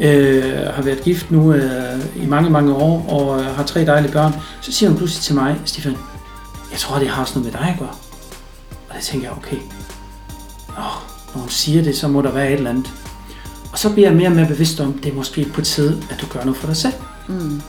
øh, 0.00 0.44
har 0.74 0.82
været 0.82 1.02
gift 1.02 1.30
nu 1.30 1.52
øh, 1.52 2.22
i 2.22 2.26
mange, 2.26 2.50
mange 2.50 2.74
år, 2.74 3.06
og 3.08 3.40
øh, 3.40 3.46
har 3.46 3.62
tre 3.62 3.86
dejlige 3.86 4.12
børn, 4.12 4.34
så 4.60 4.72
siger 4.72 4.90
hun 4.90 4.98
pludselig 4.98 5.22
til 5.22 5.34
mig, 5.34 5.56
Stefan, 5.64 5.96
jeg 6.70 6.78
tror, 6.78 6.98
det 6.98 7.08
har 7.08 7.22
også 7.22 7.38
noget 7.38 7.52
med 7.52 7.60
dig 7.60 7.68
at 7.70 7.78
gøre. 7.78 7.94
Og 8.88 8.94
det 8.96 9.02
tænker 9.02 9.28
jeg, 9.28 9.36
okay, 9.36 9.56
Åh, 10.78 11.34
når 11.34 11.40
hun 11.40 11.48
siger 11.48 11.82
det, 11.82 11.96
så 11.96 12.08
må 12.08 12.22
der 12.22 12.32
være 12.32 12.46
et 12.46 12.54
eller 12.54 12.70
andet. 12.70 12.92
Og 13.72 13.78
så 13.78 13.92
bliver 13.92 14.08
jeg 14.08 14.16
mere 14.16 14.28
og 14.28 14.34
mere 14.34 14.46
bevidst 14.46 14.80
om, 14.80 14.92
det 14.92 15.12
er 15.12 15.16
måske 15.16 15.44
på 15.54 15.60
tide, 15.60 16.02
at 16.10 16.20
du 16.20 16.26
gør 16.26 16.40
noget 16.40 16.56
for 16.56 16.66
dig 16.66 16.76
selv. 16.76 16.94
Mm. 17.28 17.62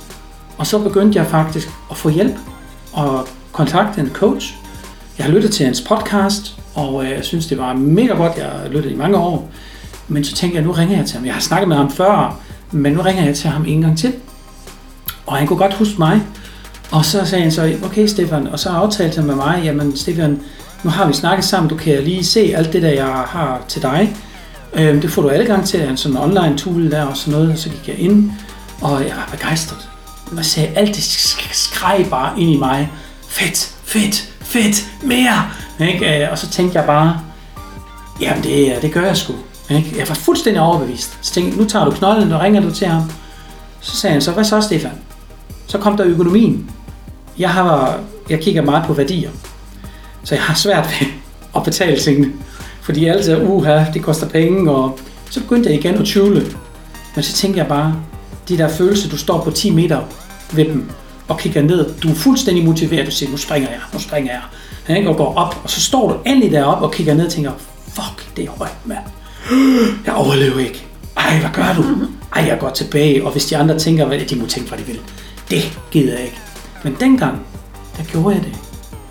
Og 0.58 0.68
så 0.68 0.80
begyndte 0.80 1.20
jeg 1.20 1.28
faktisk 1.28 1.70
at 1.92 1.98
få 1.98 2.10
hjælp 2.10 2.36
og 2.94 3.28
kontakte 3.52 4.02
en 4.02 4.10
coach. 4.14 4.54
Jeg 5.18 5.26
har 5.26 5.34
lyttet 5.34 5.52
til 5.52 5.66
hans 5.66 5.82
podcast, 5.82 6.56
og 6.74 7.06
øh, 7.06 7.12
jeg 7.12 7.26
synes, 7.26 7.48
det 7.48 7.58
var 7.58 7.74
mega 7.74 8.14
godt. 8.14 8.38
Jeg 8.38 8.46
har 8.46 8.68
lyttet 8.72 8.92
i 8.92 8.96
mange 8.96 9.18
år. 9.18 9.50
Men 10.08 10.24
så 10.24 10.36
tænkte 10.36 10.58
jeg, 10.58 10.66
nu 10.66 10.72
ringer 10.72 10.98
jeg 10.98 11.06
til 11.06 11.18
ham. 11.18 11.26
Jeg 11.26 11.34
har 11.34 11.42
snakket 11.42 11.68
med 11.68 11.78
ham 11.78 11.92
før, 11.92 12.40
men 12.72 12.94
nu 12.94 13.02
ringer 13.02 13.26
jeg 13.26 13.36
til 13.36 13.50
ham 13.50 13.66
en 13.68 13.82
gang 13.82 13.98
til. 13.98 14.14
Og 15.26 15.36
han 15.36 15.48
kunne 15.48 15.58
godt 15.58 15.74
huske 15.74 15.96
mig. 15.98 16.22
Og 16.92 17.06
så 17.06 17.26
sagde 17.26 17.42
han 17.42 17.52
så, 17.52 17.78
okay 17.86 18.08
Stefan, 18.08 18.48
og 18.48 18.60
så 18.60 18.70
aftalte 18.70 19.16
han 19.16 19.26
med 19.26 19.36
mig, 19.36 19.62
jamen 19.64 19.98
Stefan, 19.98 20.42
nu 20.84 20.90
har 20.90 21.08
vi 21.08 21.14
snakket 21.14 21.46
sammen, 21.46 21.70
du 21.70 21.76
kan 21.76 22.04
lige 22.04 22.26
se 22.26 22.54
alt 22.56 22.74
det, 22.74 22.82
der 22.82 22.90
jeg 22.90 23.06
har 23.06 23.62
til 23.68 23.82
dig. 23.82 24.16
Øhm, 24.74 25.02
det 25.02 25.12
får 25.12 25.22
du 25.22 25.30
adgang 25.30 25.66
til, 25.66 25.82
en 25.82 25.98
sådan 25.98 26.18
online 26.18 26.58
tool 26.58 26.92
der 26.92 27.04
og 27.04 27.18
sådan 27.18 27.32
noget, 27.40 27.52
og 27.52 27.58
så 27.58 27.70
gik 27.70 27.88
jeg 27.88 28.00
ind, 28.00 28.32
og 28.82 29.02
jeg 29.02 29.14
var 29.16 29.30
begejstret. 29.32 29.90
Og 30.38 30.46
sagde, 30.46 30.70
alt 30.76 30.96
det 30.96 31.04
skreg 31.52 32.08
bare 32.10 32.40
ind 32.40 32.52
i 32.52 32.58
mig. 32.58 32.92
Fedt, 33.28 33.76
fedt, 33.84 34.35
fedt, 34.46 34.88
mere! 35.04 35.52
Ikke? 35.80 36.24
Øh, 36.24 36.32
og 36.32 36.38
så 36.38 36.50
tænkte 36.50 36.78
jeg 36.78 36.86
bare, 36.88 37.20
jamen 38.22 38.44
det, 38.44 38.76
øh, 38.76 38.82
det 38.82 38.94
gør 38.94 39.02
jeg 39.02 39.18
sgu. 39.18 39.34
Ikke? 39.70 39.96
Jeg 39.98 40.10
var 40.10 40.16
fuldstændig 40.16 40.62
overbevist. 40.62 41.18
Så 41.22 41.34
tænkte 41.34 41.58
nu 41.58 41.66
tager 41.66 41.86
du 41.86 41.92
knolden, 41.92 42.32
og 42.32 42.42
ringer 42.42 42.62
du 42.62 42.72
til 42.72 42.88
ham. 42.88 43.12
Så 43.82 43.96
sagde 43.96 44.12
han 44.12 44.22
så, 44.22 44.32
hvad 44.32 44.44
så 44.44 44.62
Stefan? 44.62 44.92
Så 45.68 45.78
kom 45.78 45.98
der 45.98 46.06
økonomien. 46.06 46.72
Jeg, 47.38 47.50
har, 47.50 48.00
jeg 48.30 48.40
kigger 48.40 48.62
meget 48.62 48.86
på 48.86 48.94
værdier. 48.94 49.30
Så 50.24 50.36
jeg 50.36 50.44
har 50.44 50.56
svært 50.56 50.86
ved 50.86 51.08
at 51.56 51.64
betale 51.64 52.00
tingene. 52.00 52.32
Fordi 52.82 53.06
altid 53.06 53.34
er, 53.34 53.42
uha, 53.42 53.86
det 53.94 54.04
koster 54.04 54.30
penge, 54.30 54.72
og 54.72 55.00
så 55.30 55.42
begyndte 55.42 55.70
jeg 55.70 55.80
igen 55.80 55.96
at 55.96 56.06
tvivle. 56.06 56.46
Men 57.16 57.24
så 57.24 57.34
tænkte 57.34 57.60
jeg 57.60 57.68
bare, 57.68 57.96
de 58.50 58.58
der 58.58 58.68
følelser, 58.68 59.10
du 59.10 59.18
står 59.18 59.44
på 59.44 59.52
10 59.52 59.72
meter 59.72 60.02
ved 60.54 60.66
dem, 60.66 60.90
og 61.28 61.40
kigger 61.40 61.62
ned, 61.62 61.94
du 62.04 62.10
er 62.10 62.16
fuldstændig 62.16 62.66
motiveret, 62.66 63.06
du 63.06 63.12
siger, 63.12 63.30
nu 63.32 63.38
springer 63.38 63.70
jeg, 63.70 63.80
nu 63.94 64.00
springer 64.00 64.32
jeg, 64.32 64.98
ikke? 64.98 65.10
og 65.10 65.18
går 65.18 65.36
op, 65.36 65.62
og 65.64 65.70
så 65.70 65.82
står 65.82 66.10
du 66.10 66.18
endelig 66.26 66.52
deroppe 66.52 66.86
og 66.86 66.94
kigger 66.94 67.14
ned 67.14 67.26
og 67.26 67.32
tænker, 67.32 67.52
fuck, 67.88 68.36
det 68.38 68.46
er 68.46 68.50
højt, 68.50 68.78
mand. 68.86 69.00
Jeg 70.06 70.14
overlever 70.14 70.60
ikke. 70.60 70.86
Ej, 71.18 71.40
hvad 71.40 71.50
gør 71.54 71.74
du? 71.74 72.08
Ej, 72.36 72.46
jeg 72.48 72.60
går 72.60 72.70
tilbage, 72.70 73.26
og 73.26 73.32
hvis 73.32 73.46
de 73.46 73.58
andre 73.58 73.80
tænker, 73.80 74.06
hvad 74.06 74.20
de 74.20 74.36
må 74.36 74.46
tænke, 74.46 74.70
hvad 74.70 74.80
de 74.80 74.84
vil. 74.84 75.00
Det 75.50 75.80
gider 75.92 76.14
jeg 76.14 76.24
ikke. 76.24 76.38
Men 76.84 76.96
dengang, 77.00 77.46
der 77.98 78.04
gjorde 78.04 78.36
jeg 78.36 78.44
det. 78.44 78.54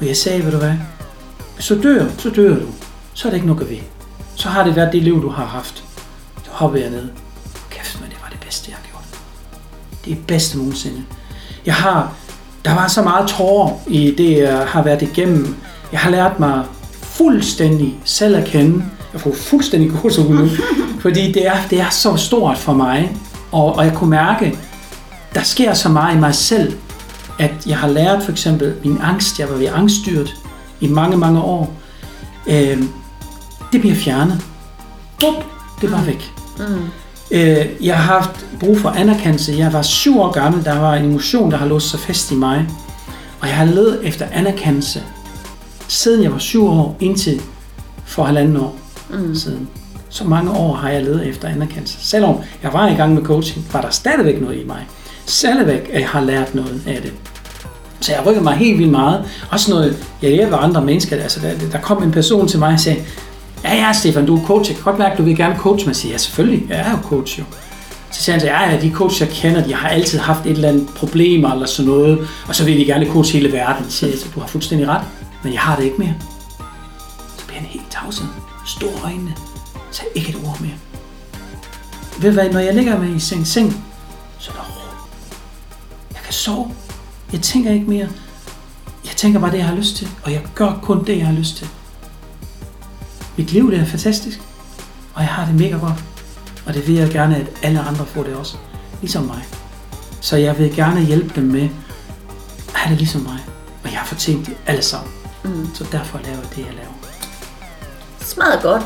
Og 0.00 0.06
jeg 0.06 0.16
sagde, 0.16 0.44
ved 0.44 0.52
du 0.52 0.58
hvad, 0.58 0.74
hvis 1.54 1.66
du 1.66 1.82
dør, 1.82 2.04
så 2.18 2.30
dør 2.30 2.54
du 2.54 2.66
så 3.14 3.28
er 3.28 3.30
det 3.30 3.36
ikke 3.36 3.46
noget 3.46 3.70
ved. 3.70 3.76
Så 4.34 4.48
har 4.48 4.64
det 4.64 4.76
været 4.76 4.92
det 4.92 5.02
liv, 5.02 5.22
du 5.22 5.28
har 5.28 5.44
haft. 5.44 5.84
Så 6.44 6.50
hopper 6.50 6.78
jeg 6.78 6.90
ned. 6.90 7.08
Kæft, 7.70 8.00
men 8.00 8.10
det 8.10 8.18
var 8.22 8.28
det 8.28 8.40
bedste, 8.40 8.70
jeg 8.70 8.76
har 8.76 8.88
gjort. 8.90 9.20
Det 10.04 10.12
er 10.12 10.16
bedste 10.26 10.58
nogensinde. 10.58 11.04
Jeg 11.66 11.74
har, 11.74 12.12
der 12.64 12.74
var 12.74 12.88
så 12.88 13.02
meget 13.02 13.28
tårer 13.28 13.70
i 13.86 14.14
det, 14.18 14.38
jeg 14.38 14.66
har 14.66 14.82
været 14.82 15.02
igennem. 15.02 15.56
Jeg 15.92 16.00
har 16.00 16.10
lært 16.10 16.40
mig 16.40 16.64
fuldstændig 17.02 17.94
selv 18.04 18.36
at 18.36 18.44
kende. 18.44 18.84
Jeg 19.12 19.20
får 19.20 19.32
fuldstændig 19.34 19.90
gåsehud 20.02 20.36
nu, 20.36 20.48
fordi 21.00 21.32
det 21.32 21.46
er, 21.46 21.56
det 21.70 21.80
er 21.80 21.90
så 21.90 22.16
stort 22.16 22.58
for 22.58 22.72
mig. 22.72 23.16
Og, 23.52 23.74
og 23.74 23.84
jeg 23.84 23.94
kunne 23.94 24.10
mærke, 24.10 24.58
der 25.34 25.42
sker 25.42 25.74
så 25.74 25.88
meget 25.88 26.16
i 26.16 26.20
mig 26.20 26.34
selv, 26.34 26.72
at 27.38 27.66
jeg 27.66 27.78
har 27.78 27.88
lært 27.88 28.22
for 28.22 28.32
eksempel 28.32 28.74
min 28.84 28.98
angst. 29.02 29.38
Jeg 29.40 29.50
var 29.50 29.56
ved 29.56 29.68
angststyret 29.74 30.34
i 30.80 30.86
mange, 30.86 31.16
mange 31.16 31.40
år. 31.40 31.72
Øh, 32.46 32.82
det 33.72 33.80
bliver 33.80 33.94
fjernet. 33.94 34.44
Bup, 35.20 35.44
det 35.80 35.92
var 35.92 36.02
væk. 36.02 36.32
Mm. 36.58 36.64
Øh, 37.30 37.66
jeg 37.80 37.96
har 37.96 38.20
haft 38.20 38.46
brug 38.60 38.78
for 38.78 38.88
anerkendelse. 38.88 39.54
Jeg 39.58 39.72
var 39.72 39.82
syv 39.82 40.20
år 40.20 40.32
gammel, 40.32 40.64
der 40.64 40.78
var 40.78 40.94
en 40.94 41.04
emotion, 41.04 41.50
der 41.50 41.56
har 41.56 41.66
låst 41.66 41.90
sig 41.90 42.00
fast 42.00 42.30
i 42.30 42.34
mig. 42.34 42.66
Og 43.40 43.48
jeg 43.48 43.56
har 43.56 43.64
ledet 43.64 44.00
efter 44.02 44.26
anerkendelse, 44.32 45.02
siden 45.88 46.22
jeg 46.22 46.32
var 46.32 46.38
syv 46.38 46.66
år, 46.66 46.96
indtil 47.00 47.40
for 48.04 48.24
halvanden 48.24 48.56
år 48.56 48.76
mm. 49.10 49.34
siden. 49.34 49.68
Så 50.08 50.24
mange 50.24 50.50
år 50.50 50.74
har 50.74 50.90
jeg 50.90 51.02
ledet 51.02 51.28
efter 51.28 51.48
anerkendelse. 51.48 51.98
Selvom 52.00 52.36
jeg 52.62 52.72
var 52.72 52.88
i 52.88 52.94
gang 52.94 53.14
med 53.14 53.22
coaching, 53.22 53.66
var 53.72 53.80
der 53.80 53.90
stadigvæk 53.90 54.40
noget 54.40 54.56
i 54.56 54.64
mig. 54.66 54.86
Stadigvæk, 55.26 55.90
jeg 55.92 56.08
har 56.08 56.20
lært 56.20 56.54
noget 56.54 56.82
af 56.86 57.02
det. 57.02 57.12
Så 58.00 58.12
jeg 58.12 58.26
rykker 58.26 58.42
mig 58.42 58.54
helt 58.54 58.78
vildt 58.78 58.90
meget. 58.90 59.24
Også 59.50 59.70
noget, 59.70 59.96
jeg 60.22 60.30
hjælper 60.30 60.56
andre 60.56 60.84
mennesker. 60.84 61.16
Altså, 61.16 61.40
der, 61.40 61.68
der 61.72 61.78
kom 61.80 62.02
en 62.02 62.12
person 62.12 62.48
til 62.48 62.58
mig 62.58 62.72
og 62.72 62.80
sagde, 62.80 63.02
ja, 63.64 63.74
ja, 63.74 63.92
Stefan, 63.92 64.26
du 64.26 64.36
er 64.36 64.46
coach. 64.46 64.70
Jeg 64.70 64.76
kan 64.76 64.84
godt 64.84 64.98
mærke, 64.98 65.16
du 65.16 65.22
vil 65.22 65.36
gerne 65.36 65.56
coach 65.56 65.86
mig. 65.86 65.96
Siger, 65.96 66.12
ja, 66.12 66.18
selvfølgelig. 66.18 66.66
Jeg 66.68 66.78
er 66.78 66.90
jo 66.90 66.96
coach, 66.96 67.38
jo. 67.38 67.44
Så 68.10 68.22
siger 68.22 68.32
han 68.32 68.40
så, 68.40 68.46
ja, 68.46 68.70
ja, 68.70 68.80
de 68.80 68.92
coach, 68.92 69.20
jeg 69.20 69.28
kender, 69.28 69.64
de 69.64 69.74
har 69.74 69.88
altid 69.88 70.18
haft 70.18 70.46
et 70.46 70.50
eller 70.50 70.68
andet 70.68 70.88
problem 70.96 71.44
eller 71.44 71.66
sådan 71.66 71.90
noget, 71.90 72.28
og 72.48 72.54
så 72.54 72.64
vil 72.64 72.78
de 72.78 72.84
gerne 72.84 73.06
coach 73.06 73.32
hele 73.32 73.52
verden. 73.52 73.90
Så 73.90 73.96
siger 73.96 74.10
jeg, 74.10 74.18
du 74.34 74.40
har 74.40 74.46
fuldstændig 74.46 74.88
ret, 74.88 75.02
men 75.42 75.52
jeg 75.52 75.60
har 75.60 75.76
det 75.76 75.84
ikke 75.84 75.96
mere. 75.98 76.14
Så 77.38 77.46
bliver 77.46 77.60
han 77.60 77.68
helt 77.68 77.90
tavset. 77.90 78.28
Store 78.66 78.92
øjnene. 79.04 79.34
Så 79.90 80.02
ikke 80.14 80.28
et 80.28 80.36
ord 80.46 80.60
mere. 80.60 80.74
Ved 82.20 82.32
hvad, 82.32 82.50
når 82.50 82.60
jeg 82.60 82.74
ligger 82.74 82.98
med 82.98 83.16
i 83.16 83.20
seng, 83.20 83.46
seng, 83.46 83.84
så 84.38 84.50
er 84.50 84.54
der 84.54 84.62
ro. 84.62 85.06
Jeg 86.12 86.20
kan 86.24 86.32
sove. 86.32 86.70
Jeg 87.32 87.40
tænker 87.40 87.70
ikke 87.72 87.86
mere. 87.86 88.08
Jeg 89.04 89.12
tænker 89.16 89.40
bare 89.40 89.50
det, 89.50 89.58
jeg 89.58 89.66
har 89.66 89.76
lyst 89.76 89.96
til, 89.96 90.08
og 90.22 90.32
jeg 90.32 90.40
gør 90.54 90.78
kun 90.82 91.04
det, 91.04 91.18
jeg 91.18 91.26
har 91.26 91.34
lyst 91.34 91.56
til. 91.56 91.68
Mit 93.36 93.52
liv 93.52 93.70
det 93.70 93.80
er 93.80 93.84
fantastisk, 93.84 94.40
og 95.14 95.22
jeg 95.22 95.28
har 95.28 95.46
det 95.46 95.54
mega 95.54 95.76
godt. 95.76 96.04
Og 96.66 96.74
det 96.74 96.86
vil 96.88 96.94
jeg 96.94 97.10
gerne, 97.10 97.36
at 97.36 97.46
alle 97.62 97.80
andre 97.80 98.06
får 98.06 98.22
det 98.22 98.34
også, 98.34 98.56
ligesom 99.00 99.22
mig. 99.24 99.44
Så 100.20 100.36
jeg 100.36 100.58
vil 100.58 100.76
gerne 100.76 101.00
hjælpe 101.00 101.40
dem 101.40 101.44
med 101.44 101.68
at 102.68 102.74
have 102.74 102.90
det 102.90 102.98
ligesom 102.98 103.20
mig. 103.20 103.38
Og 103.84 103.90
jeg 103.90 103.98
har 103.98 104.06
fortjent 104.06 104.46
det 104.46 104.56
alle 104.66 104.82
sammen. 104.82 105.12
Mm. 105.44 105.74
Så 105.74 105.86
derfor 105.92 106.20
laver 106.24 106.36
jeg 106.38 106.50
det, 106.50 106.58
jeg 106.58 106.74
laver. 106.74 106.94
Smadret 108.20 108.62
godt. 108.62 108.82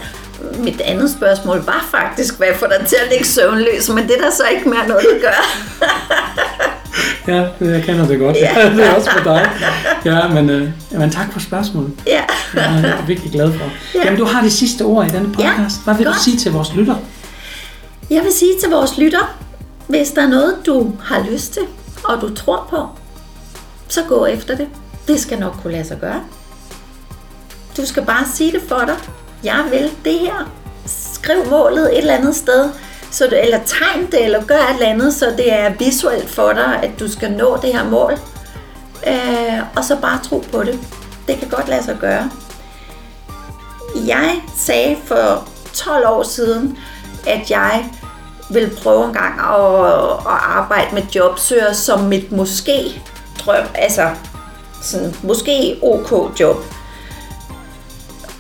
Mit 0.58 0.80
andet 0.80 1.11
spørgsmål 1.11 1.58
var 1.58 1.87
faktisk, 1.90 2.38
hvad 2.38 2.54
får 2.54 2.66
dig 2.66 2.87
til 2.87 2.96
at 3.04 3.08
ligge 3.11 3.24
søvnløs, 3.24 3.88
men 3.88 4.08
det 4.08 4.16
er 4.16 4.20
der 4.20 4.30
så 4.30 4.42
ikke 4.54 4.68
mere 4.68 4.88
noget, 4.88 5.06
at 5.14 5.20
gøre. 5.20 5.44
Ja, 7.28 7.46
jeg 7.60 7.82
kender 7.82 8.06
det 8.06 8.18
godt. 8.18 8.36
Ja. 8.36 8.70
det 8.76 8.86
er 8.86 8.94
også 8.94 9.10
for 9.10 9.24
dig. 9.24 9.50
Ja, 10.04 10.28
men, 10.28 10.50
øh, 10.50 10.70
men 10.90 11.10
tak 11.10 11.32
for 11.32 11.40
spørgsmålet. 11.40 11.92
Ja. 12.06 12.22
Jeg 12.54 12.80
er 12.80 13.06
virkelig 13.06 13.32
glad 13.32 13.52
for. 13.52 13.64
Ja. 13.94 14.04
Jamen, 14.04 14.18
du 14.18 14.24
har 14.24 14.42
det 14.42 14.52
sidste 14.52 14.82
ord 14.82 15.06
i 15.06 15.10
denne 15.10 15.32
podcast. 15.34 15.84
Hvad 15.84 15.94
vil 15.94 16.06
du 16.06 16.10
godt. 16.10 16.22
sige 16.22 16.36
til 16.36 16.52
vores 16.52 16.74
lytter? 16.74 16.94
Jeg 18.10 18.22
vil 18.22 18.32
sige 18.32 18.52
til 18.60 18.70
vores 18.70 18.98
lytter, 18.98 19.38
hvis 19.86 20.10
der 20.10 20.22
er 20.22 20.28
noget, 20.28 20.54
du 20.66 20.92
har 21.02 21.26
lyst 21.32 21.52
til, 21.52 21.62
og 22.04 22.20
du 22.20 22.34
tror 22.34 22.66
på, 22.70 22.86
så 23.88 24.00
gå 24.08 24.26
efter 24.26 24.56
det. 24.56 24.68
Det 25.08 25.20
skal 25.20 25.38
nok 25.38 25.52
kunne 25.62 25.72
lade 25.72 25.84
sig 25.84 25.98
gøre. 26.00 26.20
Du 27.76 27.86
skal 27.86 28.04
bare 28.04 28.24
sige 28.34 28.52
det 28.52 28.62
for 28.68 28.82
dig. 28.86 28.96
Jeg 29.44 29.64
vil 29.70 29.90
det 30.04 30.20
her. 30.20 30.52
Skriv 30.86 31.50
målet 31.50 31.92
et 31.92 31.98
eller 31.98 32.14
andet 32.14 32.36
sted, 32.36 32.68
så 33.11 33.27
du, 33.27 33.35
eller 33.35 33.59
tegn 33.66 34.07
det, 34.11 34.25
eller 34.25 34.44
gør 34.44 34.55
et 34.55 34.75
eller 34.75 34.87
andet, 34.87 35.14
så 35.14 35.35
det 35.37 35.53
er 35.53 35.73
visuelt 35.79 36.31
for 36.31 36.53
dig, 36.53 36.81
at 36.83 36.90
du 37.01 37.12
skal 37.12 37.33
nå 37.33 37.59
det 37.62 37.73
her 37.73 37.85
mål. 37.85 38.12
Øh, 39.07 39.61
og 39.77 39.85
så 39.85 39.97
bare 39.97 40.21
tro 40.25 40.44
på 40.53 40.62
det. 40.62 40.79
Det 41.29 41.38
kan 41.38 41.49
godt 41.49 41.68
lade 41.68 41.83
sig 41.83 41.97
gøre. 42.01 42.31
Jeg 44.07 44.40
sagde 44.57 44.97
for 45.05 45.49
12 45.75 46.09
år 46.09 46.23
siden, 46.23 46.79
at 47.27 47.51
jeg 47.51 47.85
vil 48.51 48.71
prøve 48.83 49.05
en 49.05 49.12
gang 49.12 49.40
at, 49.40 50.11
at 50.11 50.40
arbejde 50.42 50.94
med 50.94 51.03
jobsøger 51.14 51.73
som 51.73 52.01
mit 52.01 52.33
måske 52.33 53.03
drøm, 53.38 53.64
altså 53.75 54.11
sådan 54.83 55.14
måske 55.23 55.79
ok 55.83 56.40
job. 56.40 56.57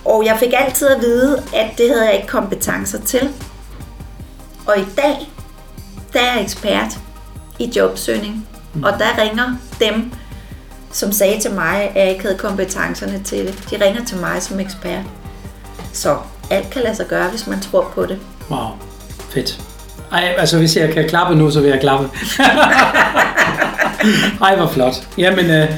Og 0.04 0.24
jeg 0.24 0.36
fik 0.38 0.52
altid 0.56 0.88
at 0.88 1.00
vide, 1.00 1.42
at 1.54 1.70
det 1.78 1.90
havde 1.90 2.06
jeg 2.06 2.14
ikke 2.14 2.28
kompetencer 2.28 2.98
til. 3.00 3.30
Og 4.68 4.78
i 4.78 4.84
dag, 4.96 5.30
der 6.12 6.20
er 6.20 6.34
jeg 6.34 6.42
ekspert 6.42 6.98
i 7.58 7.72
jobsøgning. 7.76 8.48
Og 8.82 8.92
der 8.98 9.22
ringer 9.22 9.56
dem, 9.80 10.12
som 10.92 11.12
sagde 11.12 11.40
til 11.40 11.50
mig, 11.50 11.90
at 11.94 12.02
jeg 12.02 12.10
ikke 12.10 12.22
havde 12.22 12.38
kompetencerne 12.38 13.22
til 13.24 13.38
det. 13.38 13.70
De 13.70 13.84
ringer 13.84 14.04
til 14.04 14.16
mig 14.16 14.42
som 14.42 14.60
ekspert. 14.60 15.02
Så 15.92 16.16
alt 16.50 16.70
kan 16.70 16.82
lade 16.82 16.94
sig 16.96 17.06
gøre, 17.06 17.28
hvis 17.28 17.46
man 17.46 17.60
tror 17.60 17.90
på 17.94 18.06
det. 18.06 18.18
Wow, 18.50 18.68
fedt. 19.30 19.60
Ej, 20.12 20.34
altså 20.38 20.58
hvis 20.58 20.76
jeg 20.76 20.94
kan 20.94 21.08
klappe 21.08 21.34
nu, 21.34 21.50
så 21.50 21.60
vil 21.60 21.70
jeg 21.70 21.80
klappe. 21.80 22.10
Ej, 24.46 24.56
hvor 24.56 24.66
flot. 24.66 24.94
Jamen, 25.18 25.50
øh, 25.50 25.68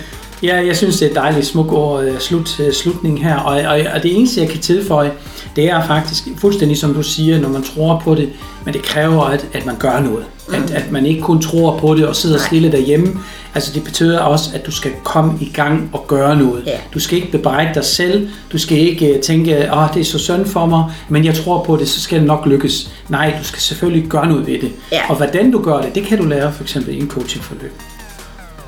ja, 0.42 0.66
jeg 0.66 0.76
synes, 0.76 0.98
det 0.98 1.07
er 1.07 1.11
et 1.11 1.16
dejligt 1.16 1.46
smuk 1.46 1.72
ord, 1.72 2.05
øh, 2.05 2.18
slut, 2.18 2.61
øh, 2.61 2.72
slutning 2.72 3.22
her. 3.22 3.37
Og, 3.37 3.61
og, 3.61 3.81
og 3.94 4.03
det 4.03 4.16
eneste, 4.16 4.40
jeg 4.40 4.48
kan 4.48 4.61
tilføje, 4.61 5.12
det 5.57 5.70
er 5.70 5.87
faktisk 5.87 6.24
fuldstændig 6.38 6.79
som 6.79 6.94
du 6.94 7.03
siger, 7.03 7.40
når 7.40 7.48
man 7.48 7.62
tror 7.62 8.03
på 8.05 8.14
det, 8.14 8.29
men 8.64 8.74
det 8.74 8.83
kræver, 8.83 9.22
at, 9.22 9.46
at 9.53 9.66
man 9.66 9.76
gør 9.76 10.00
noget. 10.00 10.24
Mm. 10.48 10.55
At, 10.55 10.70
at 10.70 10.92
man 10.92 11.07
ikke 11.07 11.20
kun 11.20 11.42
tror 11.42 11.79
på 11.79 11.94
det 11.94 12.07
og 12.07 12.16
sidder 12.16 12.37
Nej. 12.37 12.46
stille 12.46 12.72
derhjemme. 12.72 13.20
Altså 13.55 13.72
det 13.74 13.85
betyder 13.85 14.18
også, 14.18 14.50
at 14.55 14.66
du 14.66 14.70
skal 14.70 14.90
komme 15.05 15.38
i 15.40 15.50
gang 15.55 15.90
og 15.92 16.05
gøre 16.09 16.37
noget. 16.37 16.62
Ja. 16.66 16.79
Du 16.94 17.00
skal 17.00 17.18
ikke 17.18 17.31
bebrejde 17.31 17.70
dig 17.74 17.85
selv. 17.85 18.29
Du 18.53 18.59
skal 18.59 18.79
ikke 18.79 19.14
øh, 19.14 19.20
tænke, 19.20 19.57
at 19.57 19.79
oh, 19.79 19.94
det 19.94 20.00
er 20.00 20.05
så 20.05 20.18
synd 20.18 20.46
for 20.46 20.66
mig, 20.66 20.85
men 21.09 21.24
jeg 21.24 21.35
tror 21.35 21.64
på 21.64 21.76
det, 21.76 21.88
så 21.88 22.00
skal 22.00 22.18
det 22.18 22.26
nok 22.26 22.46
lykkes. 22.46 22.90
Nej, 23.09 23.35
du 23.38 23.44
skal 23.44 23.61
selvfølgelig 23.61 24.09
gøre 24.09 24.26
noget 24.29 24.46
ved 24.46 24.61
det. 24.61 24.72
Ja. 24.92 25.00
Og 25.09 25.16
hvordan 25.16 25.50
du 25.50 25.62
gør 25.62 25.81
det, 25.81 25.94
det 25.94 26.03
kan 26.03 26.18
du 26.18 26.24
lære 26.24 26.53
for 26.53 26.62
eksempel 26.62 26.94
i 26.94 26.98
en 26.98 27.11
coachingforløb. 27.11 27.72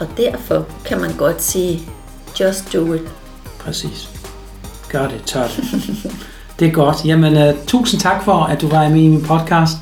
Og 0.02 0.08
derfor 0.16 0.66
kan 0.84 1.00
man 1.00 1.10
godt 1.18 1.42
sige, 1.42 1.80
just 2.40 2.72
do 2.72 2.92
it. 2.92 3.00
Præcis. 3.58 4.08
Gør 4.88 5.08
det, 5.08 5.22
tør 5.26 5.42
det. 5.42 5.64
Det 6.58 6.68
er 6.68 6.72
godt. 6.72 7.04
Jamen, 7.04 7.48
uh, 7.48 7.54
tusind 7.66 8.00
tak 8.00 8.24
for, 8.24 8.32
at 8.32 8.60
du 8.60 8.68
var 8.68 8.88
med 8.88 9.00
i 9.00 9.08
min 9.08 9.22
podcast. 9.22 9.76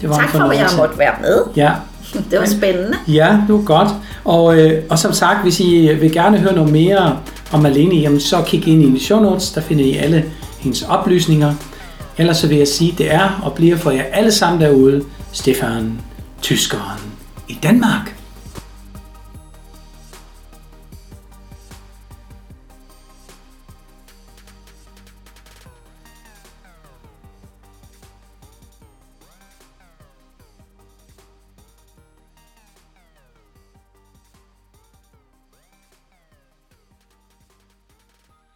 Det 0.00 0.08
var 0.08 0.16
Tak 0.16 0.30
for, 0.30 0.38
at 0.38 0.58
jeg 0.58 0.68
måtte 0.76 0.98
være 0.98 1.14
med. 1.20 1.44
Ja, 1.56 1.72
Det 2.30 2.38
var 2.38 2.46
spændende. 2.46 2.98
Ja, 3.08 3.38
det 3.46 3.54
var 3.54 3.62
godt. 3.62 3.88
Og, 4.24 4.58
øh, 4.58 4.82
og 4.90 4.98
som 4.98 5.12
sagt, 5.12 5.42
hvis 5.42 5.60
I 5.60 5.94
vil 6.00 6.12
gerne 6.12 6.38
høre 6.38 6.54
noget 6.54 6.72
mere 6.72 7.18
om 7.52 7.60
Malene, 7.60 7.94
jamen 7.94 8.20
så 8.20 8.42
kig 8.46 8.68
ind 8.68 8.82
i 8.82 8.86
mine 8.86 9.00
show 9.00 9.20
notes, 9.20 9.50
der 9.50 9.60
finder 9.60 9.84
I 9.84 9.96
alle 9.96 10.24
hendes 10.58 10.82
oplysninger. 10.82 11.54
Ellers 12.18 12.36
så 12.36 12.46
vil 12.46 12.58
jeg 12.58 12.68
sige, 12.68 12.94
det 12.98 13.14
er 13.14 13.40
og 13.44 13.52
bliver 13.52 13.76
for 13.76 13.90
jer 13.90 14.04
alle 14.12 14.32
sammen 14.32 14.60
derude, 14.60 15.04
Stefan, 15.32 16.00
tyskeren 16.42 17.00
i 17.48 17.58
Danmark. 17.62 18.13